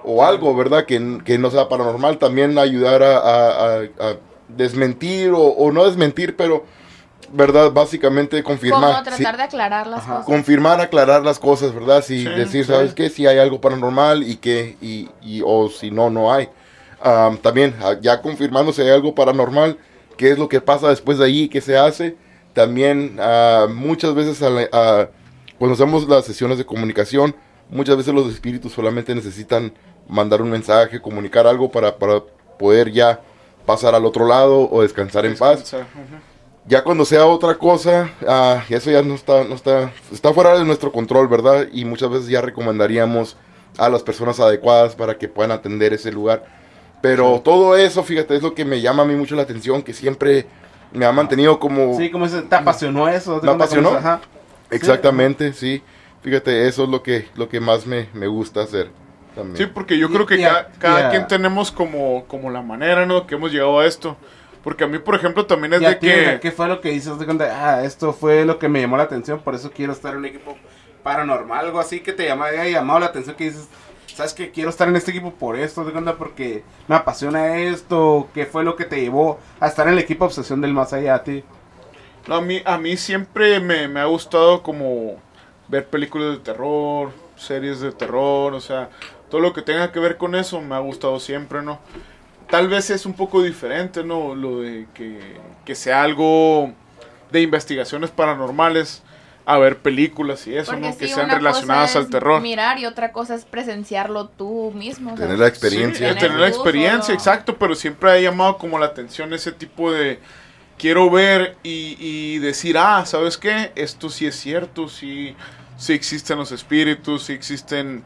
o 0.03 0.25
algo, 0.25 0.55
¿verdad? 0.55 0.85
Que, 0.85 1.19
que 1.23 1.37
no 1.37 1.51
sea 1.51 1.69
paranormal, 1.69 2.17
también 2.17 2.57
ayudar 2.57 3.03
a, 3.03 3.17
a- 3.17 3.77
a- 3.77 3.81
a 3.99 4.17
desmentir 4.47 5.31
o, 5.31 5.39
o 5.41 5.71
no 5.71 5.85
desmentir, 5.85 6.35
pero, 6.35 6.65
¿verdad? 7.33 7.71
Básicamente 7.71 8.41
confirmar. 8.43 8.91
Como 8.91 9.03
tratar 9.03 9.17
sí, 9.33 9.37
de 9.37 9.43
aclarar 9.43 9.87
las 9.87 9.99
Ajá. 9.99 10.11
cosas. 10.13 10.25
confirmar, 10.25 10.79
aclarar 10.79 11.23
las 11.23 11.39
cosas, 11.39 11.73
¿verdad? 11.73 12.03
Si 12.03 12.19
Sí, 12.23 12.29
decir, 12.29 12.65
sí. 12.65 12.71
¿sabes 12.71 12.93
qué? 12.93 13.09
Si 13.09 13.25
hay 13.27 13.39
algo 13.39 13.59
paranormal 13.59 14.23
y 14.23 14.37
que, 14.37 14.77
y, 14.81 15.09
y- 15.21 15.41
o 15.45 15.69
si 15.69 15.91
no, 15.91 16.09
no 16.09 16.31
hay. 16.31 16.49
Am, 17.01 17.37
también, 17.37 17.75
ah, 17.81 17.95
ya 17.99 18.21
confirmando 18.21 18.71
si 18.71 18.81
hay 18.81 18.89
algo 18.89 19.13
paranormal, 19.13 19.77
qué 20.15 20.31
es 20.31 20.37
lo 20.37 20.47
que 20.47 20.61
pasa 20.61 20.89
después 20.89 21.17
de 21.17 21.25
allí, 21.25 21.49
qué 21.49 21.59
se 21.59 21.75
hace. 21.77 22.15
También, 22.53 23.17
ah, 23.19 23.67
muchas 23.69 24.13
veces, 24.13 24.41
a 24.43 24.49
la- 24.49 24.69
a- 24.71 25.09
cuando 25.57 25.73
hacemos 25.73 26.07
las 26.07 26.25
sesiones 26.25 26.57
de 26.59 26.65
comunicación, 26.65 27.35
muchas 27.69 27.97
veces 27.97 28.13
los 28.13 28.31
espíritus 28.31 28.71
solamente 28.73 29.13
necesitan 29.15 29.73
mandar 30.07 30.41
un 30.41 30.49
mensaje, 30.51 31.01
comunicar 31.01 31.47
algo 31.47 31.71
para, 31.71 31.97
para 31.97 32.21
poder 32.59 32.91
ya 32.91 33.19
pasar 33.65 33.95
al 33.95 34.05
otro 34.05 34.27
lado 34.27 34.69
o 34.69 34.81
descansar 34.81 35.25
en 35.25 35.35
paz. 35.35 35.59
Descansar, 35.61 35.87
ujú. 35.95 36.32
Ya 36.65 36.83
cuando 36.83 37.05
sea 37.05 37.25
otra 37.25 37.55
cosa, 37.55 38.09
ah, 38.27 38.63
eso 38.69 38.89
ya 38.91 39.01
no 39.01 39.15
está, 39.15 39.43
no 39.43 39.55
está, 39.55 39.91
está 40.11 40.33
fuera 40.33 40.57
de 40.57 40.63
nuestro 40.65 40.91
control, 40.91 41.27
¿verdad? 41.27 41.67
Y 41.71 41.85
muchas 41.85 42.09
veces 42.09 42.27
ya 42.27 42.41
recomendaríamos 42.41 43.37
a 43.77 43.89
las 43.89 44.03
personas 44.03 44.39
adecuadas 44.39 44.95
para 44.95 45.17
que 45.17 45.27
puedan 45.27 45.51
atender 45.51 45.93
ese 45.93 46.11
lugar. 46.11 46.45
Pero 47.01 47.41
todo 47.43 47.75
eso, 47.75 48.01
fíjate, 48.03 48.35
es 48.35 48.41
lo 48.41 48.53
que 48.53 48.63
me 48.63 48.79
llama 48.79 49.03
a 49.03 49.05
mí 49.05 49.13
mucho 49.15 49.35
la 49.35 49.41
atención, 49.41 49.81
que 49.83 49.93
siempre 49.93 50.45
me 50.93 51.05
ha 51.05 51.11
mantenido 51.11 51.59
como... 51.59 51.97
Sí, 51.97 52.09
como 52.09 52.25
ese, 52.25 52.43
te 52.43 52.55
apasionó 52.55 53.09
eso. 53.09 53.41
¿Me 53.43 53.51
apasionó? 53.51 53.89
Ajá. 53.89 54.21
Exactamente, 54.71 55.53
sí. 55.53 55.81
Fíjate, 56.21 56.67
eso 56.67 56.83
es 56.83 56.89
lo 56.89 57.03
que, 57.03 57.27
lo 57.35 57.49
que 57.49 57.59
más 57.59 57.85
me, 57.85 58.07
me 58.13 58.27
gusta 58.27 58.61
hacer 58.61 58.89
también. 59.35 59.57
Sí, 59.57 59.65
porque 59.65 59.97
yo 59.97 60.07
Y- 60.07 60.13
creo 60.13 60.25
que 60.25 60.39
cada, 60.41 60.67
cada 60.79 61.09
quien 61.09 61.27
tenemos 61.27 61.71
como, 61.71 62.23
como 62.27 62.49
la 62.49 62.61
manera, 62.61 63.05
¿no? 63.05 63.27
Que 63.27 63.35
hemos 63.35 63.51
llegado 63.51 63.79
a 63.79 63.85
esto. 63.85 64.15
Porque 64.63 64.85
a 64.85 64.87
mí, 64.87 64.97
por 64.97 65.15
ejemplo, 65.15 65.45
también 65.45 65.73
es 65.73 65.81
¿Y 65.81 65.85
a 65.85 65.89
de 65.89 65.95
ti, 65.95 66.07
que... 66.07 66.39
¿Qué 66.41 66.51
fue 66.51 66.67
lo 66.67 66.79
que 66.79 66.89
dices? 66.89 67.19
De 67.19 67.25
cuenta, 67.25 67.45
ah, 67.51 67.83
esto 67.83 68.13
fue 68.13 68.45
lo 68.45 68.59
que 68.59 68.69
me 68.69 68.79
llamó 68.81 68.95
la 68.95 69.03
atención, 69.03 69.41
por 69.41 69.55
eso 69.55 69.71
quiero 69.71 69.91
estar 69.91 70.13
en 70.13 70.19
un 70.19 70.25
equipo 70.25 70.57
paranormal, 71.03 71.65
algo 71.65 71.79
así 71.79 71.99
que 71.99 72.13
te 72.13 72.25
llama, 72.25 72.45
haya 72.45 72.65
llamado 72.69 73.01
la 73.01 73.07
atención, 73.07 73.35
que 73.35 73.45
dices, 73.45 73.67
¿sabes 74.07 74.33
que 74.33 74.51
Quiero 74.51 74.69
estar 74.69 74.87
en 74.87 74.95
este 74.95 75.11
equipo 75.11 75.33
por 75.33 75.57
esto, 75.57 75.83
de 75.83 75.91
cuenta, 75.91 76.15
porque 76.15 76.63
me 76.87 76.95
apasiona 76.95 77.57
esto, 77.57 78.29
¿qué 78.33 78.45
fue 78.45 78.63
lo 78.63 78.77
que 78.77 78.85
te 78.85 79.01
llevó 79.01 79.37
a 79.59 79.67
estar 79.67 79.85
en 79.87 79.93
el 79.93 79.99
equipo 79.99 80.25
Obsesión 80.25 80.61
del 80.61 80.73
Más 80.73 80.93
Allá 80.93 81.15
a 81.15 81.23
ti? 81.23 81.43
No, 82.27 82.35
a 82.35 82.41
mí, 82.41 82.61
a 82.63 82.77
mí 82.77 82.95
siempre 82.95 83.59
me, 83.59 83.89
me 83.89 83.99
ha 83.99 84.05
gustado 84.05 84.63
como 84.63 85.17
ver 85.67 85.87
películas 85.87 86.31
de 86.31 86.37
terror, 86.37 87.11
series 87.35 87.81
de 87.81 87.91
terror, 87.91 88.53
o 88.53 88.61
sea, 88.61 88.89
todo 89.29 89.41
lo 89.41 89.51
que 89.51 89.61
tenga 89.61 89.91
que 89.91 89.99
ver 89.99 90.15
con 90.17 90.35
eso 90.35 90.61
me 90.61 90.75
ha 90.75 90.79
gustado 90.79 91.19
siempre, 91.19 91.61
¿no? 91.61 91.79
Tal 92.49 92.67
vez 92.67 92.89
es 92.89 93.05
un 93.05 93.13
poco 93.13 93.41
diferente, 93.41 94.03
¿no? 94.03 94.35
Lo 94.35 94.61
de 94.61 94.87
que, 94.93 95.19
que 95.65 95.75
sea 95.75 96.03
algo 96.03 96.71
de 97.31 97.41
investigaciones 97.41 98.11
paranormales 98.11 99.01
a 99.45 99.57
ver 99.57 99.79
películas 99.79 100.47
y 100.47 100.55
eso, 100.55 100.71
Porque 100.71 100.87
¿no? 100.87 100.97
Que 100.97 101.07
sean 101.07 101.25
una 101.25 101.35
relacionadas 101.35 101.89
cosa 101.89 101.99
al 101.99 102.05
es 102.05 102.11
terror. 102.11 102.41
Mirar 102.41 102.79
y 102.79 102.85
otra 102.85 103.11
cosa 103.11 103.35
es 103.35 103.45
presenciarlo 103.45 104.29
tú 104.29 104.71
mismo. 104.75 105.13
o 105.13 105.17
sea, 105.17 105.25
Tener 105.25 105.39
la 105.39 105.47
experiencia. 105.47 106.13
Sí, 106.13 106.19
tener 106.19 106.39
la 106.39 106.47
experiencia, 106.47 107.13
exacto, 107.13 107.57
pero 107.57 107.75
siempre 107.75 108.11
ha 108.11 108.19
llamado 108.19 108.57
como 108.57 108.79
la 108.79 108.85
atención 108.85 109.33
ese 109.33 109.51
tipo 109.51 109.91
de 109.91 110.19
quiero 110.77 111.09
ver 111.09 111.57
y, 111.63 111.97
y 111.99 112.39
decir, 112.39 112.77
ah, 112.77 113.05
¿sabes 113.05 113.37
qué? 113.37 113.71
Esto 113.75 114.09
sí 114.09 114.25
es 114.25 114.35
cierto, 114.35 114.87
sí, 114.87 115.35
sí 115.77 115.93
existen 115.93 116.37
los 116.37 116.51
espíritus, 116.51 117.23
sí 117.23 117.33
existen 117.33 118.03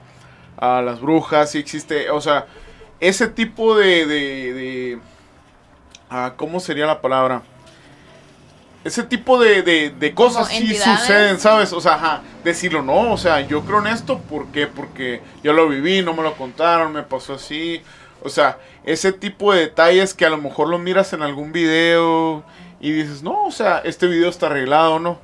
ah, 0.57 0.81
las 0.83 0.99
brujas, 1.01 1.51
sí 1.51 1.59
existe, 1.59 2.09
o 2.09 2.21
sea, 2.21 2.47
ese 2.99 3.27
tipo 3.27 3.77
de, 3.77 4.05
de, 4.05 4.53
de 4.53 4.99
ah, 6.09 6.33
¿cómo 6.35 6.59
sería 6.59 6.85
la 6.85 7.01
palabra? 7.01 7.41
Ese 8.83 9.03
tipo 9.03 9.39
de, 9.39 9.63
de, 9.63 9.89
de 9.89 10.13
cosas 10.13 10.47
sí 10.47 10.75
suceden, 10.75 11.39
¿sabes? 11.39 11.73
O 11.73 11.81
sea, 11.81 11.95
ajá, 11.95 12.21
decirlo, 12.43 12.81
no, 12.81 13.11
o 13.11 13.17
sea, 13.17 13.41
yo 13.41 13.61
creo 13.63 13.79
en 13.79 13.87
esto, 13.87 14.19
¿por 14.19 14.47
qué? 14.47 14.67
Porque 14.67 15.21
yo 15.43 15.51
lo 15.51 15.67
viví, 15.67 16.01
no 16.01 16.13
me 16.13 16.23
lo 16.23 16.35
contaron, 16.35 16.93
me 16.93 17.03
pasó 17.03 17.33
así. 17.33 17.81
O 18.23 18.29
sea, 18.29 18.57
ese 18.85 19.11
tipo 19.11 19.53
de 19.53 19.61
detalles 19.61 20.13
que 20.13 20.25
a 20.25 20.29
lo 20.29 20.37
mejor 20.37 20.69
lo 20.69 20.79
miras 20.79 21.11
en 21.11 21.21
algún 21.21 21.51
video 21.51 22.43
y 22.79 22.91
dices, 22.91 23.23
no, 23.23 23.45
o 23.45 23.51
sea, 23.51 23.79
este 23.79 24.07
video 24.07 24.29
está 24.29 24.45
arreglado, 24.45 24.99
¿no? 24.99 25.19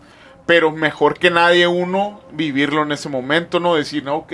Pero 0.46 0.72
mejor 0.72 1.18
que 1.18 1.32
nadie 1.32 1.66
uno 1.68 2.20
vivirlo 2.34 2.84
en 2.84 2.92
ese 2.92 3.08
momento, 3.08 3.62
¿no? 3.62 3.76
Decir, 3.76 4.04
no, 4.04 4.18
ok, 4.18 4.34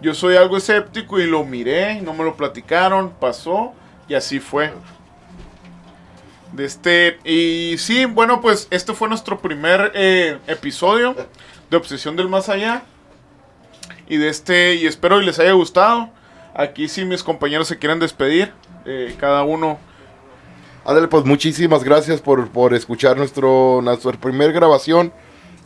yo 0.00 0.14
soy 0.14 0.36
algo 0.36 0.56
escéptico 0.56 1.20
y 1.20 1.26
lo 1.26 1.44
miré, 1.44 2.00
no 2.00 2.14
me 2.14 2.24
lo 2.24 2.36
platicaron, 2.36 3.10
pasó 3.20 3.72
y 4.08 4.14
así 4.14 4.40
fue. 4.40 4.72
De 6.52 6.64
este, 6.64 7.18
y 7.24 7.76
sí, 7.78 8.06
bueno, 8.06 8.40
pues 8.40 8.66
este 8.70 8.92
fue 8.92 9.08
nuestro 9.08 9.38
primer 9.40 9.92
eh, 9.94 10.38
episodio 10.48 11.14
de 11.70 11.76
Obsesión 11.76 12.16
del 12.16 12.28
Más 12.28 12.48
Allá. 12.48 12.82
Y 14.08 14.16
de 14.16 14.28
este, 14.28 14.74
y 14.74 14.86
espero 14.86 15.22
y 15.22 15.24
les 15.26 15.38
haya 15.38 15.52
gustado. 15.52 16.10
Aquí 16.54 16.88
sí 16.88 17.04
mis 17.04 17.22
compañeros 17.22 17.68
se 17.68 17.78
quieren 17.78 18.00
despedir. 18.00 18.52
eh, 18.84 19.14
cada 19.18 19.42
uno. 19.44 19.78
Ándale, 20.84 21.08
pues 21.08 21.24
muchísimas 21.24 21.84
gracias 21.84 22.20
por, 22.20 22.48
por 22.48 22.74
escuchar 22.74 23.16
nuestro, 23.16 23.80
nuestra 23.82 24.12
primer 24.12 24.52
grabación. 24.52 25.12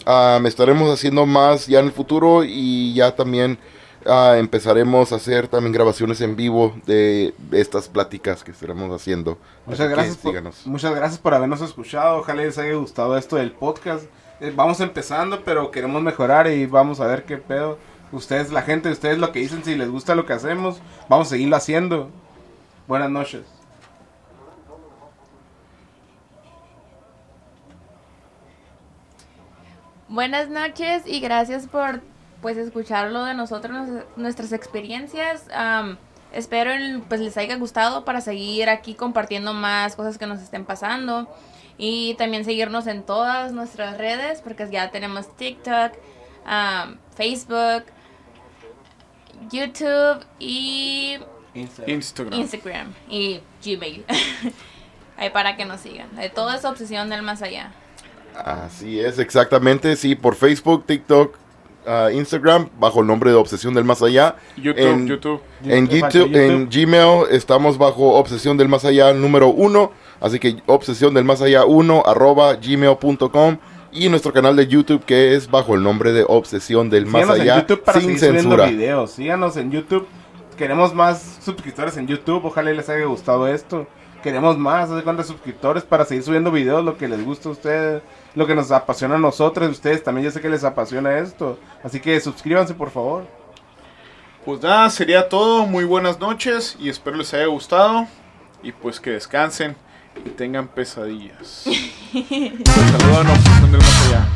Ah, 0.04 0.40
estaremos 0.44 0.92
haciendo 0.92 1.24
más 1.24 1.66
ya 1.66 1.78
en 1.78 1.86
el 1.86 1.92
futuro 1.92 2.44
y 2.44 2.92
ya 2.94 3.14
también 3.14 3.58
ah, 4.06 4.36
empezaremos 4.38 5.12
a 5.12 5.16
hacer 5.16 5.48
también 5.48 5.72
grabaciones 5.72 6.20
en 6.20 6.36
vivo 6.36 6.74
de 6.86 7.34
estas 7.52 7.88
pláticas 7.88 8.44
que 8.44 8.50
estaremos 8.50 8.90
haciendo. 8.90 9.38
Muchas 9.66 9.80
Así 9.80 9.94
gracias, 9.94 10.16
por, 10.16 10.34
muchas 10.66 10.94
gracias 10.94 11.20
por 11.20 11.34
habernos 11.34 11.60
escuchado. 11.60 12.18
Ojalá 12.18 12.42
les 12.42 12.58
haya 12.58 12.74
gustado 12.74 13.16
esto 13.16 13.36
del 13.36 13.52
podcast. 13.52 14.04
Eh, 14.40 14.52
vamos 14.54 14.80
empezando, 14.80 15.42
pero 15.44 15.70
queremos 15.70 16.02
mejorar 16.02 16.46
y 16.46 16.66
vamos 16.66 17.00
a 17.00 17.06
ver 17.06 17.24
qué 17.24 17.38
pedo. 17.38 17.78
Ustedes, 18.12 18.52
la 18.52 18.62
gente, 18.62 18.90
ustedes 18.90 19.18
lo 19.18 19.32
que 19.32 19.40
dicen, 19.40 19.64
si 19.64 19.74
les 19.74 19.90
gusta 19.90 20.14
lo 20.14 20.26
que 20.26 20.32
hacemos, 20.32 20.80
vamos 21.08 21.28
a 21.28 21.30
seguirlo 21.30 21.56
haciendo. 21.56 22.10
Buenas 22.86 23.10
noches. 23.10 23.42
Buenas 30.08 30.48
noches 30.48 31.02
y 31.06 31.18
gracias 31.20 31.66
por 31.66 32.00
pues 32.44 32.58
escucharlo 32.58 33.24
de 33.24 33.32
nosotros, 33.32 33.72
nos- 33.88 34.04
nuestras 34.16 34.52
experiencias. 34.52 35.46
Espero 36.30 36.72
el- 36.74 37.00
pues 37.08 37.22
les 37.22 37.38
haya 37.38 37.56
gustado 37.56 38.04
para 38.04 38.20
seguir 38.20 38.68
aquí 38.68 38.92
compartiendo 38.94 39.54
más 39.54 39.96
cosas 39.96 40.18
que 40.18 40.26
nos 40.26 40.42
estén 40.42 40.66
pasando 40.66 41.26
y 41.78 42.12
también 42.18 42.44
seguirnos 42.44 42.86
en 42.86 43.02
todas 43.02 43.52
nuestras 43.52 43.96
redes 43.96 44.42
porque 44.42 44.68
ya 44.70 44.90
tenemos 44.90 45.34
TikTok, 45.36 45.92
am, 46.44 46.98
Facebook, 47.16 47.84
YouTube 49.50 50.24
y 50.38 51.18
Instagram. 51.54 52.32
Instagram 52.40 52.92
y 53.08 53.40
Gmail. 53.64 54.04
Ahí 55.16 55.30
para 55.30 55.56
que 55.56 55.64
nos 55.64 55.80
sigan. 55.80 56.14
De 56.14 56.28
toda 56.28 56.56
esa 56.56 56.68
obsesión 56.68 57.08
del 57.08 57.22
más 57.22 57.40
allá. 57.40 57.72
Así 58.36 59.00
es, 59.00 59.18
exactamente. 59.18 59.96
Sí, 59.96 60.14
por 60.14 60.34
Facebook, 60.34 60.84
TikTok, 60.86 61.38
Instagram, 62.12 62.68
bajo 62.78 63.00
el 63.00 63.06
nombre 63.06 63.30
de 63.30 63.36
Obsesión 63.36 63.74
del 63.74 63.84
Más 63.84 64.02
Allá. 64.02 64.36
YouTube, 64.56 64.78
En- 64.82 65.06
YouTube. 65.06 65.40
En 65.64 65.88
YouTube, 65.88 66.34
en 66.34 66.68
Gmail 66.70 67.26
estamos 67.30 67.78
bajo 67.78 68.14
Obsesión 68.14 68.56
del 68.56 68.68
Más 68.68 68.84
Allá 68.84 69.12
número 69.12 69.48
uno. 69.48 69.92
Así 70.20 70.38
que 70.38 70.56
Obsesión 70.66 71.12
del 71.14 71.24
Más 71.24 71.42
Allá 71.42 71.64
1 71.64 72.02
arroba 72.06 72.54
gmail.com. 72.54 73.58
Y 73.92 74.08
nuestro 74.08 74.32
canal 74.32 74.56
de 74.56 74.66
YouTube 74.66 75.04
que 75.04 75.34
es 75.36 75.48
bajo 75.50 75.74
el 75.74 75.82
nombre 75.82 76.12
de 76.12 76.24
Obsesión 76.26 76.90
del 76.90 77.06
Más 77.06 77.22
Síganos 77.22 77.36
en 77.36 77.42
Allá 77.42 77.60
YouTube 77.60 77.82
para 77.84 78.00
sin 78.00 78.18
censura. 78.18 78.66
videos. 78.66 79.10
Síganos 79.12 79.56
en 79.56 79.70
YouTube. 79.70 80.06
Queremos 80.56 80.94
más 80.94 81.38
suscriptores 81.44 81.96
en 81.96 82.06
YouTube. 82.06 82.44
Ojalá 82.44 82.72
les 82.72 82.88
haya 82.88 83.04
gustado 83.04 83.46
esto. 83.46 83.86
Queremos 84.22 84.56
más, 84.56 84.90
¿hace 84.90 85.04
cuántos 85.04 85.26
suscriptores 85.26 85.82
para 85.84 86.04
seguir 86.06 86.24
subiendo 86.24 86.50
videos? 86.50 86.82
Lo 86.84 86.96
que 86.96 87.06
les 87.08 87.22
gusta 87.24 87.48
a 87.50 87.52
ustedes, 87.52 88.02
lo 88.34 88.46
que 88.46 88.54
nos 88.54 88.70
apasiona 88.70 89.16
a 89.16 89.18
nosotros. 89.18 89.70
Ustedes 89.70 90.02
también, 90.02 90.24
yo 90.24 90.30
sé 90.30 90.40
que 90.40 90.48
les 90.48 90.64
apasiona 90.64 91.18
esto. 91.18 91.58
Así 91.82 92.00
que 92.00 92.18
suscríbanse, 92.20 92.74
por 92.74 92.90
favor. 92.90 93.26
Pues 94.44 94.60
nada, 94.62 94.90
sería 94.90 95.28
todo. 95.28 95.66
Muy 95.66 95.84
buenas 95.84 96.18
noches 96.20 96.76
y 96.78 96.88
espero 96.88 97.16
les 97.16 97.32
haya 97.34 97.46
gustado. 97.46 98.06
Y 98.62 98.72
pues 98.72 99.00
que 99.00 99.10
descansen 99.10 99.76
y 100.24 100.30
tengan 100.30 100.68
pesadillas. 100.68 101.64
Saludos 101.64 103.26
a 103.26 104.06
Allá. 104.06 104.28